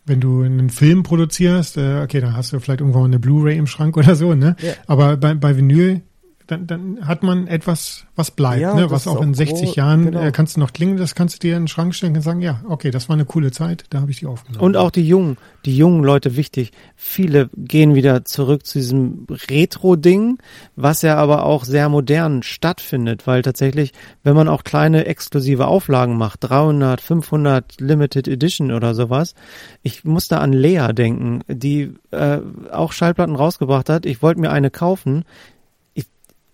[0.06, 3.66] wenn du einen Film produzierst, äh, okay, dann hast du vielleicht irgendwann eine Blu-ray im
[3.66, 4.56] Schrank oder so, ne?
[4.60, 4.72] Ja.
[4.86, 6.02] Aber bei, bei Vinyl
[6.46, 8.90] dann, dann hat man etwas, was bleibt, ja, ne?
[8.90, 10.20] was auch, auch in 60 Jahren genau.
[10.20, 12.40] äh, kannst du noch klingen, das kannst du dir in den Schrank stellen und sagen,
[12.40, 14.62] ja, okay, das war eine coole Zeit, da habe ich die aufgenommen.
[14.62, 16.72] Und auch die jungen, die jungen Leute wichtig.
[16.96, 20.38] Viele gehen wieder zurück zu diesem Retro-Ding,
[20.76, 23.92] was ja aber auch sehr modern stattfindet, weil tatsächlich,
[24.22, 29.34] wenn man auch kleine exklusive Auflagen macht, 300, 500 Limited Edition oder sowas,
[29.82, 32.38] ich muss da an Lea denken, die äh,
[32.70, 34.04] auch Schallplatten rausgebracht hat.
[34.04, 35.24] Ich wollte mir eine kaufen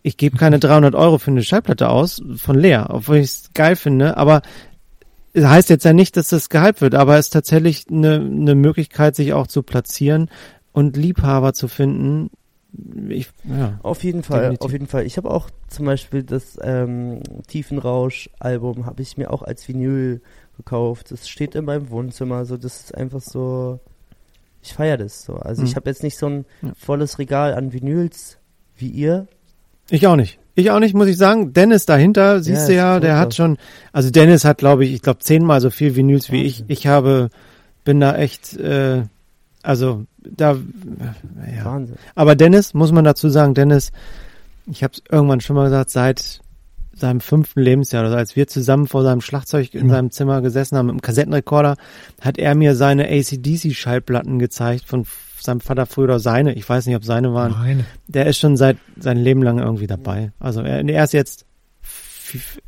[0.03, 3.77] ich gebe keine 300 Euro für eine Schallplatte aus von Lea, obwohl ich es geil
[3.77, 4.43] finde, aber
[5.33, 8.55] es heißt jetzt ja nicht, dass das gehypt wird, aber es ist tatsächlich eine, eine
[8.55, 10.29] Möglichkeit, sich auch zu platzieren
[10.73, 12.31] und Liebhaber zu finden.
[13.09, 14.65] Ich, ja, auf jeden Fall, definitiv.
[14.65, 15.07] auf jeden Fall.
[15.07, 20.21] Ich habe auch zum Beispiel das ähm, Tiefenrausch-Album habe ich mir auch als Vinyl
[20.57, 21.11] gekauft.
[21.11, 22.45] Das steht in meinem Wohnzimmer.
[22.45, 23.81] So, das ist einfach so.
[24.63, 25.35] Ich feiere das so.
[25.35, 25.69] Also mhm.
[25.69, 26.73] ich habe jetzt nicht so ein ja.
[26.77, 28.39] volles Regal an Vinyls
[28.77, 29.27] wie ihr,
[29.91, 30.39] ich auch nicht.
[30.55, 31.53] Ich auch nicht, muss ich sagen.
[31.53, 33.57] Dennis dahinter, siehst ja, du ja, der hat schon,
[33.93, 36.65] also Dennis hat, glaube ich, ich glaube zehnmal so viel Vinyls wie ich.
[36.69, 37.31] Ich habe,
[37.85, 39.03] bin da echt, äh,
[39.63, 40.57] also da,
[41.57, 41.65] ja.
[41.65, 41.97] Wahnsinn.
[42.15, 43.93] Aber Dennis, muss man dazu sagen, Dennis,
[44.67, 46.41] ich habe es irgendwann schon mal gesagt, seit
[46.93, 49.91] seinem fünften Lebensjahr, also als wir zusammen vor seinem Schlagzeug in mhm.
[49.91, 51.77] seinem Zimmer gesessen haben, im Kassettenrekorder,
[52.21, 55.07] hat er mir seine ACDC-Schallplatten gezeigt von
[55.43, 57.53] seinem Vater früher oder seine, ich weiß nicht, ob seine waren.
[57.53, 57.85] Meine.
[58.07, 60.33] Der ist schon seit sein Leben lang irgendwie dabei.
[60.39, 61.47] Also er, er ist jetzt,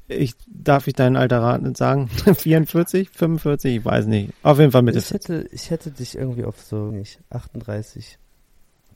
[0.09, 4.33] ich darf ich dein Alter raten sagen, 44, 45, ich weiß nicht.
[4.43, 4.99] Auf jeden Fall Mitte.
[4.99, 8.19] Ich hätte, ich hätte dich irgendwie auf so nicht 38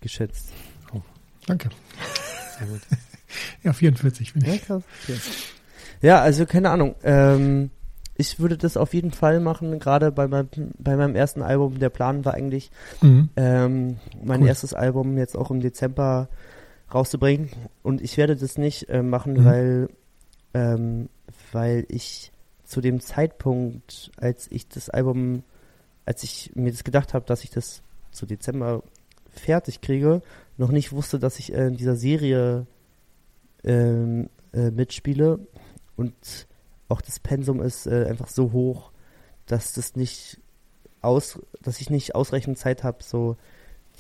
[0.00, 0.52] geschätzt.
[0.92, 1.00] Oh,
[1.46, 1.70] danke.
[2.58, 2.80] Sehr gut.
[3.62, 4.68] ja, 44 bin ich.
[4.68, 4.80] Ja.
[6.02, 6.94] Ja, also keine Ahnung.
[7.02, 7.70] Ähm,
[8.18, 10.48] ich würde das auf jeden Fall machen, gerade bei meinem,
[10.78, 11.78] bei meinem ersten Album.
[11.78, 12.70] Der Plan war eigentlich,
[13.02, 13.28] Mhm.
[13.36, 14.48] ähm, mein Cool.
[14.48, 16.28] erstes Album jetzt auch im Dezember
[16.92, 17.50] rauszubringen.
[17.82, 19.44] Und ich werde das nicht äh, machen, Mhm.
[19.44, 19.88] weil,
[20.54, 21.08] ähm,
[21.52, 22.32] weil ich
[22.64, 25.42] zu dem Zeitpunkt, als ich das Album,
[26.04, 27.82] als ich mir das gedacht habe, dass ich das
[28.12, 28.82] zu Dezember
[29.30, 30.22] fertig kriege,
[30.56, 32.66] noch nicht wusste, dass ich äh, in dieser Serie
[33.64, 35.38] ähm, äh, mitspiele.
[35.96, 36.14] Und
[36.88, 38.90] auch das Pensum ist äh, einfach so hoch,
[39.46, 40.38] dass das nicht
[41.02, 43.36] aus, dass ich nicht ausreichend Zeit habe, so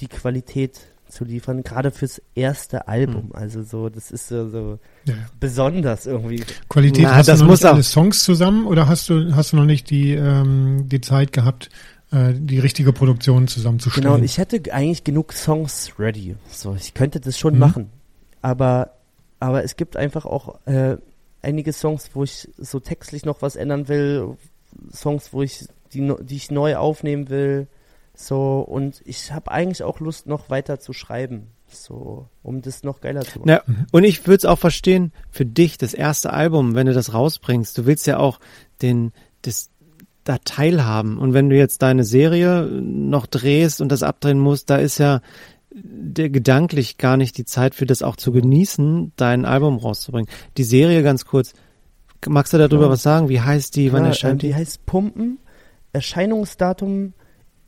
[0.00, 3.30] die Qualität zu liefern, gerade fürs erste Album.
[3.32, 5.14] Also so, das ist so, so Ja.
[5.38, 6.42] besonders irgendwie.
[6.68, 9.34] Qualität, Na, hast das du noch muss nicht auch- alle Songs zusammen oder hast du,
[9.36, 11.68] hast du noch nicht die, ähm, die Zeit gehabt,
[12.10, 14.14] äh, die richtige Produktion zusammenzustellen?
[14.14, 16.34] Genau, ich hätte eigentlich genug Songs ready.
[16.50, 17.60] So, ich könnte das schon Mhm.
[17.60, 17.90] machen.
[18.42, 18.90] Aber,
[19.38, 20.96] aber es gibt einfach auch äh,
[21.46, 24.36] einige Songs, wo ich so textlich noch was ändern will,
[24.92, 27.68] Songs, wo ich die, die ich neu aufnehmen will.
[28.14, 31.48] So, und ich habe eigentlich auch Lust, noch weiter zu schreiben.
[31.68, 33.48] So, um das noch geiler zu machen.
[33.48, 33.62] Ja,
[33.92, 37.78] und ich würde es auch verstehen, für dich, das erste Album, wenn du das rausbringst,
[37.78, 38.40] du willst ja auch
[38.82, 39.12] den,
[39.42, 39.70] das,
[40.24, 41.18] da teilhaben.
[41.18, 45.20] Und wenn du jetzt deine Serie noch drehst und das abdrehen musst, da ist ja
[45.82, 50.30] der gedanklich gar nicht die Zeit für das auch zu genießen, dein Album rauszubringen.
[50.56, 51.52] Die Serie ganz kurz,
[52.26, 52.90] magst du darüber Ja.
[52.90, 53.28] was sagen?
[53.28, 53.92] Wie heißt die?
[53.92, 54.48] Wann Ja, erscheint die?
[54.48, 55.38] die heißt Pumpen.
[55.92, 57.12] Erscheinungsdatum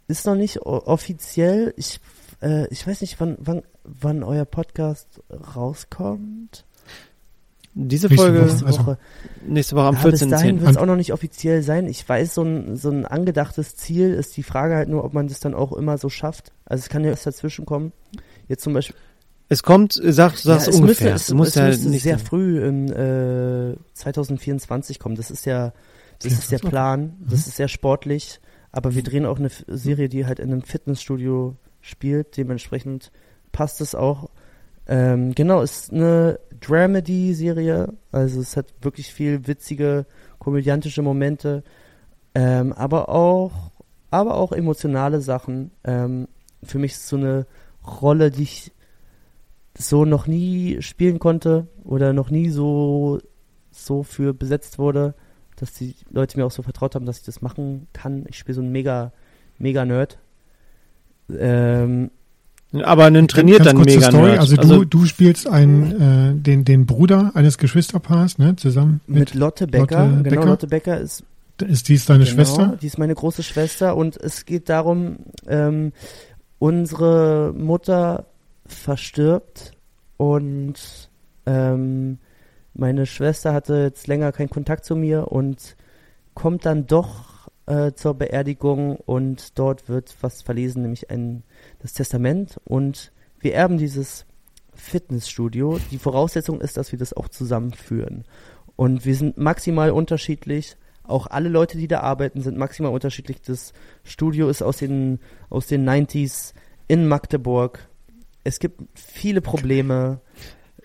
[0.06, 1.74] ist noch nicht offiziell.
[1.76, 2.00] Ich,
[2.40, 5.20] äh, ich weiß nicht, wann, wann, wann euer Podcast
[5.56, 6.64] rauskommt.
[7.80, 8.46] Diese Nächste Folge Woche.
[8.48, 8.98] Nächste also- Woche.
[9.46, 10.30] nächste Woche am ja, bis 14.10.
[10.30, 11.86] dahin wird es auch noch nicht offiziell sein.
[11.86, 15.28] Ich weiß, so ein, so ein angedachtes Ziel ist die Frage halt nur, ob man
[15.28, 16.52] das dann auch immer so schafft.
[16.64, 17.92] Also es kann ja was dazwischen kommen.
[18.48, 18.96] Jetzt zum Beispiel.
[19.48, 20.86] Es kommt, sag, sag's ja, es ungefähr.
[20.86, 22.26] müsste, es, Du musst es ja müsste nicht sehr sagen.
[22.28, 25.14] früh in äh, 2024 kommen.
[25.14, 25.72] Das ist ja,
[26.20, 26.68] das ist der 24, okay.
[26.70, 27.16] Plan.
[27.28, 28.40] Das ist sehr sportlich.
[28.72, 32.36] Aber wir drehen auch eine Serie, die halt in einem Fitnessstudio spielt.
[32.36, 33.10] Dementsprechend
[33.52, 34.28] passt es auch.
[34.88, 37.92] Ähm, genau, ist eine Dramedy-Serie.
[38.10, 40.06] Also es hat wirklich viel witzige,
[40.38, 41.62] komödiantische Momente.
[42.34, 43.70] Ähm, aber auch,
[44.10, 45.70] aber auch emotionale Sachen.
[45.84, 46.28] Ähm,
[46.62, 47.46] für mich ist es so eine
[47.86, 48.72] Rolle, die ich
[49.76, 53.20] so noch nie spielen konnte oder noch nie so,
[53.70, 55.14] so für besetzt wurde,
[55.56, 58.24] dass die Leute mir auch so vertraut haben, dass ich das machen kann.
[58.28, 59.12] Ich spiele so einen mega,
[59.58, 60.18] mega Nerd.
[61.30, 62.10] Ähm,
[62.82, 64.30] Aber einen trainiert Ganz dann mega Story.
[64.30, 64.40] Nerd.
[64.40, 69.34] Also du, du spielst einen, äh, den, den Bruder eines Geschwisterpaars, ne, zusammen mit, mit,
[69.34, 70.06] Lotte Becker.
[70.06, 70.46] Lotte genau, Becker?
[70.46, 71.24] Lotte Becker ist
[71.66, 72.78] ist dies deine genau, Schwester?
[72.80, 75.92] Die ist meine große Schwester und es geht darum, ähm,
[76.58, 78.26] unsere Mutter
[78.66, 79.72] verstirbt
[80.16, 81.10] und
[81.46, 82.18] ähm,
[82.74, 85.76] meine Schwester hatte jetzt länger keinen Kontakt zu mir und
[86.34, 91.42] kommt dann doch äh, zur Beerdigung und dort wird was verlesen, nämlich ein
[91.80, 94.26] das Testament und wir erben dieses
[94.74, 95.78] Fitnessstudio.
[95.90, 98.24] Die Voraussetzung ist, dass wir das auch zusammenführen.
[98.76, 100.76] Und wir sind maximal unterschiedlich.
[101.04, 103.40] Auch alle Leute, die da arbeiten, sind maximal unterschiedlich.
[103.42, 103.72] Das
[104.04, 106.52] Studio ist aus den, aus den 90s
[106.86, 107.88] in Magdeburg.
[108.44, 110.20] Es gibt viele Probleme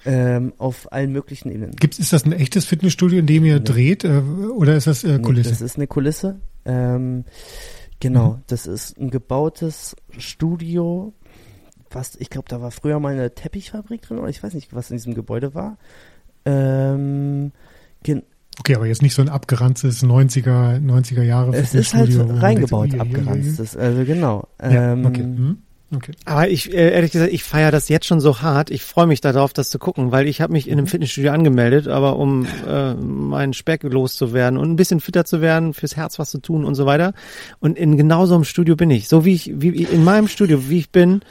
[0.06, 1.72] ähm, auf allen möglichen Ebenen.
[1.76, 3.64] Gibt's, ist das ein echtes Fitnessstudio, in dem ihr Nee.
[3.64, 5.49] dreht, äh, oder ist das äh, Nee, Kulisse?
[5.52, 6.40] das ist eine Kulisse.
[6.65, 7.26] Ähm,
[8.03, 8.43] genau, Mhm.
[8.47, 11.13] das ist ein gebautes Studio.
[11.89, 14.89] Was, ich glaube, da war früher mal eine Teppichfabrik drin, oder ich weiß nicht, was
[14.91, 15.77] in diesem Gebäude war.
[16.45, 17.51] Ähm,
[18.59, 22.91] okay, aber jetzt nicht so ein abgeranztes 90er, 90er Jahre es ist halt man reingebaut,
[22.91, 23.30] denkt, ui, ui, ui, ui.
[23.30, 23.59] abgeranzt.
[23.59, 24.47] Das, also genau.
[24.61, 25.21] Ja, Ähm, okay.
[25.23, 25.57] Hm,
[25.95, 26.11] okay.
[26.26, 28.70] Aber ich, äh, ehrlich gesagt, ich feiere das jetzt schon so hart.
[28.72, 31.88] Ich freue mich darauf, das zu gucken, weil ich habe mich in einem Fitnessstudio angemeldet,
[31.88, 36.32] aber um äh, meinen Speck loszuwerden und ein bisschen fitter zu werden, fürs Herz was
[36.32, 37.14] zu tun und so weiter.
[37.60, 39.07] Und in genau so einem Studio bin ich.
[39.07, 41.22] So wie ich, wie ich- in meinem Studio, wie ich bin,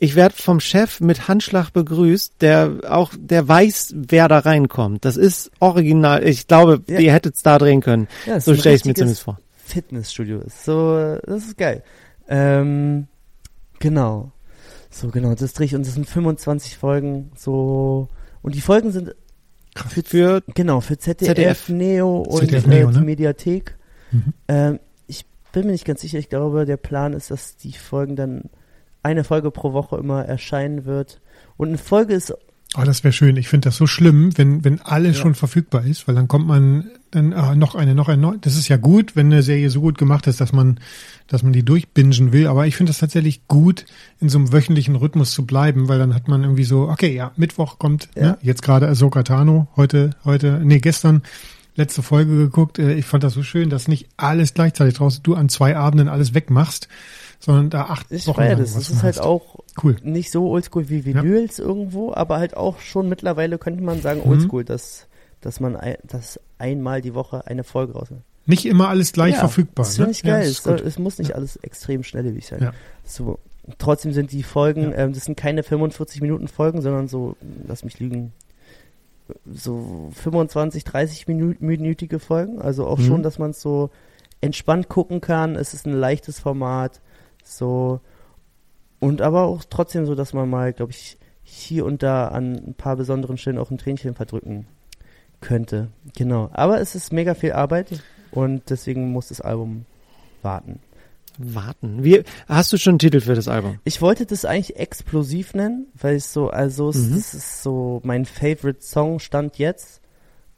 [0.00, 5.04] ich werde vom Chef mit Handschlag begrüßt, der auch, der weiß, wer da reinkommt.
[5.04, 6.22] Das ist original.
[6.24, 7.00] Ich glaube, Ja.
[7.00, 8.06] ihr hättet es da drehen können.
[8.24, 9.40] Ja, so stelle ich es mir zumindest vor.
[9.64, 10.64] Fitnessstudio ist.
[10.64, 11.82] So, das ist geil.
[12.28, 13.08] Ähm,
[13.78, 14.32] genau.
[14.90, 18.08] So, genau, das drehe ich und das sind 25 Folgen, so,
[18.42, 19.14] und die Folgen sind
[19.76, 21.68] für, Für genau, für ZDF, ZDF.
[21.68, 23.00] Neo und ZDF Neo, ne?
[23.00, 23.76] Mediathek.
[24.10, 24.34] Mhm.
[24.48, 28.16] Ähm, ich bin mir nicht ganz sicher, ich glaube, der Plan ist, dass die Folgen
[28.16, 28.50] dann
[29.02, 31.20] eine Folge pro Woche immer erscheinen wird.
[31.56, 32.34] Und eine Folge ist
[32.76, 33.36] Oh, das wäre schön.
[33.36, 35.22] Ich finde das so schlimm, wenn, wenn alles Ja.
[35.22, 38.36] schon verfügbar ist, weil dann kommt man dann ah, noch eine, noch eine.
[38.42, 40.78] Das ist ja gut, wenn eine Serie so gut gemacht ist, dass man,
[41.28, 42.46] dass man die durchbingen will.
[42.46, 43.86] Aber ich finde das tatsächlich gut,
[44.20, 47.32] in so einem wöchentlichen Rhythmus zu bleiben, weil dann hat man irgendwie so, okay, ja,
[47.36, 48.22] Mittwoch kommt, Ja.
[48.22, 51.22] ne, jetzt gerade Ahsoka Tano, heute, heute, nee, gestern
[51.74, 52.78] letzte Folge geguckt.
[52.78, 56.08] Äh, ich fand das so schön, dass nicht alles gleichzeitig draußen du an zwei Abenden
[56.08, 56.88] alles wegmachst,
[57.40, 58.74] sondern da acht Ich Wochen feier lang das.
[58.76, 59.96] was Das ist halt auch Cool.
[60.02, 64.30] nicht so oldschool wie Vinyls irgendwo, aber halt auch schon mittlerweile könnte man sagen Mhm.
[64.30, 65.06] oldschool, dass,
[65.40, 68.22] dass man ein, dass einmal die Woche eine Folge rausnimmt.
[68.46, 69.84] Nicht immer alles gleich ja, verfügbar.
[69.84, 70.04] Das ne?
[70.06, 70.40] finde ich Ja, geil.
[70.40, 72.62] das es, soll, es muss nicht alles extrem schnelllebig sein.
[72.62, 72.72] Ja.
[73.04, 73.38] So,
[73.78, 77.36] trotzdem sind die Folgen, ähm, das sind keine 45 Minuten Folgen, sondern so,
[77.66, 78.32] lass mich lügen,
[79.52, 82.60] so 25, 30 Minü minütige Folgen.
[82.60, 83.04] Also auch Mhm.
[83.06, 83.90] schon, dass man es so
[84.40, 85.56] entspannt gucken kann.
[85.56, 87.00] Es ist ein leichtes Format.
[87.44, 88.00] So.
[89.00, 92.74] Und aber auch trotzdem so, dass man mal, glaube ich, hier und da an ein
[92.74, 94.66] paar besonderen Stellen auch ein Tränchen verdrücken
[95.40, 95.88] könnte.
[96.16, 96.50] Genau.
[96.52, 98.02] Aber es ist mega viel Arbeit
[98.32, 99.86] und deswegen muss das Album
[100.42, 100.80] warten.
[101.38, 102.02] Warten.
[102.02, 103.78] Wie, hast du schon einen Titel für das Album?
[103.84, 107.14] Ich wollte das eigentlich explosiv nennen, weil es so, also es, Mhm.
[107.14, 110.00] das ist so mein Favorite Song stand jetzt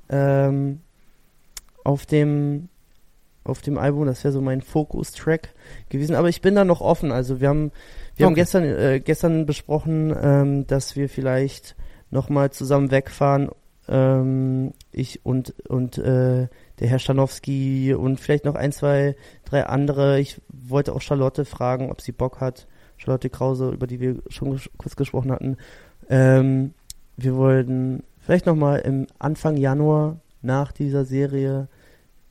[0.09, 0.81] ähm,
[1.85, 2.69] auf dem
[3.45, 4.07] auf dem Album.
[4.07, 5.51] Das wäre so mein Focus-Track
[5.89, 6.15] gewesen.
[6.15, 7.11] Aber ich bin da noch offen.
[7.13, 7.73] Also wir haben
[8.17, 11.77] wir haben gestern äh, gestern besprochen, ähm, dass wir vielleicht
[12.11, 13.51] noch mal zusammen wegfahren.
[13.89, 20.21] Ähm, ich und und äh, der Herr Stanowski und vielleicht noch ein, zwei, drei andere.
[20.21, 22.67] Ich wollte auch Charlotte fragen, ob sie Bock hat.
[22.97, 25.57] Charlotte Krause, über die wir schon ges kurz gesprochen hatten.
[26.09, 26.75] Ähm,
[27.17, 31.69] wir wollten vielleicht nochmal im Anfang Januar nach dieser Serie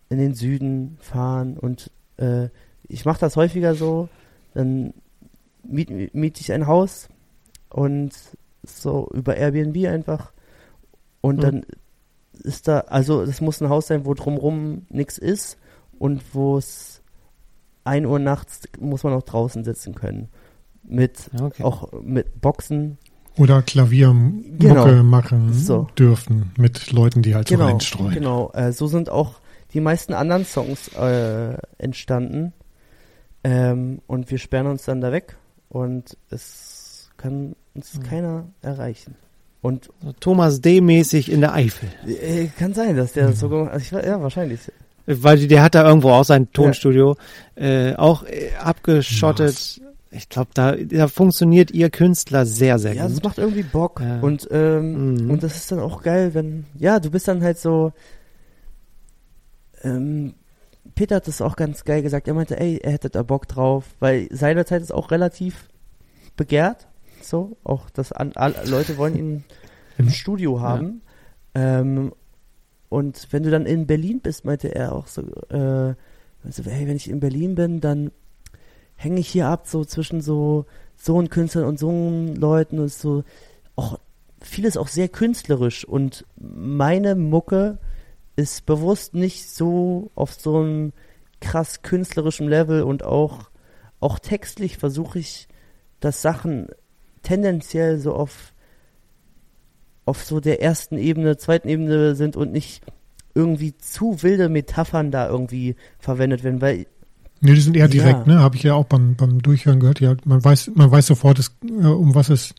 [0.09, 2.49] in den Süden fahren und äh,
[2.87, 4.09] ich mache das häufiger so.
[4.53, 4.93] Dann
[5.63, 7.09] miete miet ich ein Haus
[7.69, 8.11] und
[8.63, 10.31] so über Airbnb einfach
[11.21, 11.41] und Mhm.
[11.41, 11.65] dann
[12.43, 15.57] ist da, also das muss ein Haus sein, wo drumrum nichts ist
[15.97, 17.01] und wo es
[17.83, 20.29] 1 Uhr nachts muss man auch draußen sitzen können.
[20.83, 21.63] Mit Okay.
[21.63, 22.97] auch mit Boxen.
[23.37, 25.03] Oder Klaviermucke Genau.
[25.03, 25.87] machen So.
[25.97, 28.13] dürfen mit Leuten, die halt so Genau, reinstreuen.
[28.13, 28.51] genau.
[28.53, 29.39] Äh, so sind auch
[29.73, 32.53] die meisten anderen Songs äh, entstanden.
[33.43, 35.37] Ähm, und wir sperren uns dann da weg
[35.69, 38.03] und es kann uns Mhm.
[38.03, 39.15] keiner erreichen.
[39.61, 41.89] Und So Thomas D-mäßig in der Eifel.
[42.07, 43.29] äh, kann sein, dass der Mhm.
[43.31, 44.59] das so gemacht also we- Ja, wahrscheinlich.
[45.05, 47.17] Weil der hat da irgendwo auch sein Tonstudio
[47.55, 49.81] äh, auch äh, abgeschottet.
[50.11, 53.23] Ich glaube, da, da funktioniert ihr Künstler sehr, sehr Ja, das gut.
[53.25, 53.99] macht irgendwie Bock.
[54.01, 54.19] Ja.
[54.21, 55.29] Und, ähm, Mhm.
[55.31, 57.91] und das ist dann auch geil, wenn, ja, du bist dann halt so,
[59.83, 60.33] ähm,
[60.95, 62.27] Peter hat das auch ganz geil gesagt.
[62.27, 65.69] Er meinte, ey, er hätte da Bock drauf, weil seinerzeit ist auch relativ
[66.35, 66.87] begehrt.
[67.21, 69.43] So, auch das an, all, Leute wollen ihn
[69.97, 71.01] im Studio haben.
[71.53, 72.13] Ähm,
[72.87, 75.95] und wenn du dann in Berlin bist, meinte er auch so, äh,
[76.43, 78.11] also, hey, wenn ich in Berlin bin, dann
[78.95, 80.65] hänge ich hier ab, so zwischen so
[80.95, 83.23] so einen Künstlern und so einen Leuten und so
[83.75, 83.99] auch
[84.41, 87.77] vieles auch sehr künstlerisch und meine Mucke
[88.39, 90.93] ist bewusst nicht so auf so einem
[91.41, 93.49] krass künstlerischen Level und auch
[93.99, 95.47] auch textlich versuche ich,
[95.99, 96.67] dass Sachen
[97.21, 98.53] tendenziell so auf
[100.05, 102.81] auf so der ersten Ebene, zweiten Ebene sind und nicht
[103.35, 106.87] irgendwie zu wilde Metaphern da irgendwie verwendet werden, weil
[107.41, 107.87] Nee, die sind eher Ja.
[107.87, 108.39] direkt, ne?
[108.39, 110.01] Habe ich ja auch beim, beim Durchhören gehört.
[110.01, 112.53] Ja, man weiß, man weiß sofort, es, äh, um was es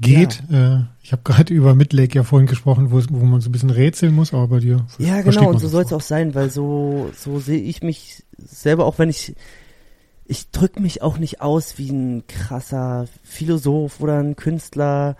[0.00, 0.42] geht.
[0.50, 3.52] Äh, ich habe gerade über Midlake ja vorhin gesprochen, wo, es- wo man so ein
[3.52, 6.50] bisschen rätseln muss, aber bei dir Ja, genau, und so soll es auch sein, weil
[6.50, 9.34] so, so sehe ich mich selber, auch wenn ich,
[10.26, 15.16] ich drücke mich auch nicht aus wie ein krasser Philosoph oder ein Künstler,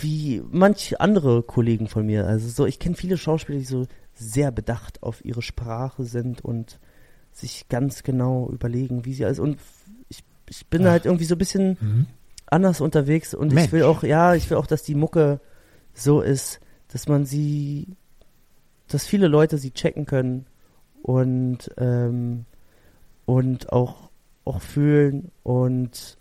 [0.00, 2.26] wie manch andere Kollegen von mir.
[2.26, 6.78] Also so, ich kenne viele Schauspieler, die so sehr bedacht auf ihre Sprache sind und
[7.32, 9.58] sich ganz genau überlegen, wie sie alles, und
[10.08, 10.90] ich, ich bin Ach.
[10.90, 12.06] halt irgendwie so ein bisschen, Mhm.
[12.52, 13.66] Anders unterwegs und Mensch.
[13.66, 15.40] ich will auch, ja, ich will auch, dass die Mucke
[15.94, 17.96] so ist, dass man sie,
[18.88, 20.46] dass viele Leute sie checken können
[21.02, 22.44] und ähm,
[23.26, 24.10] und auch
[24.44, 26.16] auch fühlen und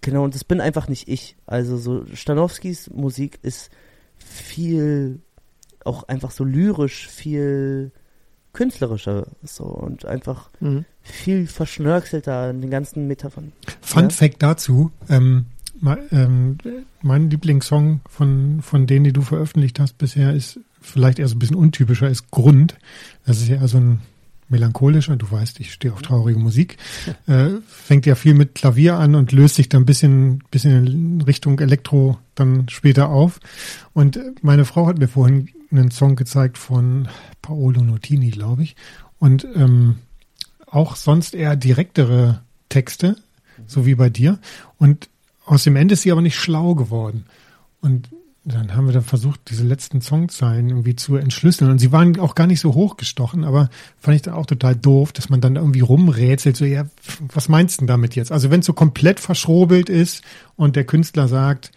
[0.00, 1.36] genau und das bin einfach nicht ich.
[1.46, 3.70] Also so Stanowskis Musik ist
[4.16, 5.20] viel
[5.84, 7.92] auch einfach so lyrisch, viel
[8.52, 10.84] künstlerischer so und einfach Mhm.
[11.02, 13.52] viel verschnörkelter in den ganzen Metaphern.
[13.80, 14.10] Fun Ja.
[14.10, 15.46] Fact dazu, ähm,
[16.12, 16.58] ähm,
[17.02, 21.38] mein Lieblingssong von, von denen, die du veröffentlicht hast bisher, ist vielleicht eher so ein
[21.40, 22.76] bisschen untypischer, ist Grund.
[23.26, 24.00] Das ist ja eher so ein
[24.48, 26.76] melancholischer, du weißt, ich stehe auf traurige Musik,
[27.26, 31.20] äh, fängt ja viel mit Klavier an und löst sich dann ein bisschen, bisschen in
[31.22, 33.40] Richtung Elektro dann später auf.
[33.94, 37.08] Und meine Frau hat mir vorhin einen Song gezeigt von
[37.40, 38.76] Paolo Nutini, glaube ich.
[39.18, 39.96] Und ähm,
[40.66, 43.16] auch sonst eher direktere Texte,
[43.66, 44.38] so wie bei dir.
[44.78, 45.08] Und
[45.44, 47.26] aus dem Ende ist sie aber nicht schlau geworden.
[47.80, 48.08] Und
[48.44, 51.70] dann haben wir dann versucht, diese letzten Songzeilen irgendwie zu entschlüsseln.
[51.70, 53.70] Und sie waren auch gar nicht so hochgestochen, aber
[54.00, 56.86] fand ich dann auch total doof, dass man dann irgendwie rumrätselt, so, ja,
[57.32, 58.32] was meinst du denn damit jetzt?
[58.32, 60.22] Also wenn es so komplett verschrobelt ist
[60.56, 61.70] und der Künstler sagt,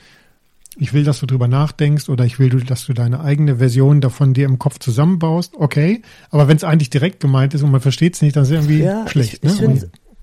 [0.77, 4.33] ich will, dass du drüber nachdenkst oder ich will, dass du deine eigene Version davon
[4.33, 6.01] dir im Kopf zusammenbaust, okay.
[6.29, 8.55] Aber wenn es eigentlich direkt gemeint ist und man versteht es nicht, dann ist es
[8.55, 9.39] irgendwie Ja, schlecht.
[9.41, 9.67] ich- ich ne?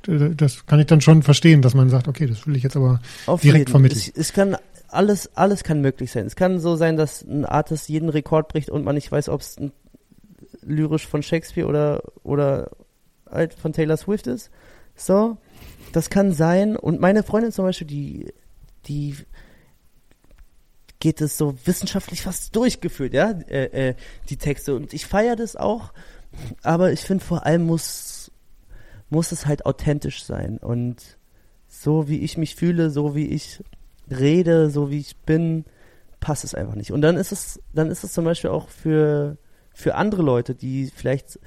[0.09, 2.63] Und, äh, das kann ich dann schon verstehen, dass man sagt, okay, das will ich
[2.63, 3.01] jetzt aber
[3.43, 3.71] direkt jeden.
[3.71, 3.99] vermitteln.
[3.99, 4.57] Es, es kann
[4.89, 6.27] alles, alles kann möglich sein.
[6.27, 9.41] Es kann so sein, dass ein Artist jeden Rekord bricht und man nicht weiß, ob
[9.41, 9.57] es
[10.63, 12.71] lyrisch von Shakespeare oder, oder
[13.31, 14.51] halt von Taylor Swift ist.
[14.95, 15.39] So.
[15.93, 16.77] Das kann sein.
[16.77, 18.33] Und meine Freundin zum Beispiel, die,
[18.87, 19.17] die
[21.03, 23.95] geht es so wissenschaftlich fast durchgeführt, ja, äh, äh,
[24.29, 24.77] die Texte.
[24.77, 25.93] Und ich feiere das auch.
[26.63, 28.31] Aber ich finde vor allem muss,
[29.11, 30.59] muss es halt authentisch sein.
[30.59, 31.19] Und
[31.67, 33.65] so wie ich mich fühle, so wie ich
[34.13, 35.65] rede, so wie ich bin,
[36.21, 36.93] passt es einfach nicht.
[36.93, 39.39] Und dann ist es, dann ist es zum Beispiel auch für,
[39.75, 41.41] für andere Leute, die vielleicht,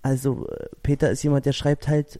[0.00, 2.18] also äh, Peter ist jemand, der schreibt halt,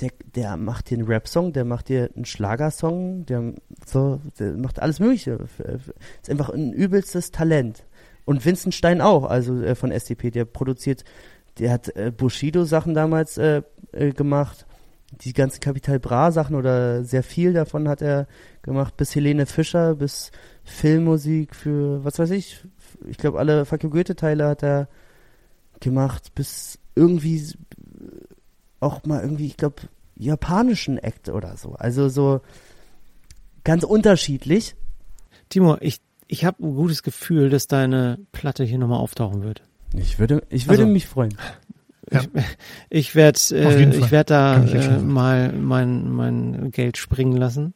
[0.00, 3.54] der, der macht dir einen Rap-Song, der macht dir einen Schlagersong, der,
[3.86, 5.38] so, der macht alles Mögliche.
[6.20, 7.84] Ist einfach ein übelstes Talent.
[8.24, 11.04] Und Vincent Stein auch, also äh, von SDP, der produziert,
[11.58, 13.62] der hat äh, Bushido-Sachen damals äh,
[13.92, 14.66] äh, gemacht
[15.10, 18.26] die ganzen Capital Bra Sachen oder sehr viel davon hat er
[18.62, 20.30] gemacht, bis Helene Fischer, bis
[20.64, 22.62] Filmmusik für, was weiß ich,
[23.06, 24.88] ich glaube alle Fuck you Goethe Teile hat er
[25.80, 27.42] gemacht, bis irgendwie
[28.80, 29.82] auch mal irgendwie, ich glaube,
[30.16, 31.72] japanischen Act oder so.
[31.74, 32.40] Also so
[33.64, 34.74] ganz unterschiedlich.
[35.48, 39.62] Timo, ich, ich habe ein gutes Gefühl, dass deine Platte hier nochmal auftauchen wird.
[39.94, 41.36] Ich würde, ich würde Also- mich freuen.
[42.10, 42.22] Ja.
[42.90, 47.74] Ich, ich werde äh, werd da äh, mal mein, mein Geld springen lassen.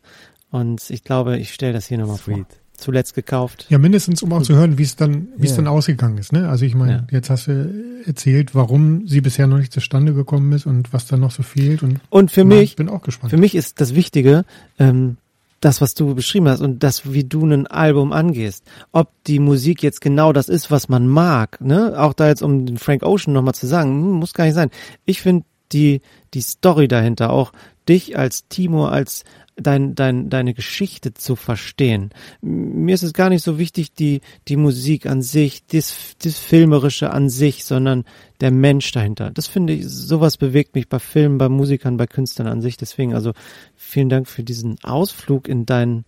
[0.51, 2.47] Und ich glaube, ich stelle das hier nochmal vor.
[2.83, 3.67] Zuletzt gekauft.
[3.69, 5.57] Ja, mindestens, um auch zu hören, wie es dann, wie es Ja.
[5.59, 6.33] dann ausgegangen ist.
[6.33, 6.49] Ne?
[6.49, 7.07] Also ich meine, Ja.
[7.11, 7.73] jetzt hast du
[8.05, 11.83] erzählt, warum sie bisher noch nicht zustande gekommen ist und was da noch so fehlt.
[11.83, 13.31] Und Und für na, mich, bin auch gespannt.
[13.31, 14.45] für mich ist das Wichtige,
[14.79, 15.17] ähm,
[15.61, 18.65] das, was du beschrieben hast und das, wie du ein Album angehst.
[18.91, 21.95] Ob die Musik jetzt genau das ist, was man mag, ne?
[21.97, 24.71] Auch da jetzt, um den Frank Ocean nochmal zu sagen, hm, muss gar nicht sein.
[25.05, 26.01] Ich finde die,
[26.35, 27.53] die Story dahinter, auch
[27.89, 29.23] dich als Timo, als
[29.57, 32.11] dein, dein, deine Geschichte zu verstehen.
[32.41, 37.11] Mir ist es gar nicht so wichtig, die, die Musik an sich, das, das Filmerische
[37.11, 38.05] an sich, sondern
[38.41, 39.31] der Mensch dahinter.
[39.31, 42.77] Das finde ich, sowas bewegt mich bei Filmen, bei Musikern, bei Künstlern an sich.
[42.77, 43.33] Deswegen, also
[43.75, 46.05] vielen Dank für diesen Ausflug in dein,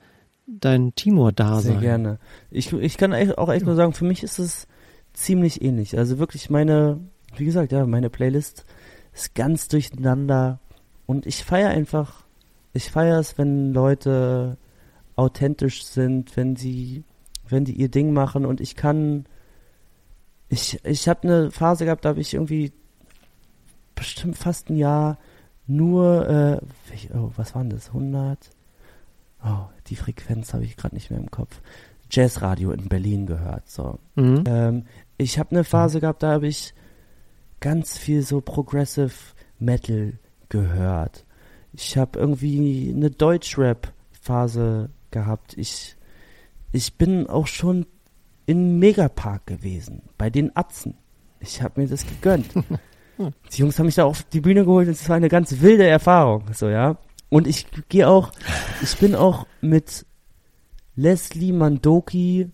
[0.46, 1.72] dein Timor-Dasein.
[1.72, 2.18] Sehr gerne.
[2.50, 4.66] Ich, ich kann auch echt nur sagen, für mich ist es
[5.12, 5.96] ziemlich ähnlich.
[5.96, 7.00] Also wirklich meine,
[7.36, 8.64] wie gesagt, ja, meine Playlist
[9.12, 10.60] ist ganz durcheinander
[11.06, 12.23] und ich feiere einfach,
[12.74, 14.58] ich feiere es, wenn Leute
[15.16, 17.04] authentisch sind, wenn sie,
[17.48, 19.26] wenn die ihr Ding machen und ich kann,
[20.48, 22.72] ich, ich habe eine Phase gehabt, da habe ich irgendwie
[23.94, 25.18] bestimmt fast ein Jahr
[25.66, 26.60] nur, äh,
[27.14, 28.50] oh, was waren das, 100?
[29.44, 31.60] Oh, die Frequenz habe ich gerade nicht mehr im Kopf.
[32.10, 33.68] Jazzradio in Berlin gehört.
[33.68, 33.98] So.
[34.16, 34.44] Mhm.
[34.46, 34.86] Ähm,
[35.16, 36.74] ich habe eine Phase gehabt, da habe ich
[37.60, 39.14] ganz viel so Progressive
[39.58, 40.18] Metal
[40.48, 41.24] gehört.
[41.76, 45.58] Ich habe irgendwie eine Deutschrap-Phase gehabt.
[45.58, 45.96] Ich,
[46.72, 47.86] ich bin auch schon
[48.46, 50.96] in Megapark gewesen, bei den Atzen.
[51.40, 52.46] Ich habe mir das gegönnt.
[53.18, 55.86] die Jungs haben mich da auf die Bühne geholt und es war eine ganz wilde
[55.86, 56.44] Erfahrung.
[56.52, 56.98] So, ja.
[57.28, 58.30] Und ich gehe auch,
[58.82, 60.06] ich bin auch mit
[60.94, 62.50] Leslie Mandoki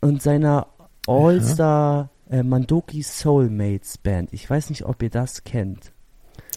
[0.00, 0.66] und seiner
[1.06, 4.32] All-Star äh, Mandoki Soulmates Band.
[4.32, 5.92] Ich weiß nicht, ob ihr das kennt.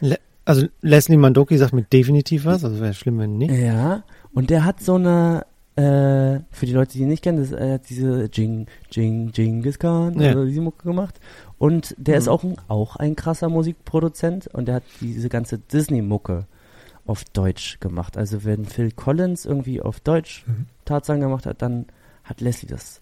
[0.01, 0.19] Le
[0.49, 3.51] also Leslie Mandoki sagt mir definitiv was, also wäre schlimm, wenn nicht.
[3.51, 4.03] Ja,
[4.33, 5.45] und der hat so eine,
[5.75, 9.79] äh, für die Leute, die ihn nicht kennen, das, er hat diese Jing, Jing, Genghis
[9.79, 10.29] Khan, Ja.
[10.29, 11.19] also diese Mucke gemacht.
[11.57, 12.31] Und der ist Mhm.
[12.31, 16.45] auch ein, auch ein krasser Musikproduzent und der hat diese ganze Disney-Mucke
[17.05, 18.17] auf Deutsch gemacht.
[18.17, 20.65] Also wenn Phil Collins irgendwie auf Deutsch Mhm.
[20.85, 21.85] Tatsachen gemacht hat, dann
[22.23, 23.01] hat Leslie das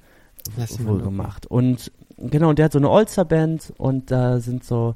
[0.57, 1.09] Leslie wohl Mandoki.
[1.09, 1.45] gemacht.
[1.47, 4.95] Und genau, und der hat so eine All-Star-Band und da sind so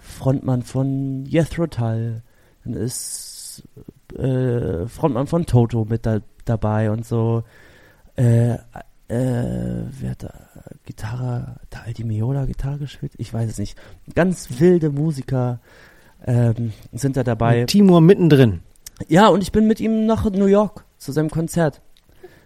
[0.00, 2.22] Frontmann von Jethro Tull,
[2.64, 3.62] dann ist
[4.16, 7.44] äh, Frontmann von Toto mit da, dabei und so.
[8.16, 8.58] Äh, äh,
[9.08, 10.32] wer hat da
[10.84, 13.12] Gitarre, hat da Aldi Meola Gitarre gespielt?
[13.18, 13.78] Ich weiß es nicht.
[14.14, 15.60] Ganz wilde Musiker
[16.26, 17.62] ähm, sind da dabei.
[17.62, 18.60] Und Timur mittendrin.
[19.08, 21.80] Ja, und ich bin mit ihm nach New York zu seinem Konzert.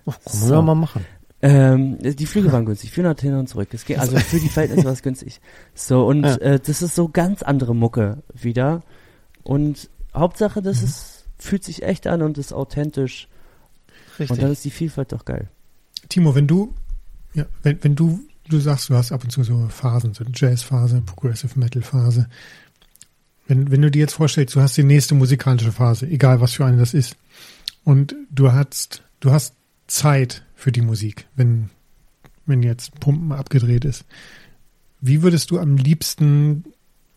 [0.06, 0.54] Oh, können So.
[0.54, 1.04] wir mal machen.
[1.46, 3.68] Ähm, die Flüge waren günstig, 400 hin und zurück.
[3.72, 5.42] Es geht, also für die Verhältnisse war es günstig.
[5.74, 6.36] So, und Ja.
[6.36, 8.82] äh, das ist so ganz andere Mucke wieder.
[9.42, 13.28] Und Hauptsache, das ist, fühlt sich echt an und ist authentisch.
[14.18, 14.30] Richtig.
[14.30, 15.50] Und dann ist die Vielfalt doch geil.
[16.08, 16.72] Timo, wenn du,
[17.34, 21.02] ja, wenn, wenn du, du sagst, du hast ab und zu so Phasen, so Jazz-Phase,
[21.04, 22.26] Progressive Metal-Phase.
[23.48, 26.64] Wenn, wenn du dir jetzt vorstellst, du hast die nächste musikalische Phase, egal was für
[26.64, 27.16] eine das ist,
[27.84, 29.52] und du hast, du hast
[29.86, 31.70] Zeit für die Musik, wenn,
[32.46, 34.04] wenn jetzt Pumpen abgedreht ist.
[35.00, 36.64] Wie würdest du am liebsten,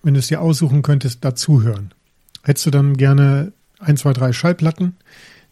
[0.04, 1.94] wenn du es dir aussuchen könntest, dazuhören?
[2.44, 4.96] Hättest du dann gerne ein, zwei, drei Schallplatten,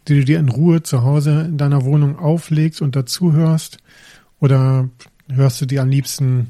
[0.08, 3.78] die du dir in Ruhe zu Hause in deiner Wohnung auflegst und dazuhörst?
[4.40, 4.90] Oder
[5.30, 6.50] hörst du dir am liebsten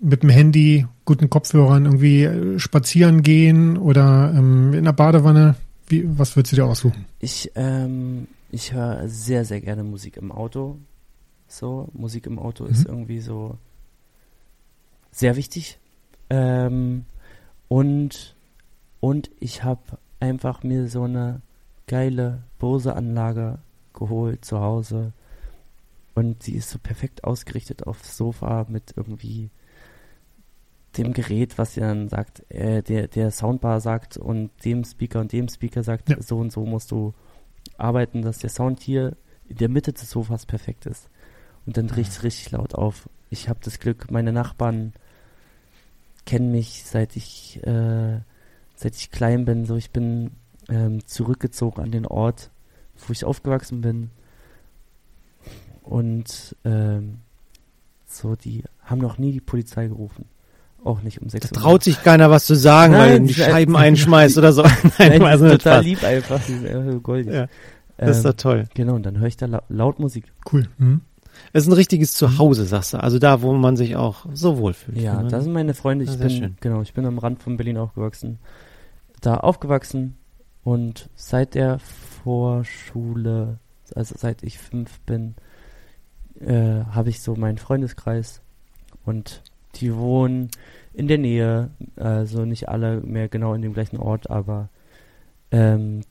[0.00, 5.56] mit dem Handy, guten Kopfhörern irgendwie äh, spazieren gehen oder ähm, in der Badewanne?
[5.86, 7.04] Wie, was würdest du dir aussuchen?
[7.20, 10.78] Ich, ähm, ich höre sehr, sehr gerne Musik im Auto.
[11.48, 12.94] So, Musik im Auto ist Mhm.
[12.94, 13.58] irgendwie so
[15.10, 15.78] sehr wichtig.
[16.30, 17.04] Ähm,
[17.68, 18.34] und,
[19.00, 19.80] und ich habe
[20.20, 21.40] einfach mir so eine
[21.86, 23.58] geile Bose-Anlage
[23.92, 25.12] geholt zu Hause.
[26.14, 29.50] Und sie ist so perfekt ausgerichtet aufs Sofa mit irgendwie
[30.96, 35.32] dem Gerät, was ja dann sagt, äh, der, der Soundbar sagt und dem Speaker und
[35.32, 36.22] dem Speaker sagt, Ja.
[36.22, 37.12] so und so musst du
[37.76, 39.16] arbeiten, dass der Sound hier
[39.48, 41.08] in der Mitte des Sofas perfekt ist.
[41.66, 43.08] Und dann dreht es richtig laut auf.
[43.30, 44.92] Ich habe das Glück, meine Nachbarn
[46.26, 48.20] kennen mich, seit ich, äh,
[48.76, 49.64] seit ich klein bin.
[49.64, 50.32] So, ich bin
[50.68, 52.50] ähm, zurückgezogen an den Ort,
[52.96, 54.10] wo ich aufgewachsen bin.
[55.82, 57.18] Und ähm,
[58.06, 60.26] so, die haben noch nie die Polizei gerufen.
[60.84, 61.62] Auch nicht um sechs Da Uhr.
[61.62, 64.62] traut sich keiner was zu sagen, Nein, weil er die die- Scheiben einschmeißt oder so.
[64.98, 65.84] Nein, Nein, sind nicht total Spaß.
[65.84, 66.40] lieb einfach.
[66.46, 67.32] Die sind einfach goldig.
[67.32, 67.46] Ja,
[67.96, 68.64] Das ist Ähm, doch toll.
[68.74, 70.24] Genau, und dann höre ich da la laut Musik.
[70.52, 70.68] Cool.
[70.78, 71.00] Mhm.
[71.52, 72.98] Es ist ein richtiges Zuhause, sagst du.
[73.02, 74.98] Also da, wo man sich auch so wohlfühlt.
[74.98, 76.04] Ja, Kann man- da sind meine Freunde.
[76.04, 76.56] Ich Ja, sehr bin, schön.
[76.60, 78.38] genau, ich bin am Rand von Berlin aufgewachsen.
[79.22, 80.16] Da aufgewachsen
[80.64, 81.78] und seit der
[82.22, 83.58] Vorschule,
[83.94, 85.34] also seit ich fünf bin,
[86.40, 88.40] äh, habe ich so meinen Freundeskreis
[89.04, 89.42] und
[89.80, 90.50] die wohnen
[90.92, 94.68] in der Nähe, also nicht alle mehr genau in dem gleichen Ort, aber
[95.50, 96.02] ähm,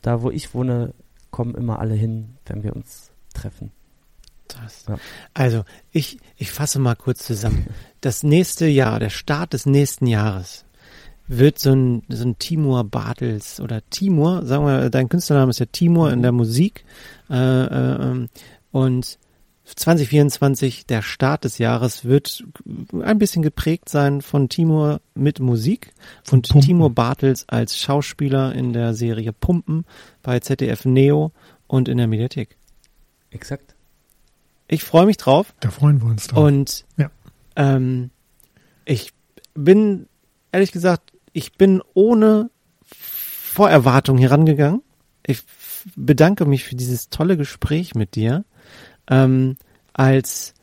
[0.00, 0.94] da, wo ich wohne,
[1.30, 3.70] kommen immer alle hin, wenn wir uns treffen.
[4.86, 4.96] Ja.
[5.32, 7.66] Also, ich, ich fasse mal kurz zusammen.
[8.00, 10.66] Das nächste Jahr, der Start des nächsten Jahres,
[11.26, 15.66] wird so ein, so ein Timur Bartels oder Timur, sagen wir, dein Künstlername ist ja
[15.66, 16.84] Timur in der Musik.
[17.30, 18.28] Äh, äh, ähm,
[18.72, 19.18] und
[19.76, 22.44] 2024, der Start des Jahres, wird
[23.02, 25.92] ein bisschen geprägt sein von Timur mit Musik
[26.30, 26.60] und Pumpen.
[26.66, 29.84] Timur Bartels als Schauspieler in der Serie Pumpen
[30.22, 31.32] bei ZDF Neo
[31.66, 32.56] und in der Mediathek.
[33.30, 33.74] Exakt.
[34.68, 35.54] Ich freue mich drauf.
[35.60, 36.44] Da freuen wir uns drauf.
[36.44, 37.10] Und Ja.
[37.56, 38.10] ähm,
[38.84, 39.12] ich
[39.54, 40.06] bin,
[40.50, 42.50] ehrlich gesagt, ich bin ohne
[42.86, 44.82] Vorerwartung hier rangegangen.
[45.26, 45.42] Ich
[45.96, 48.44] bedanke mich für dieses tolle Gespräch mit dir.
[49.08, 49.56] Ähm,
[49.92, 50.54] als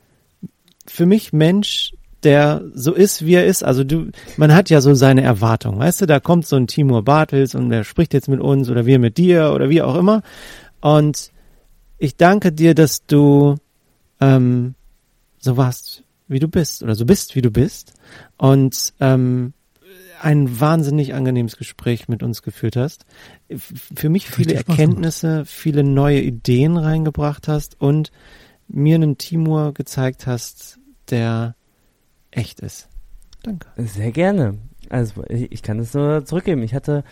[0.87, 1.93] für mich Mensch,
[2.23, 3.63] der so ist, wie er ist.
[3.63, 7.03] Also du, man hat ja so seine Erwartungen, weißt du, da kommt so ein Timur
[7.03, 10.21] Bartels und der spricht jetzt mit uns oder wir mit dir oder wie auch immer.
[10.81, 11.31] Und
[11.97, 13.55] ich danke dir, dass du
[14.19, 14.75] ähm,
[15.39, 17.93] so warst, wie du bist oder so bist, wie du bist
[18.37, 19.53] und ähm,
[20.21, 23.05] ein wahnsinnig angenehmes Gespräch mit uns geführt hast.
[23.57, 28.11] Für mich viele Erkenntnisse, viele neue Ideen reingebracht hast und
[28.67, 30.79] mir einen Timur gezeigt hast,
[31.09, 31.55] der
[32.31, 32.87] echt ist.
[33.43, 33.67] Danke.
[33.77, 34.57] Sehr gerne.
[34.89, 36.63] Also ich ich kann es nur zurückgeben.
[36.63, 37.03] Ich hatte,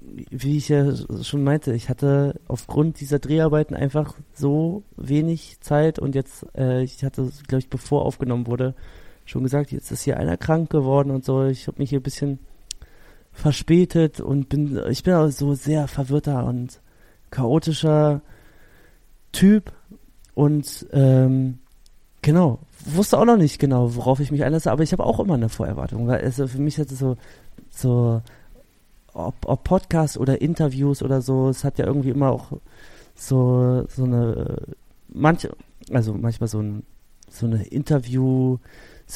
[0.00, 0.92] wie ich ja
[1.22, 7.04] schon meinte, ich hatte aufgrund dieser Dreharbeiten einfach so wenig Zeit und jetzt, äh, ich
[7.04, 8.74] hatte, glaube ich, bevor aufgenommen wurde,
[9.24, 11.44] schon gesagt, jetzt ist hier einer krank geworden und so.
[11.44, 12.38] Ich habe mich hier ein bisschen
[13.32, 16.80] verspätet und bin, ich bin auch so sehr verwirrter und
[17.30, 18.22] chaotischer
[19.32, 19.72] Typ
[20.34, 21.58] und ähm,
[22.22, 25.34] genau, wusste auch noch nicht genau, worauf ich mich einlasse, aber ich habe auch immer
[25.34, 27.16] eine Vorerwartung, weil also für mich ist es so,
[27.70, 28.22] so
[29.12, 32.52] ob, ob Podcast oder Interviews oder so, es hat ja irgendwie immer auch
[33.14, 34.58] so, so eine,
[35.08, 35.56] manche,
[35.90, 36.84] also manchmal so, ein,
[37.30, 37.64] so eine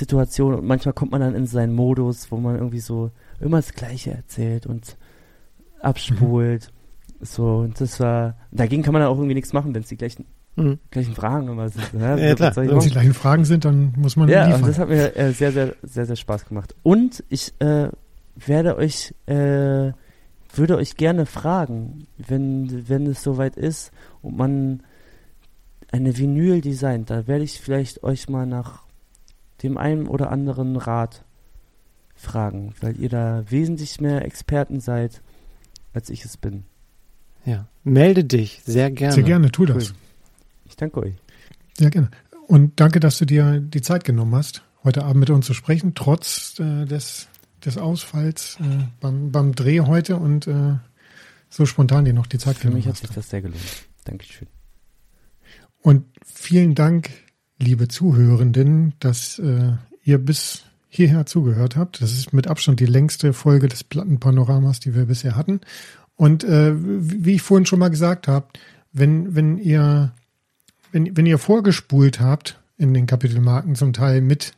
[0.03, 3.11] Interview-Situation und manchmal kommt man dann in seinen Modus, wo man irgendwie so
[3.41, 4.97] immer das Gleiche erzählt und
[5.81, 6.71] abspult.
[7.21, 9.97] So, und das war, dagegen kann man dann auch irgendwie nichts machen, wenn es die
[9.97, 10.25] gleichen,
[10.57, 10.79] Mhm.
[10.91, 11.85] gleichen Fragen immer sind.
[11.93, 12.57] Ja, Ja, klar.
[12.57, 14.67] Wenn es die gleichen Fragen sind, dann muss man Ja, und liefern.
[14.69, 16.75] das hat mir äh, sehr, sehr, sehr, sehr Spaß gemacht.
[16.83, 17.89] Und ich äh,
[18.35, 19.93] werde euch, äh,
[20.55, 23.93] würde euch gerne fragen, wenn, wenn es soweit ist
[24.23, 24.83] und man
[25.93, 28.83] eine Vinyl designt, da werde ich vielleicht euch mal nach
[29.63, 31.25] dem einen oder anderen Rat
[32.15, 35.23] fragen, weil ihr da wesentlich mehr Experten seid,
[35.93, 36.65] als ich es bin.
[37.45, 39.15] Ja, melde dich sehr gerne.
[39.15, 39.91] Sehr gerne, tu das.
[39.91, 39.97] Cool.
[40.67, 41.15] Ich danke euch.
[41.77, 42.11] Sehr gerne.
[42.47, 45.95] Und danke, dass du dir die Zeit genommen hast, heute Abend mit uns zu sprechen,
[45.95, 47.29] trotz äh, des,
[47.65, 50.75] des Ausfalls äh, beim, beim Dreh heute und äh,
[51.51, 53.07] so spontan dir noch die Zeit Für genommen mich hat hast.
[53.07, 53.63] sich das sehr gelohnt.
[54.05, 54.49] Dankeschön.
[55.81, 57.11] Und vielen Dank,
[57.59, 59.73] liebe Zuhörenden, dass äh,
[60.05, 62.01] ihr bis hierher zugehört habt.
[62.01, 65.61] Das ist mit Abstand die längste Folge des Plattenpanoramas, die wir bisher hatten.
[66.17, 68.47] Und äh, wie ich vorhin schon mal gesagt habe,
[68.93, 70.13] wenn, wenn ihr
[70.93, 74.55] wenn, wenn ihr vorgespult habt in den Kapitelmarken zum Teil mit,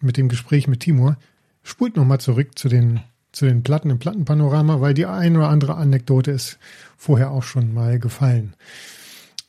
[0.00, 1.16] mit dem Gespräch mit Timur,
[1.62, 3.00] spult nochmal zurück zu den,
[3.32, 6.58] zu den Platten im Plattenpanorama, weil die ein oder andere Anekdote ist
[6.96, 8.54] vorher auch schon mal gefallen.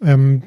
[0.01, 0.43] Ähm,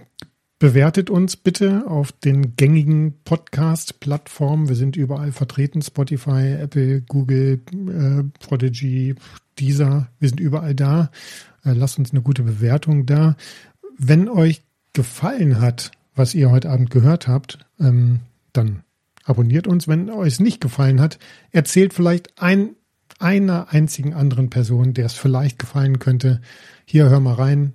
[0.59, 4.69] bewertet uns bitte auf den gängigen Podcast-Plattformen.
[4.69, 5.83] Wir sind überall vertreten.
[5.83, 9.15] Spotify, Apple, Google, äh, Prodigy,
[9.59, 10.09] Deezer.
[10.19, 11.11] Wir sind überall da.
[11.65, 13.37] Äh, lasst uns eine gute Bewertung da.
[13.99, 14.63] Wenn euch
[14.93, 18.21] gefallen hat, was ihr heute Abend gehört habt, ähm,
[18.53, 18.83] dann
[19.25, 19.87] abonniert uns.
[19.87, 21.19] Wenn euch nicht gefallen hat,
[21.51, 22.77] erzählt vielleicht ein,
[23.19, 26.41] einer einzigen anderen Person, der es vielleicht gefallen könnte.
[26.87, 27.75] Hier, hör mal rein.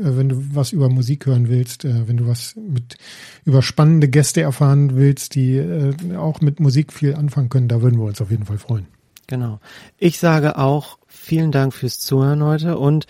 [0.00, 2.96] Äh, Wenn du was über Musik hören willst, äh, wenn du was mit
[3.44, 7.98] über spannende Gäste erfahren willst, die äh, auch mit Musik viel anfangen können, da würden
[7.98, 8.86] wir uns auf jeden Fall freuen.
[9.26, 9.60] Genau.
[9.98, 13.06] Ich sage auch vielen Dank fürs Zuhören heute und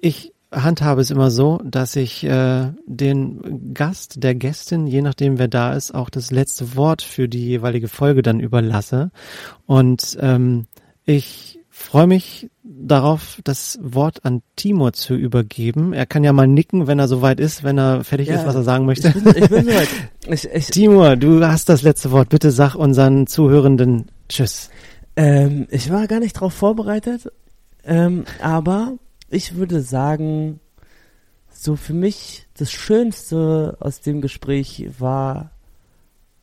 [0.00, 5.48] ich handhabe es immer so, dass ich äh, den Gast, der Gästin, je nachdem wer
[5.48, 9.10] da ist, auch das letzte Wort für die jeweilige Folge dann überlasse.
[9.66, 10.66] Und ähm,
[11.04, 11.49] ich
[11.80, 15.92] freue mich darauf, das Wort an Timur zu übergeben.
[15.92, 18.54] Er kann ja mal nicken, wenn er soweit ist, wenn er fertig Ja, ist, was
[18.54, 19.08] er sagen möchte.
[19.08, 19.88] Ich bin, ich bin soweit.
[20.28, 22.28] Ich, ich, Timur, du hast das letzte Wort.
[22.28, 24.70] Bitte sag unseren Zuhörenden Tschüss.
[25.16, 27.32] ähm, ich war gar nicht drauf vorbereitet,
[27.84, 28.92] ähm, aber
[29.30, 30.60] ich würde sagen,
[31.50, 35.50] so für mich das Schönste aus dem Gespräch war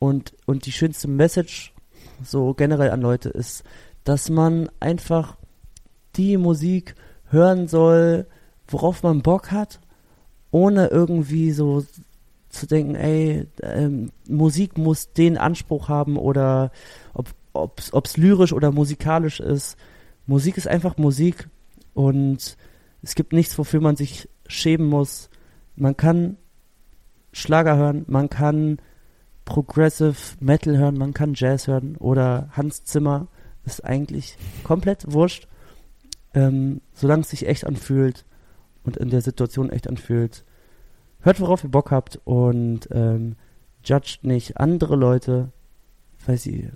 [0.00, 1.72] und, und die schönste Message
[2.22, 3.62] so generell an Leute ist,
[4.08, 5.36] dass man einfach
[6.16, 6.94] die Musik
[7.26, 8.26] hören soll,
[8.66, 9.80] worauf man Bock hat,
[10.50, 11.84] ohne irgendwie so
[12.48, 16.72] zu denken, ey, ähm, Musik muss den Anspruch haben oder
[17.12, 19.76] ob ob's lyrisch oder musikalisch ist.
[20.26, 21.50] Musik ist einfach Musik
[21.92, 22.56] und
[23.02, 25.28] es gibt nichts, wofür man sich schämen muss.
[25.76, 26.38] Man kann
[27.32, 28.78] Schlager hören, man kann
[29.44, 33.28] Progressive Metal hören, man kann Jazz hören oder Hans Zimmer
[33.72, 35.46] ist eigentlich komplett wurscht,
[36.34, 38.24] ähm, solange es sich echt anfühlt
[38.84, 40.44] und in der Situation echt anfühlt.
[41.20, 43.36] Hört, worauf ihr Bock habt und ähm,
[43.84, 45.52] judgt nicht andere Leute,
[46.26, 46.70] weil sie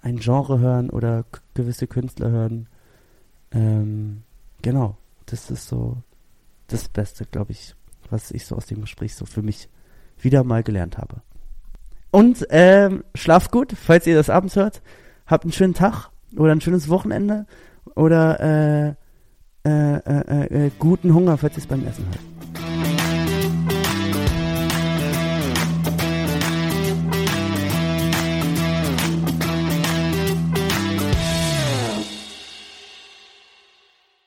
[0.00, 2.68] ein Genre hören oder gewisse Künstler hören.
[3.50, 4.22] Ähm,
[4.62, 4.96] genau,
[5.26, 5.96] das ist so
[6.68, 7.74] das Beste, glaube ich,
[8.10, 9.68] was ich so aus dem Gespräch so für mich
[10.20, 11.22] wieder mal gelernt habe.
[12.10, 14.82] Und ähm, schlaft gut, falls ihr das abends hört.
[15.28, 17.46] Habt einen schönen Tag oder ein schönes Wochenende
[17.94, 18.94] oder äh,
[19.68, 22.37] äh, äh, äh, guten Hunger, falls ihr es beim Essen hört.